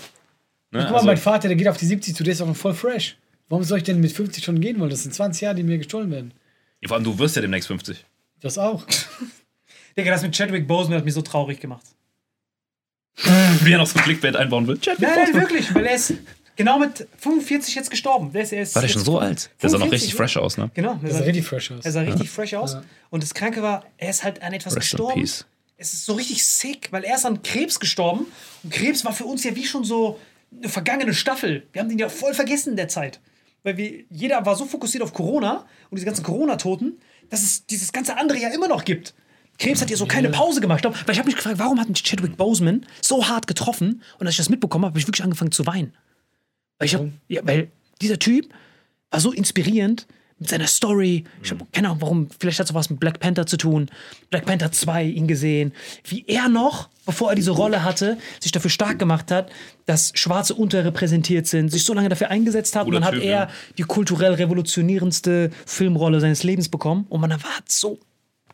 Ne? 0.70 0.80
Guck 0.80 0.88
mal, 0.90 0.94
Also, 0.96 1.06
mein 1.06 1.16
Vater, 1.18 1.48
der 1.48 1.56
geht 1.56 1.68
auf 1.68 1.76
die 1.76 1.84
70 1.86 2.16
zu, 2.16 2.24
der 2.24 2.32
ist 2.32 2.40
auch 2.40 2.46
noch 2.46 2.56
voll 2.56 2.74
fresh. 2.74 3.16
Warum 3.50 3.62
soll 3.62 3.78
ich 3.78 3.84
denn 3.84 4.00
mit 4.00 4.10
50 4.12 4.42
schon 4.42 4.58
gehen 4.60 4.80
wollen? 4.80 4.88
Das 4.90 5.02
sind 5.02 5.14
20 5.14 5.42
Jahre, 5.42 5.54
die 5.56 5.62
mir 5.62 5.76
gestohlen 5.78 6.10
werden. 6.10 6.32
vor 6.86 6.96
allem, 6.96 7.04
du 7.04 7.18
wirst 7.18 7.36
ja 7.36 7.42
demnächst 7.42 7.66
50. 7.68 8.04
Das 8.40 8.56
auch. 8.58 8.84
Digga, 9.98 10.10
das 10.10 10.22
mit 10.22 10.34
Chadwick 10.34 10.66
Boseman 10.66 10.98
hat 10.98 11.04
mich 11.04 11.14
so 11.14 11.22
traurig 11.22 11.60
gemacht. 11.60 11.84
Wie 13.60 13.70
er 13.72 13.78
noch 13.78 13.86
so 13.86 13.98
ein 13.98 14.04
Clickbait 14.04 14.34
einbauen 14.34 14.66
will. 14.66 14.78
Nein, 14.86 14.96
nein, 15.32 15.34
wirklich, 15.34 15.72
weil 15.74 15.86
er 15.86 15.94
ist 15.94 16.14
genau 16.56 16.78
mit 16.78 17.06
45 17.18 17.74
jetzt 17.74 17.90
gestorben. 17.90 18.32
Der 18.32 18.42
ist, 18.42 18.52
er 18.52 18.62
ist 18.62 18.74
War 18.74 18.82
der 18.82 18.88
schon 18.88 19.04
so 19.04 19.18
alt? 19.18 19.50
Der 19.62 19.70
sah 19.70 19.78
noch 19.78 19.86
45, 19.86 19.92
richtig 19.92 20.12
ne? 20.12 20.16
fresh 20.16 20.36
aus, 20.36 20.56
ne? 20.58 20.70
Genau, 20.74 20.98
Das 21.02 21.16
sieht 21.16 21.26
richtig 21.26 21.46
fresh 21.46 21.70
aus. 21.72 21.84
Er 21.84 21.92
sah 21.92 22.00
richtig 22.00 22.30
fresh 22.30 22.54
aus. 22.54 22.76
Und 23.10 23.22
das 23.22 23.34
Kranke 23.34 23.62
war, 23.62 23.84
er 23.98 24.10
ist 24.10 24.24
halt 24.24 24.42
an 24.42 24.52
etwas 24.52 24.76
Rest 24.76 24.92
in 24.92 24.98
gestorben. 24.98 25.20
peace. 25.20 25.46
Es 25.76 25.92
ist 25.92 26.06
so 26.06 26.12
richtig 26.14 26.44
sick, 26.44 26.88
weil 26.92 27.04
er 27.04 27.16
ist 27.16 27.26
an 27.26 27.42
Krebs 27.42 27.80
gestorben. 27.80 28.26
Und 28.62 28.72
Krebs 28.72 29.04
war 29.04 29.12
für 29.12 29.24
uns 29.24 29.42
ja 29.44 29.54
wie 29.56 29.66
schon 29.66 29.84
so 29.84 30.18
eine 30.56 30.68
vergangene 30.68 31.14
Staffel. 31.14 31.66
Wir 31.72 31.82
haben 31.82 31.88
den 31.88 31.98
ja 31.98 32.08
voll 32.08 32.32
vergessen 32.32 32.70
in 32.70 32.76
der 32.76 32.88
Zeit. 32.88 33.20
Weil 33.64 33.76
wir, 33.76 34.04
jeder 34.10 34.44
war 34.46 34.56
so 34.56 34.66
fokussiert 34.66 35.02
auf 35.02 35.12
Corona 35.12 35.66
und 35.90 35.96
diese 35.96 36.06
ganzen 36.06 36.22
Corona-Toten, 36.22 36.98
dass 37.30 37.42
es 37.42 37.66
dieses 37.66 37.92
ganze 37.92 38.16
andere 38.16 38.38
ja 38.38 38.50
immer 38.50 38.68
noch 38.68 38.84
gibt. 38.84 39.14
Krebs 39.58 39.80
hat 39.80 39.90
ja 39.90 39.96
so 39.96 40.06
keine 40.06 40.28
Pause 40.30 40.60
gemacht. 40.60 40.84
Weil 40.84 41.12
ich 41.12 41.18
habe 41.18 41.26
mich 41.26 41.36
gefragt, 41.36 41.58
warum 41.58 41.80
hat 41.80 41.88
mich 41.88 42.02
Chadwick 42.02 42.36
Boseman 42.36 42.86
so 43.00 43.26
hart 43.28 43.46
getroffen? 43.46 44.02
Und 44.18 44.26
als 44.26 44.34
ich 44.34 44.38
das 44.38 44.48
mitbekommen 44.48 44.84
habe, 44.84 44.92
habe 44.92 44.98
ich 44.98 45.06
wirklich 45.06 45.22
angefangen 45.24 45.52
zu 45.52 45.66
weinen. 45.66 45.94
Weil, 46.78 46.86
ich 46.86 46.94
hab, 46.94 47.06
ja, 47.28 47.40
weil 47.44 47.70
dieser 48.00 48.18
Typ 48.18 48.52
war 49.10 49.20
so 49.20 49.32
inspirierend 49.32 50.06
mit 50.38 50.48
seiner 50.48 50.66
Story. 50.66 51.24
Ich 51.42 51.50
habe 51.50 51.64
keine 51.72 51.88
Ahnung, 51.88 52.02
warum. 52.02 52.28
Vielleicht 52.38 52.58
hat 52.58 52.66
es 52.66 52.74
was 52.74 52.90
mit 52.90 53.00
Black 53.00 53.20
Panther 53.20 53.46
zu 53.46 53.56
tun. 53.56 53.88
Black 54.30 54.46
Panther 54.46 54.72
2 54.72 55.04
ihn 55.04 55.28
gesehen. 55.28 55.72
Wie 56.04 56.24
er 56.26 56.48
noch, 56.48 56.88
bevor 57.06 57.30
er 57.30 57.36
diese 57.36 57.52
Rolle 57.52 57.84
hatte, 57.84 58.18
sich 58.40 58.52
dafür 58.52 58.70
stark 58.70 58.98
gemacht 58.98 59.30
hat, 59.30 59.50
dass 59.86 60.12
Schwarze 60.14 60.54
unterrepräsentiert 60.54 61.46
sind, 61.46 61.70
sich 61.70 61.84
so 61.84 61.94
lange 61.94 62.08
dafür 62.08 62.30
eingesetzt 62.30 62.74
hat. 62.74 62.86
Und 62.86 62.94
dann 62.94 63.04
hat 63.04 63.14
er 63.14 63.20
ja. 63.22 63.50
die 63.78 63.84
kulturell 63.84 64.34
revolutionierendste 64.34 65.50
Filmrolle 65.66 66.20
seines 66.20 66.42
Lebens 66.42 66.68
bekommen. 66.68 67.06
Und 67.08 67.20
man 67.20 67.32
hat 67.32 67.42
so 67.68 68.00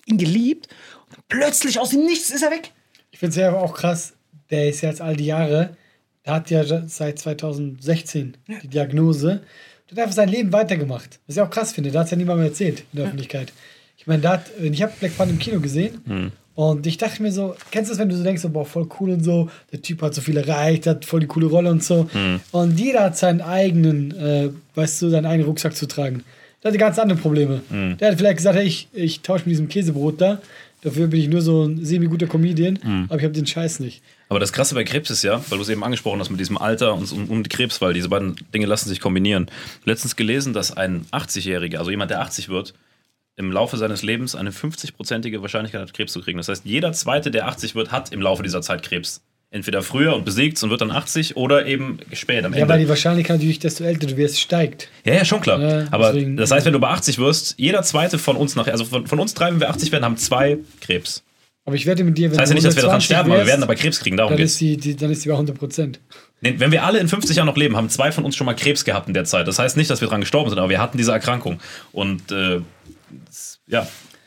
ihn 0.07 0.19
geliebt. 0.19 0.69
Und 1.09 1.29
plötzlich 1.29 1.81
aus 1.81 1.91
dem 1.91 2.05
Nichts 2.05 2.31
ist 2.31 2.43
er 2.43 2.51
weg. 2.51 2.73
Ich 3.11 3.19
finde 3.19 3.31
es 3.31 3.37
ja 3.37 3.49
aber 3.49 3.63
auch 3.63 3.75
krass, 3.75 4.13
der 4.51 4.69
ist 4.69 4.83
jetzt 4.83 5.01
all 5.01 5.17
die 5.17 5.27
Jahre, 5.27 5.77
der 6.27 6.35
hat 6.35 6.51
ja 6.51 6.65
seit 6.87 7.19
2016 7.19 8.37
die 8.63 8.69
Diagnose. 8.69 9.41
Der 9.91 9.97
hat 9.97 10.03
einfach 10.05 10.17
sein 10.17 10.29
Leben 10.29 10.53
weitergemacht. 10.53 11.19
Was 11.27 11.37
ich 11.37 11.43
auch 11.43 11.51
krass 11.51 11.73
finde, 11.73 11.91
da 11.91 12.01
hat 12.01 12.07
es 12.07 12.11
ja 12.13 12.17
niemand 12.17 12.39
mehr 12.39 12.49
erzählt 12.49 12.85
in 12.93 12.99
der 12.99 13.07
Öffentlichkeit. 13.07 13.53
Ich 13.97 14.07
meine, 14.07 14.23
da 14.23 14.33
hat, 14.35 14.45
ich 14.61 14.83
habe 14.83 14.93
Black 14.99 15.17
Panther 15.17 15.33
im 15.33 15.39
Kino 15.39 15.61
gesehen 15.61 16.01
Hm. 16.07 16.33
und 16.55 16.87
ich 16.87 16.97
dachte 16.97 17.23
mir 17.23 17.33
so, 17.33 17.55
kennst 17.71 17.91
du 17.91 17.93
das, 17.93 17.99
wenn 17.99 18.09
du 18.09 18.17
so 18.17 18.23
denkst, 18.23 18.41
so, 18.41 18.49
boah, 18.49 18.65
voll 18.65 18.89
cool 18.99 19.11
und 19.11 19.23
so, 19.23 19.51
der 19.73 19.83
Typ 19.83 20.01
hat 20.03 20.15
so 20.15 20.21
viel 20.21 20.37
erreicht, 20.37 20.87
hat 20.87 21.05
voll 21.05 21.21
die 21.21 21.27
coole 21.27 21.47
Rolle 21.47 21.71
und 21.71 21.83
so. 21.83 22.09
Hm. 22.13 22.41
Und 22.53 22.79
jeder 22.79 23.05
hat 23.05 23.19
seinen 23.19 23.41
eigenen, 23.41 24.17
äh, 24.17 24.51
weißt 24.75 25.03
du, 25.03 25.11
seinen 25.11 25.27
eigenen 25.27 25.49
Rucksack 25.49 25.75
zu 25.75 25.87
tragen. 25.87 26.25
Der 26.63 26.71
hatte 26.71 26.79
ganz 26.79 26.99
andere 26.99 27.19
Probleme. 27.19 27.63
Hm. 27.71 27.97
Der 27.99 28.11
hat 28.11 28.19
vielleicht 28.19 28.37
gesagt, 28.37 28.57
hey, 28.57 28.67
ich, 28.67 28.89
ich 28.93 29.21
tausche 29.23 29.45
mit 29.45 29.53
diesem 29.53 29.69
Käsebrot 29.69 30.21
da. 30.21 30.41
Dafür 30.83 31.09
bin 31.09 31.21
ich 31.21 31.29
nur 31.29 31.43
so 31.43 31.65
ein 31.65 31.85
semi-guter 31.85 32.27
Comedian, 32.27 32.79
Hm. 32.83 33.05
aber 33.09 33.19
ich 33.19 33.25
habe 33.25 33.35
den 33.35 33.47
Scheiß 33.47 33.81
nicht. 33.81 34.03
Aber 34.29 34.41
das 34.41 34.53
Krasse 34.53 34.75
bei 34.75 34.85
Krebs 34.85 35.11
ist 35.11 35.23
ja, 35.23 35.43
weil 35.51 35.59
du 35.59 35.63
es 35.63 35.69
eben 35.69 35.85
angesprochen 35.85 36.21
hast 36.21 36.31
mit 36.31 36.41
diesem 36.41 36.57
Alter 36.57 36.95
und, 36.95 37.11
und, 37.13 37.29
und 37.29 37.51
Krebs, 37.51 37.81
weil 37.81 37.93
diese 37.93 38.09
beiden 38.09 38.37
Dinge 38.55 38.67
lassen 38.67 38.89
sich 38.89 39.01
kombinieren. 39.01 39.51
Letztens 39.85 40.17
gelesen, 40.17 40.53
dass 40.53 40.75
ein 40.77 41.05
80-Jähriger, 41.13 41.79
also 41.79 41.91
jemand, 41.91 42.11
der 42.11 42.21
80 42.23 42.49
wird, 42.49 42.75
im 43.37 43.53
Laufe 43.53 43.77
seines 43.77 44.03
Lebens 44.03 44.35
eine 44.35 44.51
50-prozentige 44.51 45.41
Wahrscheinlichkeit 45.43 45.81
hat, 45.83 45.95
Krebs 45.95 46.13
zu 46.13 46.21
kriegen. 46.21 46.39
Das 46.39 46.49
heißt, 46.49 46.65
jeder 46.65 46.93
Zweite, 46.93 47.31
der 47.31 47.47
80 47.49 47.75
wird, 47.75 47.91
hat 47.93 48.13
im 48.13 48.21
Laufe 48.21 48.43
dieser 48.43 48.63
Zeit 48.63 48.83
Krebs. 48.83 49.23
Entweder 49.53 49.83
früher 49.83 50.15
und 50.15 50.25
besiegt 50.25 50.63
und 50.63 50.71
wird 50.71 50.81
dann 50.81 50.93
80 50.93 51.37
oder 51.37 51.67
eben 51.67 51.99
spät 52.13 52.45
am 52.45 52.53
Ja, 52.55 52.61
weil 52.61 52.67
die 52.79 52.83
Ende. 52.83 52.89
Wahrscheinlichkeit 52.89 53.39
natürlich, 53.39 53.59
desto 53.59 53.83
älter 53.83 54.07
du 54.07 54.17
wirst, 54.17 54.41
steigt. 54.41 54.89
Ja, 55.05 55.15
ja, 55.15 55.25
schon 55.25 55.41
klar. 55.41 55.61
Ja, 55.61 55.89
Aber 55.91 56.13
deswegen- 56.13 56.37
das 56.37 56.53
heißt, 56.53 56.67
wenn 56.67 56.73
du 56.73 56.79
bei 56.79 56.89
80 56.89 57.19
wirst, 57.19 57.55
jeder 57.59 57.83
Zweite 57.83 58.19
von 58.19 58.37
uns 58.37 58.55
nachher, 58.55 58.71
also 58.73 58.85
von, 58.85 59.09
von 59.09 59.19
uns 59.19 59.35
drei, 59.35 59.51
wenn 59.51 59.59
wir 59.59 59.69
80 59.71 59.91
werden, 59.91 60.05
haben 60.05 60.17
zwei 60.17 60.59
Krebs. 60.81 61.25
Aber 61.65 61.75
ich 61.75 61.85
wette 61.87 62.05
mit 62.05 62.17
dir, 62.17 62.31
wenn 62.31 62.39
Das 62.39 62.43
heißt 62.43 62.51
ja 62.51 62.55
nicht, 62.55 62.67
dass 62.67 62.77
wir 62.77 62.83
daran 62.83 63.01
120 63.01 63.07
sterben, 63.07 63.31
aber 63.31 63.35
wir 63.41 63.47
wärst, 63.47 63.49
werden 63.49 63.63
aber 63.65 63.75
Krebs 63.75 63.99
kriegen, 64.01 64.17
darum 64.17 64.31
dann 64.31 64.39
geht's. 64.39 64.53
ist, 64.53 64.61
die, 64.61 64.77
die, 64.77 64.97
dann 64.97 65.11
ist 65.11 65.25
die 65.25 65.29
bei 65.29 65.35
100 65.35 65.59
Prozent. 65.59 66.01
Nee, 66.43 66.55
Wenn 66.59 66.71
wir 66.71 66.85
alle 66.85 67.01
in 67.01 67.09
50 67.09 67.37
Jahren 67.37 67.47
noch 67.47 67.57
leben, 67.57 67.77
haben 67.77 67.89
zwei 67.91 68.13
von 68.13 68.25
uns 68.25 68.37
schon 68.37 68.45
mal 68.47 68.55
Krebs 68.55 68.85
gehabt 68.85 69.09
in 69.09 69.15
der 69.15 69.25
Zeit. 69.25 69.47
Das 69.49 69.59
heißt 69.59 69.77
nicht, 69.77 69.91
dass 69.91 70.01
wir 70.01 70.09
dran 70.09 70.21
gestorben 70.21 70.49
sind, 70.49 70.59
aber 70.61 70.69
wir 70.71 70.81
hatten 70.81 70.97
diese 70.97 71.11
Erkrankung. 71.13 71.61
Und 71.93 72.31
äh, 72.33 72.61
ja, 73.67 73.87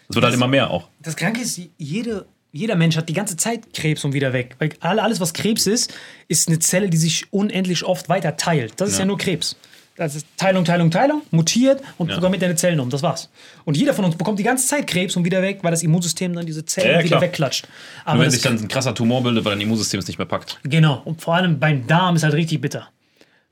es 0.10 0.16
wird 0.16 0.26
halt 0.26 0.34
immer 0.36 0.48
mehr 0.48 0.70
auch. 0.70 0.90
Das 1.02 1.16
Kranke 1.16 1.42
ist, 1.42 1.60
jede, 1.78 2.26
jeder 2.54 2.76
Mensch 2.78 2.96
hat 2.96 3.10
die 3.10 3.14
ganze 3.14 3.36
Zeit 3.36 3.74
Krebs 3.74 4.06
und 4.06 4.14
wieder 4.14 4.32
weg. 4.32 4.56
Weil 4.60 4.70
alle- 4.80 5.02
alles, 5.04 5.20
was 5.20 5.34
Krebs 5.34 5.68
ist, 5.68 5.94
ist 6.30 6.48
eine 6.48 6.60
Zelle, 6.60 6.90
die 6.90 6.98
sich 6.98 7.26
unendlich 7.34 7.84
oft 7.84 8.08
weiter 8.08 8.38
teilt. 8.38 8.74
Das 8.80 8.88
ist 8.90 8.96
ja, 8.96 9.02
Ja. 9.02 9.06
nur 9.08 9.18
Krebs. 9.18 9.58
Das 9.96 10.16
ist 10.16 10.26
Teilung, 10.38 10.64
Teilung, 10.66 10.90
Teilung, 10.90 11.22
mutiert 11.30 11.82
und 12.00 12.08
Ja. 12.10 12.16
programmiert 12.16 12.42
deine 12.42 12.56
Zellen 12.56 12.80
um. 12.80 12.90
Das 12.90 13.04
war's. 13.04 13.30
Und 13.66 13.76
jeder 13.78 13.94
von 13.94 14.06
uns 14.06 14.16
bekommt 14.16 14.40
die 14.40 14.44
ganze 14.44 14.66
Zeit 14.66 14.88
Krebs 14.88 15.16
und 15.16 15.24
wieder 15.26 15.42
weg, 15.44 15.60
weil 15.64 15.70
das 15.72 15.84
Immunsystem 15.84 16.34
dann 16.34 16.46
diese 16.48 16.66
Zellen 16.66 17.00
Ja, 17.00 17.04
wieder 17.04 17.22
wegklatscht. 17.22 17.66
Nur 17.68 18.08
Aber 18.08 18.20
wenn 18.20 18.26
das, 18.26 18.34
sich 18.36 18.42
dann 18.44 18.58
ein 18.58 18.68
krasser 18.68 18.96
Tumor 18.96 19.22
bildet, 19.22 19.46
weil 19.46 19.52
dein 19.54 19.62
Immunsystem 19.62 20.00
es 20.00 20.08
nicht 20.08 20.18
mehr 20.18 20.26
packt. 20.26 20.60
genau. 20.64 21.02
Und 21.06 21.22
vor 21.22 21.36
allem 21.36 21.60
beim 21.60 21.86
Darm 21.86 22.16
ist 22.16 22.24
halt 22.24 22.34
richtig 22.34 22.62
bitter. 22.62 22.88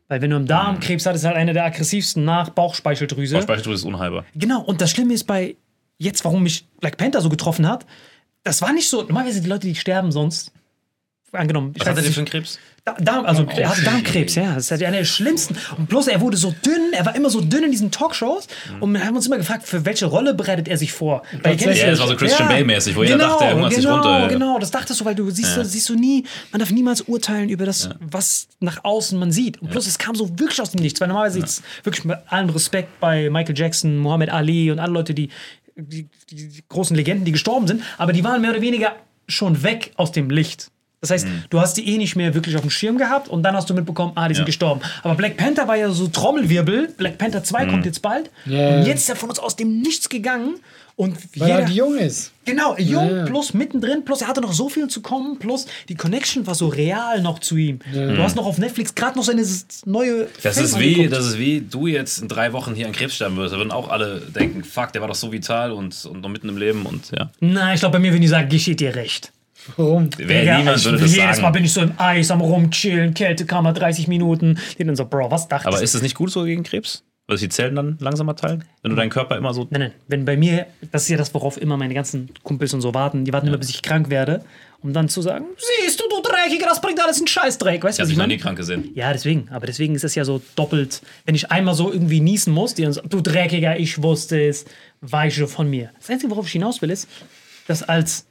Weil 0.08 0.22
wenn 0.22 0.30
du 0.32 0.36
im 0.38 0.42
Mhm. 0.44 0.48
Darm 0.48 0.80
Krebs 0.80 1.06
hast, 1.06 1.16
ist 1.16 1.24
halt 1.26 1.36
einer 1.38 1.54
der 1.54 1.64
aggressivsten 1.66 2.26
nach 2.26 2.50
Bauchspeicheldrüse. 2.50 3.36
Bauchspeicheldrüse 3.36 3.76
ist 3.76 3.86
unheilbar. 3.86 4.26
Genau, 4.36 4.62
und 4.62 4.82
das 4.82 4.90
Schlimme 4.92 5.14
ist 5.14 5.26
bei 5.26 5.56
jetzt, 6.00 6.26
warum 6.26 6.42
mich 6.44 6.68
Black 6.80 6.98
Panther 6.98 7.22
so 7.22 7.30
getroffen 7.30 7.68
hat, 7.68 7.86
das 8.44 8.62
war 8.62 8.74
nicht 8.74 8.90
so, 8.90 9.02
normalerweise 9.04 9.42
die 9.42 9.48
Leute, 9.50 9.68
die 9.68 9.76
sterben 9.76 10.12
sonst 10.12 10.52
angenommen. 11.32 11.72
ich 11.76 11.82
Was 11.82 11.88
hat 11.88 11.94
er 11.94 11.98
weiß 11.98 12.04
denn 12.06 12.14
für 12.14 12.20
einen 12.22 12.28
Krebs? 12.30 12.60
Da- 12.84 12.96
Darm, 13.00 13.26
also 13.28 13.46
er 13.46 13.70
hatte 13.70 13.84
Darmkrebs, 13.84 14.34
ja. 14.34 14.56
Das 14.56 14.72
ist 14.72 14.82
ja 14.82 14.88
einer 14.88 14.98
der 14.98 15.06
schlimmsten. 15.06 15.56
Und 15.78 15.88
bloß 15.88 16.08
er 16.08 16.20
wurde 16.20 16.36
so 16.36 16.52
dünn, 16.66 16.94
er 16.94 17.06
war 17.06 17.16
immer 17.16 17.30
so 17.30 17.40
dünn 17.40 17.64
in 17.64 17.70
diesen 17.72 17.92
Talkshows. 17.92 18.48
Und 18.80 18.92
wir 18.94 19.06
haben 19.06 19.16
uns 19.16 19.28
immer 19.28 19.38
gefragt, 19.38 19.68
für 19.68 19.86
welche 19.86 20.08
Rolle 20.08 20.34
bereitet 20.34 20.68
er 20.68 20.78
sich 20.78 20.92
vor? 20.92 21.22
Weil 21.44 21.62
Ja, 21.62 21.86
das 21.92 22.00
war 22.00 22.08
so 22.08 22.16
Christian 22.16 22.48
Bale-mäßig, 22.50 22.96
wo 22.96 23.04
jeder 23.04 23.20
dachte, 23.20 23.46
er 23.46 23.54
hungert 23.54 23.74
sich 23.74 23.84
genau, 23.84 23.94
runter. 23.98 24.28
Genau, 24.30 24.58
das 24.58 24.72
dachtest 24.72 25.00
du, 25.00 25.06
weil 25.06 25.14
du 25.14 25.30
siehst, 25.30 25.56
Ja. 25.58 25.64
siehst 25.64 25.88
du 25.90 25.96
nie, 25.96 26.26
man 26.52 26.58
darf 26.60 26.72
niemals 26.72 27.02
urteilen 27.02 27.50
über 27.50 27.68
das, 27.68 27.90
was 28.00 28.48
nach 28.60 28.84
außen 28.84 29.18
man 29.20 29.32
sieht. 29.32 29.62
Und 29.62 29.70
plus, 29.70 29.86
es 29.86 30.00
kam 30.00 30.16
so 30.16 30.28
wirklich 30.40 30.60
aus 30.60 30.72
dem 30.72 30.82
Nichts, 30.82 31.00
weil 31.00 31.08
normalerweise 31.08 31.38
ist 31.40 31.62
wirklich 31.84 32.04
mit 32.04 32.18
allem 32.30 32.50
Respekt 32.50 33.00
bei 33.00 33.30
Michael 33.30 33.56
Jackson, 33.58 33.96
Muhammad 34.00 34.30
Ali 34.30 34.72
und 34.72 34.80
alle 34.80 34.92
Leute, 34.92 35.14
die, 35.14 35.30
die, 35.76 36.08
die, 36.30 36.64
großen 36.68 36.96
Legenden, 36.96 37.26
die 37.26 37.32
gestorben 37.32 37.68
sind, 37.68 37.84
aber 37.98 38.14
die 38.14 38.24
waren 38.24 38.42
mehr 38.42 38.52
oder 38.52 38.62
weniger 38.62 38.96
schon 39.28 39.64
weg 39.64 39.92
aus 39.96 40.12
dem 40.12 40.30
Licht. 40.30 40.72
Das 41.02 41.10
heißt, 41.10 41.28
du 41.50 41.60
hast 41.60 41.78
die 41.78 41.88
eh 41.90 41.98
nicht 41.98 42.16
mehr 42.16 42.34
wirklich 42.36 42.56
auf 42.56 42.62
dem 42.62 42.70
Schirm 42.70 42.98
gehabt 43.00 43.28
und 43.28 43.42
dann 43.42 43.56
hast 43.56 43.68
du 43.70 43.74
mitbekommen, 43.74 44.12
ah, 44.16 44.28
die 44.28 44.36
sind 44.36 44.44
Ja. 44.44 44.46
gestorben. 44.46 44.82
Aber 45.02 45.16
Black 45.16 45.36
Panther 45.36 45.68
war 45.68 45.76
ja 45.76 45.90
so 45.90 46.08
Trommelwirbel. 46.08 46.90
Black 46.96 47.18
Panther 47.18 47.44
2 47.44 47.66
kommt 47.66 47.86
jetzt 47.88 48.04
bald. 48.04 48.30
Ja. 48.46 48.78
Und 48.78 48.86
jetzt 48.86 49.00
ist 49.02 49.10
er 49.10 49.16
von 49.16 49.30
uns 49.30 49.40
aus 49.40 49.56
dem 49.56 49.82
Nichts 49.82 50.10
gegangen. 50.10 50.56
Und 50.98 51.16
Weil 51.40 51.48
jeder, 51.48 51.60
er 51.62 51.66
halt 51.66 51.70
jung 51.76 51.98
ist. 51.98 52.32
Genau, 52.46 52.76
jung, 52.78 53.10
Ja. 53.16 53.26
plus 53.26 53.56
mittendrin, 53.56 54.06
plus 54.06 54.22
er 54.22 54.28
hatte 54.28 54.42
noch 54.42 54.54
so 54.54 54.70
viel 54.70 54.88
zu 54.90 55.02
kommen, 55.02 55.40
plus 55.40 55.66
die 55.90 55.96
Connection 55.96 56.46
war 56.46 56.54
so 56.54 56.68
real 56.68 57.22
noch 57.24 57.40
zu 57.40 57.56
ihm. 57.58 57.80
Du 57.92 58.18
hast 58.22 58.36
noch 58.36 58.46
auf 58.46 58.60
Netflix 58.60 58.94
gerade 58.94 59.18
noch 59.18 59.24
seine 59.26 59.44
neue. 59.86 60.28
Das 60.44 60.56
Film 60.56 60.66
ist, 60.68 60.80
wie, 60.80 60.88
angeguckt. 60.94 61.14
das 61.14 61.26
ist 61.28 61.40
wie 61.40 61.62
du 61.62 61.88
jetzt 61.88 62.22
in 62.22 62.28
drei 62.28 62.54
Wochen 62.54 62.76
hier 62.76 62.86
an 62.86 62.92
Krebs 62.92 63.16
sterben 63.16 63.38
würdest. 63.38 63.54
Da 63.56 63.58
würden 63.58 63.72
auch 63.72 63.90
alle 63.90 64.20
denken, 64.20 64.64
fuck, 64.64 64.92
der 64.94 65.02
war 65.02 65.08
doch 65.08 65.16
so 65.16 65.32
vital 65.32 65.72
und, 65.72 66.06
und 66.06 66.22
noch 66.22 66.30
mitten 66.30 66.50
im 66.50 66.58
Leben 66.58 66.86
und 66.86 67.10
ja. 67.18 67.32
Nein, 67.40 67.74
ich 67.74 67.80
glaube, 67.80 67.94
bei 67.94 68.00
mir 68.00 68.12
würden 68.12 68.22
die 68.22 68.28
sagen, 68.28 68.50
geschieht 68.50 68.80
dir 68.80 68.94
recht. 68.94 69.32
Warum? 69.78 70.10
Wer, 70.18 70.42
Digga, 70.42 70.58
niemand 70.58 70.78
ich, 70.78 70.86
würde 70.86 70.98
das 71.00 71.16
jedes 71.16 71.36
sagen. 71.36 71.42
Mal 71.42 71.52
bin 71.52 71.64
ich 71.64 71.74
so 71.74 71.82
im 71.82 71.94
Eis 71.98 72.32
am 72.32 72.42
rumchillen, 72.42 73.14
Kältekammer 73.14 73.74
30 73.74 74.08
Minuten. 74.08 74.60
Die 74.78 74.84
dann 74.84 74.96
so, 74.96 75.06
Bro, 75.06 75.32
was 75.32 75.48
dachtest 75.48 75.68
Aber 75.68 75.82
ist 75.82 75.96
das 75.96 76.02
nicht 76.02 76.16
gut 76.16 76.32
so 76.32 76.44
gegen 76.44 76.64
Krebs? 76.64 77.04
Weil 77.28 77.38
sich 77.38 77.48
die 77.48 77.56
Zellen 77.56 77.76
dann 77.76 77.98
langsamer 78.00 78.36
teilen? 78.36 78.66
Wenn 78.82 78.90
du 78.90 78.98
deinen 78.98 79.10
Körper 79.10 79.38
immer 79.38 79.54
so. 79.54 79.68
Nein, 79.70 79.82
nein, 79.82 79.92
wenn 80.08 80.26
bei 80.26 80.36
mir, 80.36 80.66
das 80.92 81.04
ist 81.04 81.10
ja 81.10 81.18
das, 81.18 81.34
worauf 81.34 81.62
immer 81.62 81.78
meine 81.78 81.94
ganzen 81.94 82.30
Kumpels 82.44 82.74
und 82.74 82.82
so 82.82 82.94
warten, 82.94 83.24
die 83.24 83.32
warten 83.32 83.48
immer, 83.48 83.58
bis 83.58 83.70
ich 83.70 83.82
krank 83.82 84.10
werde, 84.10 84.44
um 84.82 84.92
dann 84.92 85.08
zu 85.08 85.22
sagen, 85.22 85.46
siehst 85.56 86.00
du, 86.00 86.10
du 86.10 86.22
Dreckiger, 86.22 86.66
das 86.66 86.82
bringt 86.82 87.00
alles 87.00 87.20
einen 87.20 87.28
Scheißdreck, 87.28 87.84
weißt 87.84 87.94
Ich 87.94 87.98
du, 87.98 88.02
was 88.02 88.10
dich 88.10 88.14
ich 88.16 88.20
noch 88.20 88.28
nie 88.28 88.38
krank 88.38 88.58
gesehen. 88.58 88.90
Ja, 88.96 89.14
deswegen. 89.14 89.48
Aber 89.52 89.68
deswegen 89.68 89.96
ist 89.96 90.04
es 90.04 90.16
ja 90.16 90.26
so 90.26 90.42
doppelt. 90.56 91.04
Wenn 91.26 91.36
ich 91.36 91.52
einmal 91.52 91.76
so 91.76 91.94
irgendwie 91.94 92.20
niesen 92.20 92.54
muss, 92.54 92.74
die 92.74 92.84
dann 92.84 92.94
so, 92.94 93.02
du 93.02 93.22
Dreckiger, 93.22 93.80
ich 93.80 94.02
wusste 94.02 94.42
es, 94.42 94.66
weiche 95.02 95.48
von 95.48 95.70
mir. 95.70 95.92
Das 96.00 96.10
Einzige, 96.10 96.32
worauf 96.32 96.48
ich 96.48 96.54
hinaus 96.54 96.82
will, 96.82 96.90
ist, 96.90 97.08
dass 97.68 97.84
als 97.84 98.26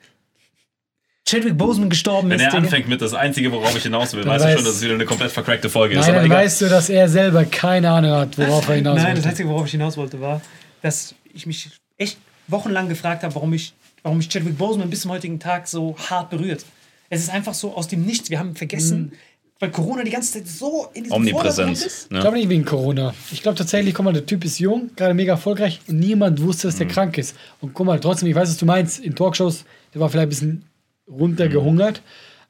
Chadwick 1.28 1.56
Boseman 1.56 1.90
gestorben 1.90 2.28
Wenn 2.30 2.38
ist. 2.40 2.46
er 2.46 2.50
Digga- 2.52 2.56
anfängt 2.64 2.88
mit 2.88 3.00
das 3.00 3.14
Einzige, 3.14 3.52
worauf 3.52 3.76
ich 3.76 3.82
hinaus 3.84 4.14
will, 4.14 4.24
weißt 4.26 4.44
du 4.44 4.52
schon, 4.56 4.64
dass 4.64 4.74
es 4.76 4.82
wieder 4.82 4.94
eine 4.94 5.04
komplett 5.04 5.30
vercrackte 5.30 5.68
Folge 5.70 5.94
ist. 5.94 6.00
Nein, 6.00 6.10
Aber 6.10 6.16
dann 6.22 6.26
egal. 6.26 6.44
weißt 6.44 6.60
du, 6.62 6.68
dass 6.68 6.88
er 6.88 7.08
selber 7.08 7.44
keine 7.44 7.90
Ahnung 7.90 8.10
hat, 8.12 8.36
worauf 8.38 8.68
er 8.68 8.76
hinaus 8.76 8.96
Nein, 8.96 9.06
das 9.06 9.16
wollte. 9.16 9.28
Einzige, 9.28 9.48
worauf 9.48 9.66
ich 9.66 9.70
hinaus 9.72 9.96
wollte, 9.96 10.20
war, 10.20 10.40
dass 10.82 11.14
ich 11.32 11.46
mich 11.46 11.70
echt 11.98 12.16
wochenlang 12.48 12.88
gefragt 12.88 13.22
habe, 13.22 13.32
warum 13.34 13.52
ich, 13.52 13.74
warum 14.02 14.18
mich 14.18 14.28
Chadwick 14.28 14.58
Boseman 14.58 14.90
bis 14.90 15.02
zum 15.02 15.12
heutigen 15.12 15.38
Tag 15.38 15.68
so 15.68 15.94
hart 16.08 16.30
berührt. 16.30 16.64
Es 17.10 17.20
ist 17.20 17.30
einfach 17.30 17.54
so 17.54 17.74
aus 17.76 17.86
dem 17.86 18.04
Nichts. 18.04 18.30
Wir 18.30 18.38
haben 18.40 18.56
vergessen, 18.56 19.12
weil 19.60 19.70
Corona 19.70 20.02
die 20.02 20.10
ganze 20.10 20.32
Zeit 20.32 20.48
so 20.48 20.88
in 20.94 21.04
diesem 21.04 21.16
Omnipräsenz. 21.16 21.84
ist. 21.84 22.04
Ich 22.06 22.10
Ne? 22.10 22.20
glaube 22.20 22.38
nicht 22.38 22.48
wegen 22.48 22.64
Corona. 22.64 23.14
Ich 23.30 23.42
glaube 23.42 23.58
tatsächlich, 23.58 23.94
guck 23.94 24.04
mal, 24.04 24.12
der 24.12 24.26
Typ 24.26 24.44
ist 24.44 24.58
jung, 24.58 24.90
gerade 24.96 25.14
mega 25.14 25.34
erfolgreich 25.34 25.80
und 25.86 25.98
niemand 26.00 26.42
wusste, 26.42 26.66
dass 26.66 26.76
der 26.76 26.86
Mhm. 26.86 26.90
krank 26.90 27.18
ist. 27.18 27.36
Und 27.60 27.74
guck 27.74 27.86
mal, 27.86 28.00
trotzdem, 28.00 28.28
ich 28.28 28.34
weiß, 28.34 28.48
was 28.48 28.56
du 28.56 28.64
meinst, 28.66 28.98
in 29.00 29.14
Talkshows, 29.14 29.64
der 29.94 30.00
war 30.00 30.08
vielleicht 30.08 30.26
ein 30.26 30.28
bisschen 30.30 30.64
runtergehungert, 31.10 32.02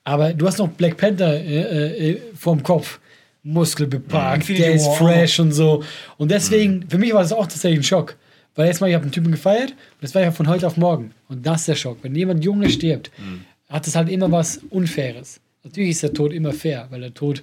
aber 0.05 0.33
du 0.33 0.47
hast 0.47 0.59
noch 0.59 0.69
Black 0.69 0.97
Panther 0.97 1.41
äh, 1.41 2.11
äh, 2.11 2.21
vorm 2.35 2.63
Kopf. 2.63 3.01
Muskel 3.43 3.87
bepackt, 3.87 4.43
Infinity 4.43 4.65
der 4.65 4.75
ist 4.75 4.87
fresh 4.99 5.41
und 5.41 5.53
so. 5.53 5.83
Und 6.19 6.31
deswegen, 6.31 6.85
für 6.89 6.99
mich 6.99 7.13
war 7.15 7.23
das 7.23 7.33
auch 7.33 7.47
tatsächlich 7.47 7.81
ein 7.81 7.85
Schock. 7.85 8.17
Weil 8.55 8.67
jetzt 8.67 8.81
mal, 8.81 8.89
ich 8.89 8.95
habe 8.95 9.05
einen 9.05 9.13
Typen 9.13 9.31
gefeiert 9.33 9.71
und 9.71 10.03
das 10.03 10.15
war 10.15 10.21
ja 10.21 10.31
von 10.33 10.47
heute 10.47 10.67
auf 10.67 10.77
morgen. 10.77 11.13
Und 11.29 11.47
das 11.47 11.61
ist 11.61 11.69
der 11.69 11.75
Schock. 11.77 11.99
Wenn 12.03 12.15
jemand 12.15 12.45
Junge 12.45 12.69
stirbt, 12.69 13.11
hat 13.69 13.87
es 13.87 13.97
halt 13.97 14.11
immer 14.11 14.31
was 14.31 14.61
Unfaires. 14.69 15.41
Natürlich 15.63 15.91
ist 15.91 16.03
der 16.03 16.13
Tod 16.13 16.33
immer 16.33 16.53
fair, 16.53 16.87
weil 16.91 17.01
der 17.01 17.15
Tod, 17.15 17.43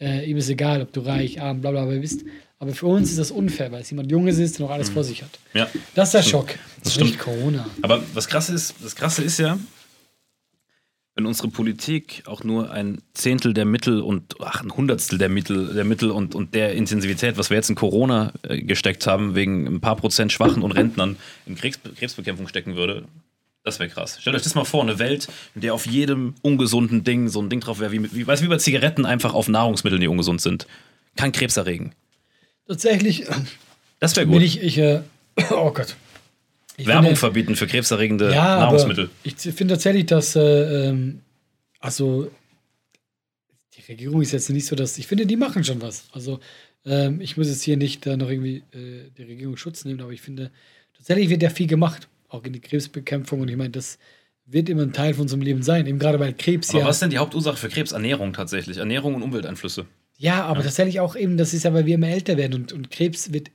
äh, 0.00 0.28
ihm 0.28 0.36
ist 0.36 0.50
egal, 0.50 0.82
ob 0.82 0.92
du 0.92 1.00
reich, 1.00 1.40
arm, 1.40 1.60
bla 1.60 1.70
bla 1.70 1.84
bla 1.84 1.98
bist. 1.98 2.24
Aber 2.58 2.74
für 2.74 2.86
uns 2.86 3.10
ist 3.10 3.18
das 3.18 3.30
unfair, 3.30 3.70
weil 3.70 3.82
es 3.82 3.90
jemand 3.90 4.10
Junges 4.10 4.38
ist, 4.38 4.58
der 4.58 4.66
noch 4.66 4.72
alles 4.72 4.90
vor 4.90 5.04
sich 5.04 5.22
hat. 5.22 5.30
Ja. 5.54 5.68
Das 5.94 6.08
ist 6.08 6.14
der 6.14 6.22
Schock. 6.22 6.48
Das 6.80 6.88
ist 6.88 6.94
stimmt. 6.94 7.18
Corona. 7.18 7.68
Aber 7.82 8.02
was 8.14 8.26
krasse 8.26 8.52
ist, 8.52 8.74
das 8.82 8.96
krasse 8.96 9.22
ist 9.22 9.38
ja, 9.38 9.58
wenn 11.18 11.26
unsere 11.26 11.48
Politik 11.48 12.22
auch 12.26 12.44
nur 12.44 12.70
ein 12.70 13.02
Zehntel 13.12 13.52
der 13.52 13.64
Mittel 13.64 14.02
und 14.02 14.36
ach, 14.40 14.62
ein 14.62 14.70
Hundertstel 14.70 15.18
der 15.18 15.28
Mittel, 15.28 15.74
der 15.74 15.82
Mittel 15.82 16.12
und, 16.12 16.36
und 16.36 16.54
der 16.54 16.74
Intensivität, 16.74 17.36
was 17.36 17.50
wir 17.50 17.56
jetzt 17.56 17.68
in 17.68 17.74
Corona 17.74 18.32
äh, 18.44 18.62
gesteckt 18.62 19.04
haben, 19.08 19.34
wegen 19.34 19.66
ein 19.66 19.80
paar 19.80 19.96
Prozent 19.96 20.30
Schwachen 20.30 20.62
und 20.62 20.70
Rentnern 20.70 21.16
in 21.44 21.56
Krebs, 21.56 21.80
Krebsbekämpfung 21.98 22.46
stecken 22.46 22.76
würde, 22.76 23.02
das 23.64 23.80
wäre 23.80 23.90
krass. 23.90 24.18
Stellt 24.20 24.36
euch 24.36 24.44
das 24.44 24.54
mal 24.54 24.62
vor, 24.62 24.80
eine 24.80 25.00
Welt, 25.00 25.26
in 25.56 25.62
der 25.62 25.74
auf 25.74 25.86
jedem 25.86 26.34
ungesunden 26.42 27.02
Ding 27.02 27.26
so 27.26 27.42
ein 27.42 27.50
Ding 27.50 27.58
drauf 27.58 27.80
wäre, 27.80 27.90
wie, 27.90 28.14
wie, 28.14 28.24
weißt, 28.24 28.40
du, 28.40 28.46
wie 28.46 28.50
bei 28.50 28.58
Zigaretten 28.58 29.04
einfach 29.04 29.34
auf 29.34 29.48
Nahrungsmitteln, 29.48 30.00
die 30.00 30.06
ungesund 30.06 30.40
sind. 30.40 30.68
Kann 31.16 31.32
Krebs 31.32 31.56
erregen. 31.56 31.94
Tatsächlich 32.68 33.24
Das 33.98 34.14
wäre 34.14 34.26
bin 34.26 34.34
gut. 34.34 34.42
ich, 34.42 34.62
ich 34.62 34.78
äh, 34.78 35.00
oh 35.50 35.72
Gott. 35.72 35.96
Werbung 36.86 37.04
finde- 37.04 37.16
verbieten 37.16 37.56
für 37.56 37.66
krebserregende 37.66 38.32
ja, 38.32 38.60
Nahrungsmittel. 38.60 39.10
Ich 39.24 39.36
finde 39.36 39.74
tatsächlich, 39.74 40.06
dass, 40.06 40.36
äh, 40.36 40.88
ähm, 40.88 41.20
also, 41.80 42.30
die 43.76 43.82
Regierung 43.92 44.22
ist 44.22 44.32
jetzt 44.32 44.50
nicht 44.50 44.66
so, 44.66 44.76
dass, 44.76 44.98
ich 44.98 45.06
finde, 45.06 45.26
die 45.26 45.36
machen 45.36 45.64
schon 45.64 45.80
was. 45.82 46.04
Also, 46.12 46.40
ähm, 46.84 47.20
ich 47.20 47.36
muss 47.36 47.48
jetzt 47.48 47.62
hier 47.62 47.76
nicht 47.76 48.06
da 48.06 48.16
noch 48.16 48.30
irgendwie 48.30 48.62
äh, 48.72 49.10
die 49.16 49.22
Regierung 49.24 49.56
Schutz 49.56 49.84
nehmen, 49.84 50.00
aber 50.00 50.12
ich 50.12 50.20
finde, 50.20 50.50
tatsächlich 50.96 51.28
wird 51.28 51.42
ja 51.42 51.50
viel 51.50 51.66
gemacht, 51.66 52.08
auch 52.28 52.44
in 52.44 52.52
die 52.52 52.60
Krebsbekämpfung 52.60 53.40
und 53.40 53.48
ich 53.48 53.56
meine, 53.56 53.70
das 53.70 53.98
wird 54.46 54.68
immer 54.68 54.82
ein 54.82 54.92
Teil 54.92 55.14
von 55.14 55.22
unserem 55.22 55.42
Leben 55.42 55.62
sein, 55.62 55.86
eben 55.86 55.98
gerade 55.98 56.18
weil 56.18 56.32
Krebs 56.32 56.70
Aber 56.70 56.80
ja. 56.80 56.86
was 56.86 56.96
ist 56.96 57.02
denn 57.02 57.10
die 57.10 57.18
Hauptursache 57.18 57.56
für 57.56 57.68
Krebs? 57.68 57.92
Ernährung 57.92 58.32
tatsächlich. 58.32 58.78
Ernährung 58.78 59.14
und 59.14 59.22
Umwelteinflüsse. 59.22 59.86
Ja, 60.16 60.44
aber 60.46 60.62
tatsächlich 60.62 61.00
auch 61.00 61.16
eben, 61.16 61.36
das 61.36 61.54
ist 61.54 61.64
ja, 61.64 61.74
weil 61.74 61.86
wir 61.86 61.94
immer 61.94 62.08
älter 62.08 62.36
werden 62.36 62.54
und, 62.54 62.72
und 62.72 62.90
Krebs 62.90 63.32
wird 63.32 63.50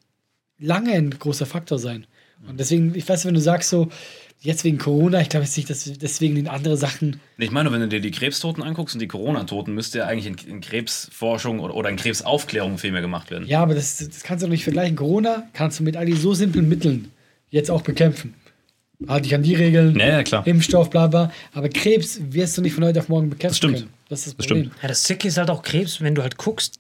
lange 0.60 0.94
ein 0.94 1.10
großer 1.10 1.46
Faktor 1.46 1.80
sein. 1.80 2.06
Und 2.48 2.60
deswegen, 2.60 2.94
ich 2.96 3.08
weiß, 3.08 3.26
wenn 3.26 3.34
du 3.34 3.40
sagst 3.40 3.70
so, 3.70 3.90
jetzt 4.42 4.64
wegen 4.66 4.78
Corona, 4.78 5.22
ich 5.22 5.30
glaube 5.30 5.46
jetzt 5.46 5.56
nicht, 5.56 5.70
dass 5.70 5.86
deswegen 5.86 6.36
in 6.36 6.48
andere 6.48 6.76
Sachen. 6.78 7.20
Ich 7.38 7.52
meine, 7.52 7.72
wenn 7.72 7.80
du 7.82 7.88
dir 7.88 8.02
die 8.02 8.12
Krebstoten 8.12 8.62
anguckst 8.64 8.96
und 8.96 9.00
die 9.00 9.08
Corona-Toten, 9.08 9.74
müsste 9.74 10.00
ja 10.00 10.06
eigentlich 10.08 10.46
in, 10.46 10.56
in 10.56 10.62
Krebsforschung 10.62 11.60
oder, 11.60 11.76
oder 11.76 11.90
in 11.90 11.96
Krebsaufklärung 11.96 12.78
viel 12.78 12.92
mehr 12.92 13.02
gemacht 13.02 13.32
werden. 13.32 13.48
Ja, 13.48 13.62
aber 13.62 13.76
das, 13.76 13.98
das 13.98 14.24
kannst 14.24 14.42
du 14.44 14.48
doch 14.48 14.52
nicht 14.52 14.64
vergleichen. 14.66 14.96
Corona 14.96 15.48
kannst 15.54 15.80
du 15.80 15.84
mit 15.84 15.96
all 15.96 16.06
die 16.06 16.14
so 16.14 16.34
simplen 16.34 16.68
Mitteln 16.68 17.12
jetzt 17.50 17.72
auch 17.72 17.82
bekämpfen. 17.82 18.34
Halt 19.08 19.26
dich 19.26 19.36
an 19.36 19.44
die 19.44 19.56
Regeln, 19.56 19.98
Ja, 20.00 20.08
ja, 20.08 20.24
klar. 20.24 20.46
Impfstoff, 20.48 20.90
bla 20.90 21.08
bla. 21.08 21.32
Aber 21.54 21.68
Krebs 21.70 22.20
wirst 22.30 22.58
du 22.58 22.62
nicht 22.62 22.74
von 22.74 22.84
heute 22.86 23.00
auf 23.00 23.10
morgen 23.10 23.30
bekämpfen 23.30 23.50
Das 23.52 23.58
stimmt. 23.58 23.76
können. 23.78 23.90
Das 24.10 24.20
ist 24.20 24.28
das 24.28 24.36
Das 24.38 24.46
Problem. 24.48 24.66
stimmt. 24.66 24.82
Ja, 24.84 24.88
das 24.90 25.04
Zicke 25.04 25.28
ist 25.28 25.38
halt 25.38 25.50
auch 25.50 25.62
Krebs, 25.62 26.00
wenn 26.02 26.16
du 26.16 26.22
halt 26.22 26.38
guckst. 26.38 26.80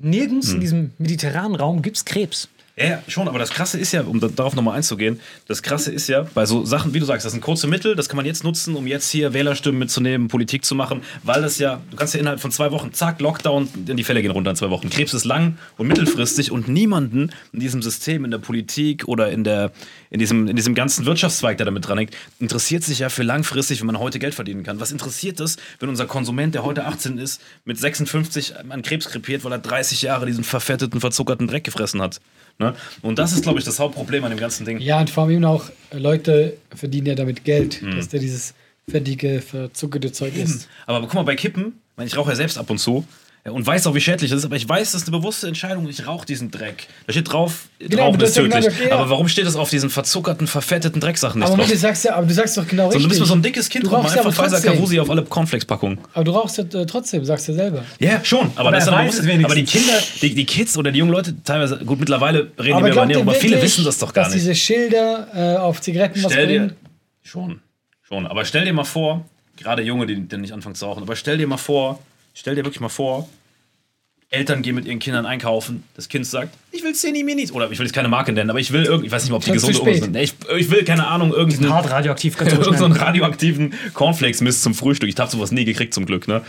Nirgends 0.00 0.48
Hm. 0.48 0.54
in 0.56 0.60
diesem 0.60 0.90
mediterranen 0.98 1.54
Raum 1.54 1.82
gibt 1.82 1.96
es 1.98 2.04
Krebs. 2.04 2.48
Ja, 2.74 2.86
ja, 2.86 3.02
schon, 3.06 3.28
aber 3.28 3.38
das 3.38 3.50
Krasse 3.50 3.78
ist 3.78 3.92
ja, 3.92 4.00
um 4.00 4.18
da, 4.18 4.28
darauf 4.28 4.56
nochmal 4.56 4.76
einzugehen, 4.76 5.20
das 5.46 5.62
Krasse 5.62 5.92
ist 5.92 6.08
ja, 6.08 6.22
bei 6.32 6.46
so 6.46 6.64
Sachen, 6.64 6.94
wie 6.94 7.00
du 7.00 7.04
sagst, 7.04 7.26
das 7.26 7.32
sind 7.32 7.42
kurze 7.42 7.66
Mittel, 7.66 7.94
das 7.96 8.08
kann 8.08 8.16
man 8.16 8.24
jetzt 8.24 8.44
nutzen, 8.44 8.76
um 8.76 8.86
jetzt 8.86 9.10
hier 9.10 9.34
Wählerstimmen 9.34 9.78
mitzunehmen, 9.78 10.28
Politik 10.28 10.64
zu 10.64 10.74
machen, 10.74 11.02
weil 11.22 11.42
das 11.42 11.58
ja, 11.58 11.82
du 11.90 11.98
kannst 11.98 12.14
ja 12.14 12.20
innerhalb 12.20 12.40
von 12.40 12.50
zwei 12.50 12.70
Wochen, 12.70 12.94
zack, 12.94 13.20
Lockdown, 13.20 13.68
denn 13.74 13.98
die 13.98 14.04
Fälle 14.04 14.22
gehen 14.22 14.30
runter 14.30 14.52
in 14.52 14.56
zwei 14.56 14.70
Wochen. 14.70 14.88
Krebs 14.88 15.12
ist 15.12 15.26
lang 15.26 15.58
und 15.76 15.86
mittelfristig 15.86 16.50
und 16.50 16.66
niemanden 16.68 17.30
in 17.52 17.60
diesem 17.60 17.82
System, 17.82 18.24
in 18.24 18.30
der 18.30 18.38
Politik 18.38 19.06
oder 19.06 19.30
in, 19.30 19.44
der, 19.44 19.70
in, 20.08 20.18
diesem, 20.18 20.48
in 20.48 20.56
diesem 20.56 20.74
ganzen 20.74 21.04
Wirtschaftszweig, 21.04 21.58
der 21.58 21.66
damit 21.66 21.86
dran 21.86 21.98
hängt, 21.98 22.16
interessiert 22.40 22.84
sich 22.84 23.00
ja 23.00 23.10
für 23.10 23.22
langfristig, 23.22 23.80
wenn 23.80 23.86
man 23.86 23.98
heute 23.98 24.18
Geld 24.18 24.34
verdienen 24.34 24.62
kann. 24.62 24.80
Was 24.80 24.92
interessiert 24.92 25.40
es, 25.40 25.58
wenn 25.78 25.90
unser 25.90 26.06
Konsument, 26.06 26.54
der 26.54 26.64
heute 26.64 26.86
18 26.86 27.18
ist, 27.18 27.42
mit 27.66 27.78
56 27.78 28.54
an 28.56 28.80
Krebs 28.80 29.10
krepiert, 29.10 29.44
weil 29.44 29.52
er 29.52 29.58
30 29.58 30.00
Jahre 30.00 30.24
diesen 30.24 30.42
verfetteten, 30.42 31.02
verzuckerten 31.02 31.48
Dreck 31.48 31.64
gefressen 31.64 32.00
hat? 32.00 32.18
Ne? 32.62 32.74
Und 33.02 33.18
das 33.18 33.32
ist, 33.32 33.42
glaube 33.42 33.58
ich, 33.58 33.64
das 33.64 33.78
Hauptproblem 33.78 34.24
an 34.24 34.30
dem 34.30 34.38
ganzen 34.38 34.64
Ding. 34.64 34.78
Ja, 34.80 35.00
und 35.00 35.10
vor 35.10 35.24
allem 35.24 35.32
eben 35.32 35.44
auch 35.44 35.68
äh, 35.90 35.98
Leute 35.98 36.56
verdienen 36.74 37.06
ja 37.08 37.14
damit 37.14 37.44
Geld, 37.44 37.80
Hm. 37.80 37.96
dass 37.96 38.08
der 38.08 38.20
dieses 38.20 38.54
fettige, 38.90 39.40
verzuckerte 39.42 40.12
Zeug 40.12 40.36
ist. 40.36 40.68
Aber 40.86 41.00
guck 41.02 41.14
mal, 41.14 41.22
bei 41.22 41.36
Kippen, 41.36 41.66
ich 41.66 41.96
meine, 41.96 42.08
ich 42.08 42.16
rauche 42.16 42.30
ja 42.30 42.36
selbst 42.36 42.58
ab 42.58 42.68
und 42.70 42.78
zu 42.78 43.04
und 43.44 43.66
weiß 43.66 43.88
auch, 43.88 43.94
wie 43.96 44.00
schädlich 44.00 44.30
das 44.30 44.38
ist, 44.40 44.44
aber 44.44 44.54
ich 44.54 44.68
weiß, 44.68 44.92
das 44.92 45.02
ist 45.02 45.08
eine 45.08 45.18
bewusste 45.18 45.48
Entscheidung, 45.48 45.88
ich 45.88 46.06
rauche 46.06 46.24
diesen 46.24 46.52
Dreck. 46.52 46.86
Da 47.08 47.12
steht 47.12 47.32
drauf, 47.32 47.66
Genau, 47.80 48.04
Rauchen 48.04 48.14
aber 48.14 48.24
ist 48.24 48.36
ja 48.36 48.42
tödlich. 48.44 48.64
genau 48.66 48.78
der- 48.84 48.92
Aber 48.98 49.10
warum 49.10 49.26
steht 49.28 49.46
das 49.46 49.56
auf 49.56 49.68
diesen 49.68 49.90
verzuckerten, 49.90 50.46
verfetteten 50.46 51.00
Drecksachen 51.00 51.40
nicht 51.40 51.48
Aber 51.48 51.58
drauf? 51.58 51.68
du 51.68 51.76
sagst 51.76 52.04
ja, 52.04 52.14
aber 52.14 52.26
du 52.26 52.34
sagst 52.34 52.56
doch 52.56 52.66
genau 52.68 52.84
So, 52.84 52.90
richtig. 52.90 53.02
du 53.02 53.08
bist 53.08 53.20
mal 53.20 53.26
so 53.26 53.34
ein 53.34 53.42
dickes 53.42 53.68
Kind 53.68 53.84
Du 53.84 53.88
rauchst 53.90 54.14
ja 54.14 54.22
einfach 54.24 54.38
aber 54.44 54.48
Pfizer. 54.58 54.72
Kavusi 54.72 55.00
auf 55.00 55.10
alle 55.10 55.24
Cornflakes-Packungen. 55.24 55.98
Aber 56.14 56.24
du 56.24 56.30
rauchst 56.30 56.58
ja 56.58 56.64
äh, 56.64 56.86
trotzdem, 56.86 57.24
sagst 57.24 57.48
du 57.48 57.52
selber. 57.54 57.84
Ja, 57.98 58.24
schon, 58.24 58.46
aber, 58.54 58.60
Aber 58.60 58.70
das 58.70 58.84
ist 58.84 58.88
aber, 58.90 59.02
bewusst- 59.02 59.20
aber 59.44 59.54
die. 59.56 59.64
Kinder, 59.64 59.92
die, 60.20 60.34
die 60.36 60.44
Kids 60.46 60.78
oder 60.78 60.92
die 60.92 61.00
jungen 61.00 61.10
Leute, 61.12 61.34
teilweise, 61.42 61.78
gut, 61.84 61.98
mittlerweile 61.98 62.52
reden 62.60 62.76
die 62.76 62.82
mehr 62.84 62.92
über 62.92 63.00
Ernährung, 63.00 63.22
aber 63.28 63.34
viele 63.34 63.60
wissen 63.60 63.84
das 63.84 63.98
doch 63.98 64.12
gar 64.12 64.24
dass 64.24 64.34
nicht. 64.34 64.42
diese 64.44 64.54
Schilder 64.54 65.26
äh, 65.34 65.56
auf 65.58 65.80
Zigaretten 65.80 66.22
was 66.22 66.30
Stell 66.32 66.46
dir, 66.46 66.58
bringen? 66.60 66.76
schon, 67.24 67.60
schon, 68.02 68.26
aber 68.28 68.44
stell 68.44 68.64
dir 68.64 68.72
mal 68.72 68.84
vor, 68.84 69.24
Gerade 69.56 69.82
Junge, 69.82 70.06
die, 70.06 70.16
die 70.20 70.36
nicht 70.38 70.52
anfangen 70.52 70.74
zu 70.74 70.86
rauchen. 70.86 71.02
Aber 71.02 71.14
stell 71.14 71.36
dir 71.38 71.46
mal 71.46 71.56
vor, 71.58 71.98
stell 72.34 72.54
dir 72.54 72.64
wirklich 72.64 72.80
mal 72.80 72.88
vor, 72.88 73.28
Eltern 74.32 74.62
gehen 74.62 74.74
mit 74.74 74.86
ihren 74.86 74.98
Kindern 74.98 75.26
einkaufen, 75.26 75.84
das 75.94 76.08
Kind 76.08 76.26
sagt, 76.26 76.54
ich 76.70 76.82
will 76.82 76.94
Cini 76.94 77.22
Minis. 77.22 77.52
Oder 77.52 77.70
ich 77.70 77.78
will 77.78 77.84
jetzt 77.84 77.94
keine 77.94 78.08
Marke 78.08 78.32
nennen, 78.32 78.48
aber 78.48 78.60
ich 78.60 78.72
will 78.72 78.84
irgendwie, 78.84 79.06
ich 79.06 79.12
weiß 79.12 79.24
nicht 79.24 79.30
mal, 79.30 79.36
ob 79.36 79.44
die 79.44 79.52
gesunde 79.52 79.76
spät. 79.76 80.02
sind. 80.02 80.16
Ich, 80.16 80.34
ich 80.56 80.70
will, 80.70 80.84
keine 80.84 81.06
Ahnung, 81.06 81.34
irgendeinen 81.34 81.70
Hart 81.74 81.90
radioaktiv, 81.90 82.40
irgendeinen 82.40 82.92
radioaktiven 82.92 83.74
Cornflakes-Mist 83.92 84.62
zum 84.62 84.74
Frühstück. 84.74 85.10
Ich 85.10 85.18
habe 85.18 85.30
sowas 85.30 85.52
nie 85.52 85.66
gekriegt 85.66 85.92
zum 85.92 86.06
Glück. 86.06 86.28
Ne? 86.28 86.40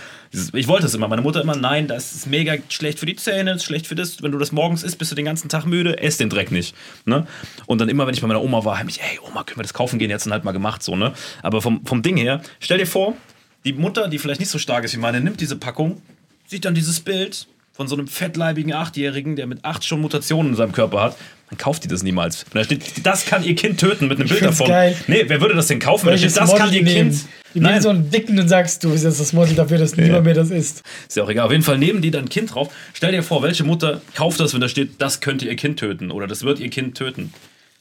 Ich 0.53 0.69
wollte 0.69 0.85
es 0.85 0.95
immer. 0.95 1.09
Meine 1.09 1.21
Mutter 1.21 1.41
immer, 1.41 1.57
nein, 1.57 1.87
das 1.87 2.13
ist 2.13 2.27
mega 2.27 2.55
schlecht 2.69 2.99
für 2.99 3.05
die 3.05 3.17
Zähne, 3.17 3.51
ist 3.51 3.65
schlecht 3.65 3.85
für 3.85 3.95
das. 3.95 4.23
Wenn 4.23 4.31
du 4.31 4.37
das 4.37 4.53
morgens 4.53 4.83
isst, 4.83 4.97
bist 4.97 5.11
du 5.11 5.15
den 5.15 5.25
ganzen 5.25 5.49
Tag 5.49 5.65
müde, 5.65 5.99
ess 5.99 6.15
den 6.15 6.29
Dreck 6.29 6.51
nicht. 6.51 6.73
Ne? 7.03 7.27
Und 7.65 7.81
dann 7.81 7.89
immer, 7.89 8.07
wenn 8.07 8.13
ich 8.13 8.21
bei 8.21 8.27
meiner 8.27 8.41
Oma 8.41 8.63
war, 8.63 8.77
heimlich, 8.77 9.01
hey 9.01 9.19
Oma, 9.29 9.43
können 9.43 9.59
wir 9.59 9.63
das 9.63 9.73
kaufen 9.73 9.99
gehen? 9.99 10.09
Jetzt 10.09 10.25
dann 10.25 10.31
halt 10.31 10.45
mal 10.45 10.53
gemacht 10.53 10.81
so. 10.83 10.95
Ne? 10.95 11.11
Aber 11.41 11.61
vom, 11.61 11.85
vom 11.85 12.01
Ding 12.01 12.15
her, 12.15 12.41
stell 12.61 12.77
dir 12.77 12.87
vor, 12.87 13.17
die 13.65 13.73
Mutter, 13.73 14.07
die 14.07 14.19
vielleicht 14.19 14.39
nicht 14.39 14.49
so 14.49 14.57
stark 14.57 14.85
ist 14.85 14.95
wie 14.95 14.99
meine, 14.99 15.19
nimmt 15.19 15.41
diese 15.41 15.57
Packung, 15.57 16.01
sieht 16.47 16.63
dann 16.63 16.75
dieses 16.75 17.01
Bild 17.01 17.47
von 17.73 17.87
so 17.87 17.95
einem 17.95 18.07
fettleibigen 18.07 18.71
Achtjährigen, 18.71 19.35
der 19.35 19.47
mit 19.47 19.65
acht 19.65 19.83
schon 19.83 19.99
Mutationen 19.99 20.51
in 20.51 20.55
seinem 20.55 20.71
Körper 20.71 21.01
hat, 21.01 21.17
dann 21.49 21.57
kauft 21.57 21.83
die 21.83 21.87
das 21.87 22.03
niemals. 22.03 22.45
Wenn 22.51 22.61
da 22.61 22.63
steht, 22.65 23.05
das 23.05 23.25
kann 23.25 23.43
ihr 23.43 23.55
Kind 23.55 23.79
töten 23.79 24.07
mit 24.07 24.19
einem 24.19 24.27
Bild 24.29 24.39
find's 24.39 24.57
davon. 24.59 24.71
geil. 24.71 24.95
Nee, 25.07 25.23
wer 25.27 25.41
würde 25.41 25.55
das 25.55 25.67
denn 25.67 25.79
kaufen? 25.79 26.05
Wenn 26.05 26.13
da 26.15 26.21
Welches 26.21 26.33
steht, 26.33 26.43
das 26.43 26.51
Model 26.51 26.65
kann 26.65 26.73
ihr 26.73 26.83
nehmen? 26.83 27.09
Kind. 27.09 27.25
Die 27.55 27.59
Nein, 27.59 27.71
nehmen 27.71 27.81
so 27.83 27.89
einen 27.89 28.09
dicken 28.11 28.39
und 28.39 28.47
sagst, 28.47 28.83
du 28.83 28.91
bist 28.91 29.03
jetzt 29.03 29.19
das 29.19 29.33
Model 29.33 29.55
dafür, 29.55 29.77
dass 29.77 29.95
niemand 29.95 30.23
mehr 30.25 30.33
das 30.33 30.49
isst. 30.49 30.83
ist 31.07 31.17
ja 31.17 31.23
auch 31.23 31.29
egal. 31.29 31.45
Auf 31.45 31.51
jeden 31.51 31.63
Fall 31.63 31.77
nehmen 31.77 32.01
die 32.01 32.09
dann 32.11 32.25
ein 32.25 32.29
Kind 32.29 32.53
drauf. 32.53 32.73
Stell 32.93 33.11
dir 33.11 33.21
vor, 33.23 33.43
welche 33.43 33.63
Mutter 33.63 34.01
kauft 34.15 34.39
das, 34.39 34.53
wenn 34.53 34.61
da 34.61 34.67
steht, 34.69 34.99
das 34.99 35.19
könnte 35.19 35.45
ihr 35.45 35.55
Kind 35.55 35.77
töten 35.79 36.09
oder 36.11 36.25
das 36.27 36.43
wird 36.43 36.59
ihr 36.59 36.69
Kind 36.69 36.95
töten. 36.97 37.33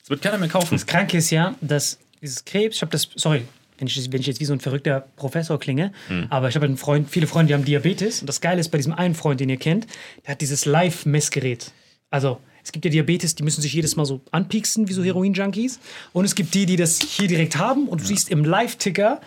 Das 0.03 0.11
wird 0.11 0.21
keiner 0.23 0.39
mehr 0.39 0.49
kaufen. 0.49 0.75
Das 0.75 0.87
Kranke 0.87 1.19
ist 1.19 1.31
ja, 1.31 1.55
dass 1.61 1.99
dieses 2.21 2.45
Krebs, 2.45 2.77
ich 2.77 2.83
habe 2.83 2.93
das, 2.93 3.09
sorry, 3.15 3.43
wenn 3.79 3.87
ich, 3.87 4.13
wenn 4.13 4.21
ich 4.21 4.27
jetzt 4.27 4.41
wie 4.41 4.45
so 4.45 4.53
ein 4.53 4.61
verrückter 4.61 5.07
Professor 5.17 5.59
klinge, 5.59 5.93
aber 6.31 6.49
ich 6.49 6.55
habe 6.55 6.67
einen 6.67 6.77
Freund, 6.77 7.11
viele 7.11 7.27
Freunde, 7.27 7.49
die 7.49 7.55
haben 7.55 7.65
Diabetes. 7.65 8.21
Und 8.21 8.27
das 8.29 8.41
Geile 8.41 8.61
ist 8.61 8.69
bei 8.69 8.79
diesem 8.79 8.93
einen 8.93 9.15
Freund, 9.15 9.41
den 9.41 9.49
ihr 9.49 9.57
kennt, 9.57 9.87
der 10.25 10.33
hat 10.33 10.41
dieses 10.41 10.65
Live-Messgerät. 10.67 11.73
Also, 12.11 12.39
es 12.65 12.71
gibt 12.71 12.85
ja 12.85 12.91
Diabetes, 12.91 13.35
die 13.35 13.43
müssen 13.43 13.61
sich 13.61 13.73
jedes 13.73 13.97
Mal 13.97 14.05
so 14.05 14.21
anpieksen, 14.31 14.89
wie 14.89 14.93
so 14.93 15.03
Heroin-Junkies. 15.03 15.81
Und 16.13 16.25
es 16.25 16.35
gibt 16.35 16.55
die, 16.55 16.67
die 16.67 16.77
das 16.77 17.01
hier 17.01 17.27
direkt 17.27 17.57
haben 17.57 17.89
und 17.89 18.01
du 18.01 18.05
siehst 18.05 18.31
im 18.31 18.45
Live-Ticker 18.45 19.21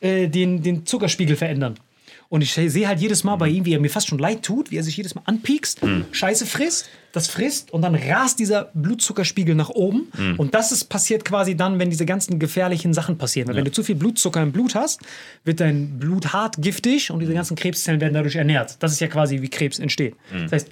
äh, 0.00 0.28
den, 0.28 0.62
den 0.62 0.86
Zuckerspiegel 0.86 1.36
verändern. 1.36 1.76
Und 2.30 2.42
ich 2.42 2.52
sehe 2.52 2.86
halt 2.86 3.00
jedes 3.00 3.24
Mal 3.24 3.34
bei 3.34 3.48
ihm, 3.48 3.64
wie 3.64 3.74
er 3.74 3.80
mir 3.80 3.90
fast 3.90 4.06
schon 4.06 4.20
leid 4.20 4.44
tut, 4.44 4.70
wie 4.70 4.76
er 4.76 4.84
sich 4.84 4.96
jedes 4.96 5.16
Mal 5.16 5.22
anpiekst, 5.24 5.80
Scheiße 6.12 6.46
frisst, 6.46 6.88
das 7.10 7.26
frisst 7.26 7.72
und 7.72 7.82
dann 7.82 7.96
rast 7.96 8.38
dieser 8.38 8.70
Blutzuckerspiegel 8.72 9.56
nach 9.56 9.70
oben. 9.70 10.12
Und 10.38 10.54
das 10.54 10.70
ist 10.70 10.84
passiert 10.84 11.24
quasi 11.24 11.56
dann, 11.56 11.80
wenn 11.80 11.90
diese 11.90 12.06
ganzen 12.06 12.38
gefährlichen 12.38 12.94
Sachen 12.94 13.18
passieren. 13.18 13.48
Weil 13.48 13.56
wenn 13.56 13.64
du 13.64 13.72
zu 13.72 13.82
viel 13.82 13.96
Blutzucker 13.96 14.40
im 14.44 14.52
Blut 14.52 14.76
hast, 14.76 15.00
wird 15.42 15.58
dein 15.58 15.98
Blut 15.98 16.32
hart 16.32 16.54
giftig 16.62 17.10
und 17.10 17.18
diese 17.18 17.34
ganzen 17.34 17.56
Krebszellen 17.56 18.00
werden 18.00 18.14
dadurch 18.14 18.36
ernährt. 18.36 18.76
Das 18.78 18.92
ist 18.92 19.00
ja 19.00 19.08
quasi, 19.08 19.42
wie 19.42 19.48
Krebs 19.48 19.80
entsteht. 19.80 20.14
Das 20.32 20.52
heißt, 20.52 20.70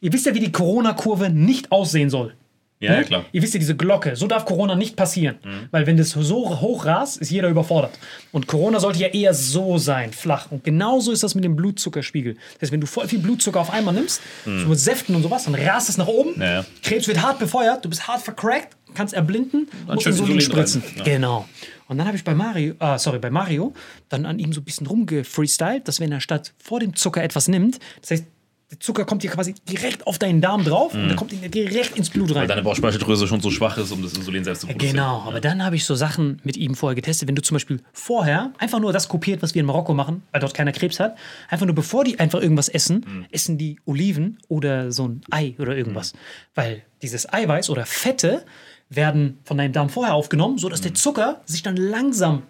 ihr 0.00 0.12
wisst 0.14 0.24
ja, 0.24 0.34
wie 0.34 0.40
die 0.40 0.52
Corona-Kurve 0.52 1.28
nicht 1.28 1.72
aussehen 1.72 2.08
soll. 2.08 2.32
Ja, 2.78 2.92
ja, 2.92 2.98
Ne? 2.98 3.04
klar. 3.04 3.24
Ihr 3.32 3.42
wisst 3.42 3.54
ja, 3.54 3.58
diese 3.60 3.74
Glocke, 3.74 4.16
so 4.16 4.26
darf 4.26 4.44
Corona 4.44 4.74
nicht 4.74 4.96
passieren. 4.96 5.36
Weil 5.70 5.86
wenn 5.86 5.96
das 5.96 6.10
so 6.10 6.60
hoch 6.60 6.84
rast, 6.84 7.16
ist 7.18 7.30
jeder 7.30 7.48
überfordert. 7.48 7.98
Und 8.32 8.46
Corona 8.46 8.80
sollte 8.80 8.98
ja 8.98 9.08
eher 9.08 9.32
so 9.32 9.78
sein, 9.78 10.12
flach. 10.12 10.50
Und 10.50 10.62
genauso 10.64 11.10
ist 11.12 11.22
das 11.22 11.34
mit 11.34 11.44
dem 11.44 11.56
Blutzuckerspiegel. 11.56 12.34
Das 12.34 12.62
heißt, 12.62 12.72
wenn 12.72 12.80
du 12.80 12.86
voll 12.86 13.08
viel 13.08 13.18
Blutzucker 13.20 13.60
auf 13.60 13.70
einmal 13.72 13.94
nimmst, 13.94 14.20
so 14.44 14.50
mit 14.68 14.78
Säften 14.78 15.14
und 15.14 15.22
sowas, 15.22 15.44
dann 15.44 15.54
rast 15.54 15.88
es 15.88 15.96
nach 15.96 16.06
oben. 16.06 16.38
Ja, 16.40 16.52
ja. 16.54 16.64
Krebs 16.82 17.08
wird 17.08 17.22
hart 17.22 17.38
befeuert, 17.38 17.84
du 17.84 17.88
bist 17.88 18.06
hart 18.08 18.20
vercrackt, 18.20 18.76
kannst 18.94 19.14
erblinden, 19.14 19.68
musst 19.86 20.02
schön 20.02 20.12
Insulin 20.12 20.40
spritzen. 20.40 20.82
Ja. 20.96 21.04
Genau. 21.04 21.48
Und 21.88 21.98
dann 21.98 22.06
habe 22.06 22.16
ich 22.16 22.24
bei 22.24 22.34
Mario, 22.34 22.74
ah, 22.80 22.98
sorry, 22.98 23.18
bei 23.20 23.30
Mario 23.30 23.72
dann 24.08 24.26
an 24.26 24.38
ihm 24.38 24.52
so 24.52 24.60
ein 24.60 24.64
bisschen 24.64 24.86
rumgefreestylt, 24.86 25.86
dass 25.88 26.00
wenn 26.00 26.10
er 26.12 26.20
statt 26.20 26.52
vor 26.58 26.80
dem 26.80 26.94
Zucker 26.96 27.22
etwas 27.22 27.48
nimmt, 27.48 27.78
das 28.00 28.10
heißt, 28.10 28.24
der 28.70 28.80
Zucker 28.80 29.04
kommt 29.04 29.22
dir 29.22 29.30
quasi 29.30 29.54
direkt 29.68 30.08
auf 30.08 30.18
deinen 30.18 30.40
Darm 30.40 30.64
drauf 30.64 30.92
und 30.92 31.06
der 31.06 31.16
kommt 31.16 31.30
dir 31.30 31.48
direkt 31.48 31.96
ins 31.96 32.10
Blut 32.10 32.30
rein. 32.30 32.42
Weil 32.42 32.46
deine 32.48 32.62
Bauchspeicheldrüse 32.62 33.28
schon 33.28 33.40
so 33.40 33.52
schwach 33.52 33.78
ist, 33.78 33.92
um 33.92 34.02
das 34.02 34.14
Insulin 34.14 34.42
selbst 34.42 34.62
zu 34.62 34.66
produzieren. 34.66 34.94
Genau, 34.94 35.22
aber 35.24 35.40
dann 35.40 35.64
habe 35.64 35.76
ich 35.76 35.84
so 35.84 35.94
Sachen 35.94 36.40
mit 36.42 36.56
ihm 36.56 36.74
vorher 36.74 36.96
getestet. 36.96 37.28
Wenn 37.28 37.36
du 37.36 37.42
zum 37.42 37.54
Beispiel 37.54 37.80
vorher 37.92 38.52
einfach 38.58 38.80
nur 38.80 38.92
das 38.92 39.06
kopiert, 39.06 39.40
was 39.40 39.54
wir 39.54 39.60
in 39.60 39.66
Marokko 39.66 39.94
machen, 39.94 40.22
weil 40.32 40.40
dort 40.40 40.52
keiner 40.52 40.72
Krebs 40.72 40.98
hat, 40.98 41.16
einfach 41.48 41.64
nur 41.64 41.76
bevor 41.76 42.02
die 42.02 42.18
einfach 42.18 42.40
irgendwas 42.40 42.68
essen, 42.68 43.26
essen 43.30 43.56
die 43.56 43.78
Oliven 43.84 44.38
oder 44.48 44.90
so 44.90 45.06
ein 45.06 45.20
Ei 45.30 45.54
oder 45.60 45.76
irgendwas. 45.76 46.14
Weil 46.56 46.82
dieses 47.02 47.32
Eiweiß 47.32 47.70
oder 47.70 47.86
Fette 47.86 48.44
werden 48.88 49.38
von 49.44 49.58
deinem 49.58 49.72
Darm 49.72 49.90
vorher 49.90 50.14
aufgenommen, 50.14 50.58
sodass 50.58 50.80
der 50.80 50.94
Zucker 50.94 51.40
sich 51.44 51.62
dann 51.62 51.76
langsam 51.76 52.42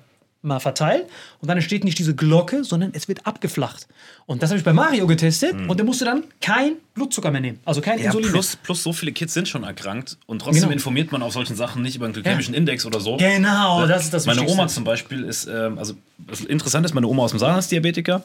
mal 0.47 0.61
verteilt 0.61 1.05
und 1.41 1.49
dann 1.49 1.57
entsteht 1.59 1.85
nicht 1.85 1.99
diese 1.99 2.15
Glocke, 2.15 2.65
sondern 2.65 2.91
es 2.95 3.09
wird 3.09 3.27
abgeflacht. 3.27 3.87
Und 4.27 4.43
das 4.43 4.51
habe 4.51 4.59
ich 4.59 4.65
bei 4.65 4.73
Mario 4.73 5.07
getestet 5.07 5.55
und 5.69 5.77
der 5.77 5.85
musste 5.85 6.05
dann 6.05 6.25
kein 6.41 6.73
Blutzucker 6.95 7.31
mehr 7.31 7.41
nehmen, 7.41 7.61
also 7.65 7.81
kein 7.81 7.99
Ja, 7.99 8.07
Insulin. 8.07 8.31
plus, 8.31 8.57
plus 8.57 8.83
so 8.83 8.93
viele 8.93 9.13
Kids 9.13 9.35
sind 9.35 9.49
schon 9.49 9.65
erkrankt 9.65 10.17
und 10.27 10.41
trotzdem 10.41 10.63
Genau. 10.63 10.73
informiert 10.73 11.13
man 11.13 11.23
auf 11.23 11.33
solchen 11.33 11.55
Sachen 11.57 11.83
nicht 11.83 11.97
über 11.97 12.07
einen 12.07 12.15
glykämischen 12.15 12.55
Index 12.55 12.87
oder 12.87 13.01
so. 13.01 13.17
Genau, 13.19 13.87
das 13.87 14.05
ist 14.05 14.15
das 14.15 14.27
Meine. 14.27 14.47
Oma 14.49 14.67
zum 14.69 14.85
Beispiel 14.85 15.23
ist, 15.25 15.47
ähm, 15.47 15.79
also 15.79 15.95
interessant 16.49 16.87
ist, 16.87 16.95
meine 16.95 17.07
Oma 17.07 17.25
aus 17.25 17.31
dem 17.33 17.39
Saarland 17.39 17.59
ist 17.61 17.71
Diabetiker 17.71 18.25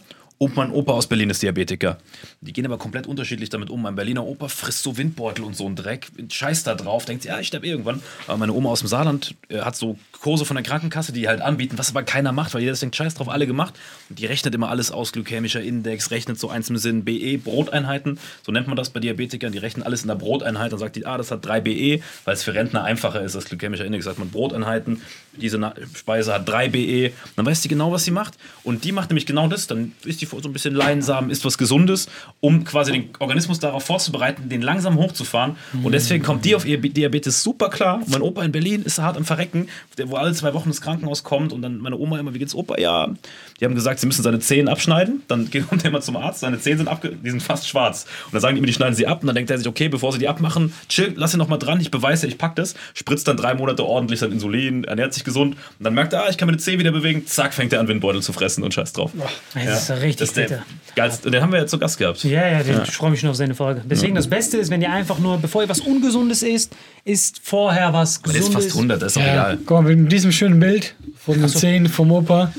mein 0.55 0.71
Opa 0.71 0.93
aus 0.93 1.05
Berlin 1.05 1.29
ist 1.29 1.43
Diabetiker. 1.43 1.99
Die 2.41 2.51
gehen 2.51 2.65
aber 2.65 2.79
komplett 2.79 3.05
unterschiedlich 3.05 3.49
damit 3.49 3.69
um. 3.69 3.81
Mein 3.83 3.93
Berliner 3.95 4.25
Opa 4.25 4.47
frisst 4.47 4.81
so 4.81 4.97
Windbeutel 4.97 5.45
und 5.45 5.55
so 5.55 5.67
einen 5.67 5.75
Dreck, 5.75 6.07
scheißt 6.29 6.65
da 6.65 6.73
drauf, 6.73 7.05
denkt, 7.05 7.25
ja, 7.25 7.39
ich 7.39 7.47
sterbe 7.47 7.67
irgendwann. 7.67 8.01
Aber 8.25 8.37
meine 8.37 8.53
Oma 8.53 8.69
aus 8.69 8.79
dem 8.79 8.87
Saarland 8.87 9.35
äh, 9.49 9.59
hat 9.59 9.75
so 9.75 9.99
Kurse 10.19 10.45
von 10.45 10.55
der 10.55 10.63
Krankenkasse, 10.63 11.13
die 11.13 11.27
halt 11.27 11.41
anbieten, 11.41 11.77
was 11.77 11.91
aber 11.91 12.01
keiner 12.01 12.31
macht, 12.31 12.55
weil 12.55 12.61
jeder 12.61 12.73
denkt, 12.73 12.95
scheiß 12.95 13.13
drauf, 13.13 13.29
alle 13.29 13.45
gemacht. 13.45 13.75
Und 14.09 14.17
die 14.17 14.25
rechnet 14.25 14.55
immer 14.55 14.69
alles 14.69 14.89
aus, 14.89 15.11
glykämischer 15.11 15.61
Index, 15.61 16.09
rechnet 16.09 16.39
so 16.39 16.49
eins 16.49 16.69
im 16.71 16.77
Sinn, 16.77 17.05
BE, 17.05 17.37
Broteinheiten, 17.37 18.17
so 18.43 18.51
nennt 18.51 18.65
man 18.65 18.75
das 18.75 18.89
bei 18.89 18.99
Diabetikern, 18.99 19.51
die 19.51 19.59
rechnen 19.59 19.83
alles 19.83 20.01
in 20.01 20.07
der 20.07 20.15
Broteinheit, 20.15 20.71
dann 20.71 20.79
sagt 20.79 20.95
die, 20.95 21.05
ah, 21.05 21.17
das 21.17 21.29
hat 21.29 21.45
3 21.45 21.61
BE, 21.61 22.01
weil 22.25 22.33
es 22.33 22.41
für 22.41 22.55
Rentner 22.55 22.83
einfacher 22.83 23.21
ist, 23.21 23.35
das 23.35 23.45
glykämischer 23.45 23.85
Index, 23.85 24.05
sagt 24.05 24.17
man 24.17 24.31
Broteinheiten, 24.31 25.01
diese 25.37 25.59
Speise 25.95 26.33
hat 26.33 26.49
3 26.49 26.69
BE, 26.69 27.11
dann 27.35 27.45
weiß 27.45 27.61
die 27.61 27.67
genau, 27.67 27.91
was 27.91 28.05
sie 28.05 28.11
macht 28.11 28.33
und 28.63 28.83
die 28.83 28.91
macht 28.91 29.11
nämlich 29.11 29.27
genau 29.27 29.47
das, 29.47 29.67
dann 29.67 29.91
ist 30.03 30.21
die 30.21 30.30
so 30.31 30.49
ein 30.49 30.53
bisschen 30.53 30.73
leinsam, 30.73 31.29
isst 31.29 31.45
was 31.45 31.57
Gesundes, 31.57 32.07
um 32.39 32.63
quasi 32.63 32.91
den 32.91 33.09
Organismus 33.19 33.59
darauf 33.59 33.83
vorzubereiten, 33.83 34.49
den 34.49 34.61
langsam 34.61 34.97
hochzufahren. 34.97 35.55
Und 35.83 35.91
deswegen 35.91 36.23
kommt 36.23 36.45
die 36.45 36.55
auf 36.55 36.65
ihr 36.65 36.77
Diabetes 36.77 37.43
super 37.43 37.69
klar. 37.69 38.01
Mein 38.07 38.21
Opa 38.21 38.43
in 38.43 38.51
Berlin 38.51 38.83
ist 38.83 38.99
hart 38.99 39.17
am 39.17 39.25
Verrecken, 39.25 39.67
wo 40.05 40.15
alle 40.15 40.33
zwei 40.33 40.53
Wochen 40.53 40.69
ins 40.69 40.81
Krankenhaus 40.81 41.23
kommt 41.23 41.53
und 41.53 41.61
dann 41.61 41.79
meine 41.79 41.97
Oma 41.97 42.19
immer, 42.19 42.33
wie 42.33 42.39
geht's 42.39 42.55
Opa? 42.55 42.79
Ja, 42.79 43.13
die 43.59 43.65
haben 43.65 43.75
gesagt, 43.75 43.99
sie 43.99 44.07
müssen 44.07 44.23
seine 44.23 44.39
Zehen 44.39 44.67
abschneiden, 44.67 45.21
dann 45.27 45.49
kommt 45.69 45.83
er 45.83 45.89
immer 45.89 46.01
zum 46.01 46.17
Arzt, 46.17 46.39
seine 46.39 46.59
Zehen 46.59 46.77
sind 46.77 46.87
abge 46.87 47.11
die 47.23 47.29
sind 47.29 47.41
fast 47.41 47.67
schwarz. 47.67 48.05
Und 48.25 48.33
dann 48.33 48.41
sagen 48.41 48.55
die 48.55 48.59
immer, 48.59 48.67
die 48.67 48.73
schneiden 48.73 48.95
sie 48.95 49.07
ab. 49.07 49.21
Und 49.21 49.27
dann 49.27 49.35
denkt 49.35 49.51
er 49.51 49.57
sich, 49.57 49.67
okay, 49.67 49.89
bevor 49.89 50.11
sie 50.11 50.19
die 50.19 50.27
abmachen, 50.27 50.73
chill, 50.89 51.13
lass 51.15 51.33
ihn 51.33 51.37
noch 51.37 51.47
mal 51.47 51.57
dran, 51.57 51.79
ich 51.79 51.91
beweise, 51.91 52.27
ich 52.27 52.37
pack 52.37 52.55
das, 52.55 52.75
spritzt 52.93 53.27
dann 53.27 53.37
drei 53.37 53.53
Monate 53.53 53.85
ordentlich 53.85 54.19
sein 54.19 54.31
Insulin, 54.31 54.83
ernährt 54.83 55.13
sich 55.13 55.23
gesund. 55.23 55.55
Und 55.79 55.83
dann 55.83 55.93
merkt 55.93 56.13
er, 56.13 56.23
ah, 56.25 56.29
ich 56.29 56.37
kann 56.37 56.47
meine 56.47 56.57
Zehen 56.57 56.79
wieder 56.79 56.91
bewegen, 56.91 57.25
zack, 57.25 57.53
fängt 57.53 57.73
er 57.73 57.79
an, 57.79 57.87
Windbeutel 57.87 58.21
zu 58.21 58.33
fressen 58.33 58.63
und 58.63 58.73
scheiß 58.73 58.93
drauf. 58.93 59.11
Das 59.53 59.83
ist 59.83 59.89
ja 59.89 59.95
richtig 59.95 60.20
das 60.21 60.29
ist 60.29 60.37
der 60.37 60.63
geilste, 60.95 61.27
und 61.27 61.31
den 61.33 61.41
haben 61.41 61.51
wir 61.51 61.59
ja 61.59 61.65
zu 61.67 61.77
Gast 61.79 61.97
gehabt. 61.97 62.23
Ja, 62.23 62.47
ja, 62.47 62.63
den- 62.63 62.81
ich 62.83 62.91
freue 62.91 63.11
mich 63.11 63.19
schon 63.19 63.29
auf 63.29 63.35
seine 63.35 63.55
Folge. 63.55 63.81
Deswegen 63.85 64.15
das 64.15 64.27
Beste 64.27 64.57
ist, 64.57 64.69
wenn 64.69 64.81
ihr 64.81 64.91
einfach 64.91 65.19
nur, 65.19 65.37
bevor 65.37 65.63
ihr 65.63 65.69
was 65.69 65.79
Ungesundes 65.81 66.43
isst, 66.43 66.73
isst 67.03 67.41
vorher 67.43 67.91
was 67.93 68.21
Der 68.21 68.33
ist 68.33 68.37
Gesundes. 68.39 68.63
fast 68.65 68.75
100, 68.75 69.01
das 69.01 69.07
ist 69.11 69.15
doch 69.17 69.21
Ja, 69.21 69.33
egal. 69.33 69.57
guck 69.65 69.83
mal, 69.83 69.95
mit 69.95 70.11
diesem 70.11 70.31
schönen 70.31 70.59
Bild 70.59 70.95
von 71.17 71.39
den 71.39 71.49
Zähnen 71.49 71.87
vom 71.89 72.11
Opa 72.11 72.53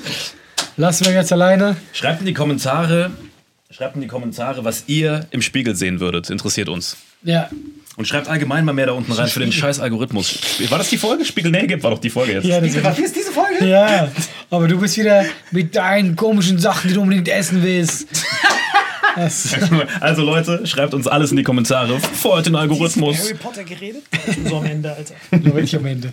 lassen 0.76 1.06
wir 1.06 1.12
jetzt 1.12 1.32
alleine. 1.32 1.76
Schreibt 1.92 2.20
in 2.20 2.26
die 2.26 2.34
Kommentare, 2.34 3.10
schreibt 3.70 3.94
in 3.96 4.02
die 4.02 4.08
Kommentare, 4.08 4.64
was 4.64 4.84
ihr 4.86 5.26
im 5.30 5.42
Spiegel 5.42 5.74
sehen 5.74 6.00
würdet. 6.00 6.30
Interessiert 6.30 6.68
uns. 6.68 6.96
Ja, 7.22 7.48
Und 7.96 8.08
schreibt 8.08 8.26
allgemein 8.28 8.64
mal 8.64 8.72
mehr 8.72 8.86
da 8.86 8.92
unten 8.92 9.12
rein 9.12 9.28
für 9.28 9.40
den 9.40 9.52
scheiß 9.52 9.78
Algorithmus. 9.80 10.38
War 10.70 10.78
das 10.78 10.88
die 10.88 10.96
Folge? 10.96 11.24
Spiegel 11.24 11.50
nee, 11.50 11.66
gibt 11.66 11.82
war 11.82 11.90
doch 11.90 11.98
die 11.98 12.08
Folge 12.10 12.32
jetzt. 12.32 12.44
ja, 12.46 12.60
das 12.60 12.82
Was 12.82 12.98
ist 12.98 13.14
diese 13.14 13.32
Folge? 13.32 13.66
ja, 13.66 14.10
aber 14.50 14.66
du 14.66 14.78
bist 14.78 14.96
wieder 14.96 15.26
mit 15.50 15.76
deinen 15.76 16.16
komischen 16.16 16.58
Sachen, 16.58 16.88
die 16.88 16.94
du 16.94 17.02
unbedingt 17.02 17.28
essen 17.28 17.62
willst. 17.62 18.06
Also 20.00 20.22
Leute, 20.22 20.66
schreibt 20.66 20.94
uns 20.94 21.06
alles 21.06 21.32
in 21.32 21.36
die 21.36 21.42
Kommentare. 21.42 21.98
Folgt 22.00 22.46
den 22.46 22.56
Algorithmus. 22.56 23.18
Harry 23.18 23.34
Potter 23.34 23.62
geredet? 23.62 24.04
so 24.48 24.56
am 24.56 24.64
Ende, 24.64 24.90
Alter. 24.90 25.14
da 25.30 25.36
bin 25.50 25.64
ich 25.64 25.76
am 25.76 25.84
Ende. 25.84 26.12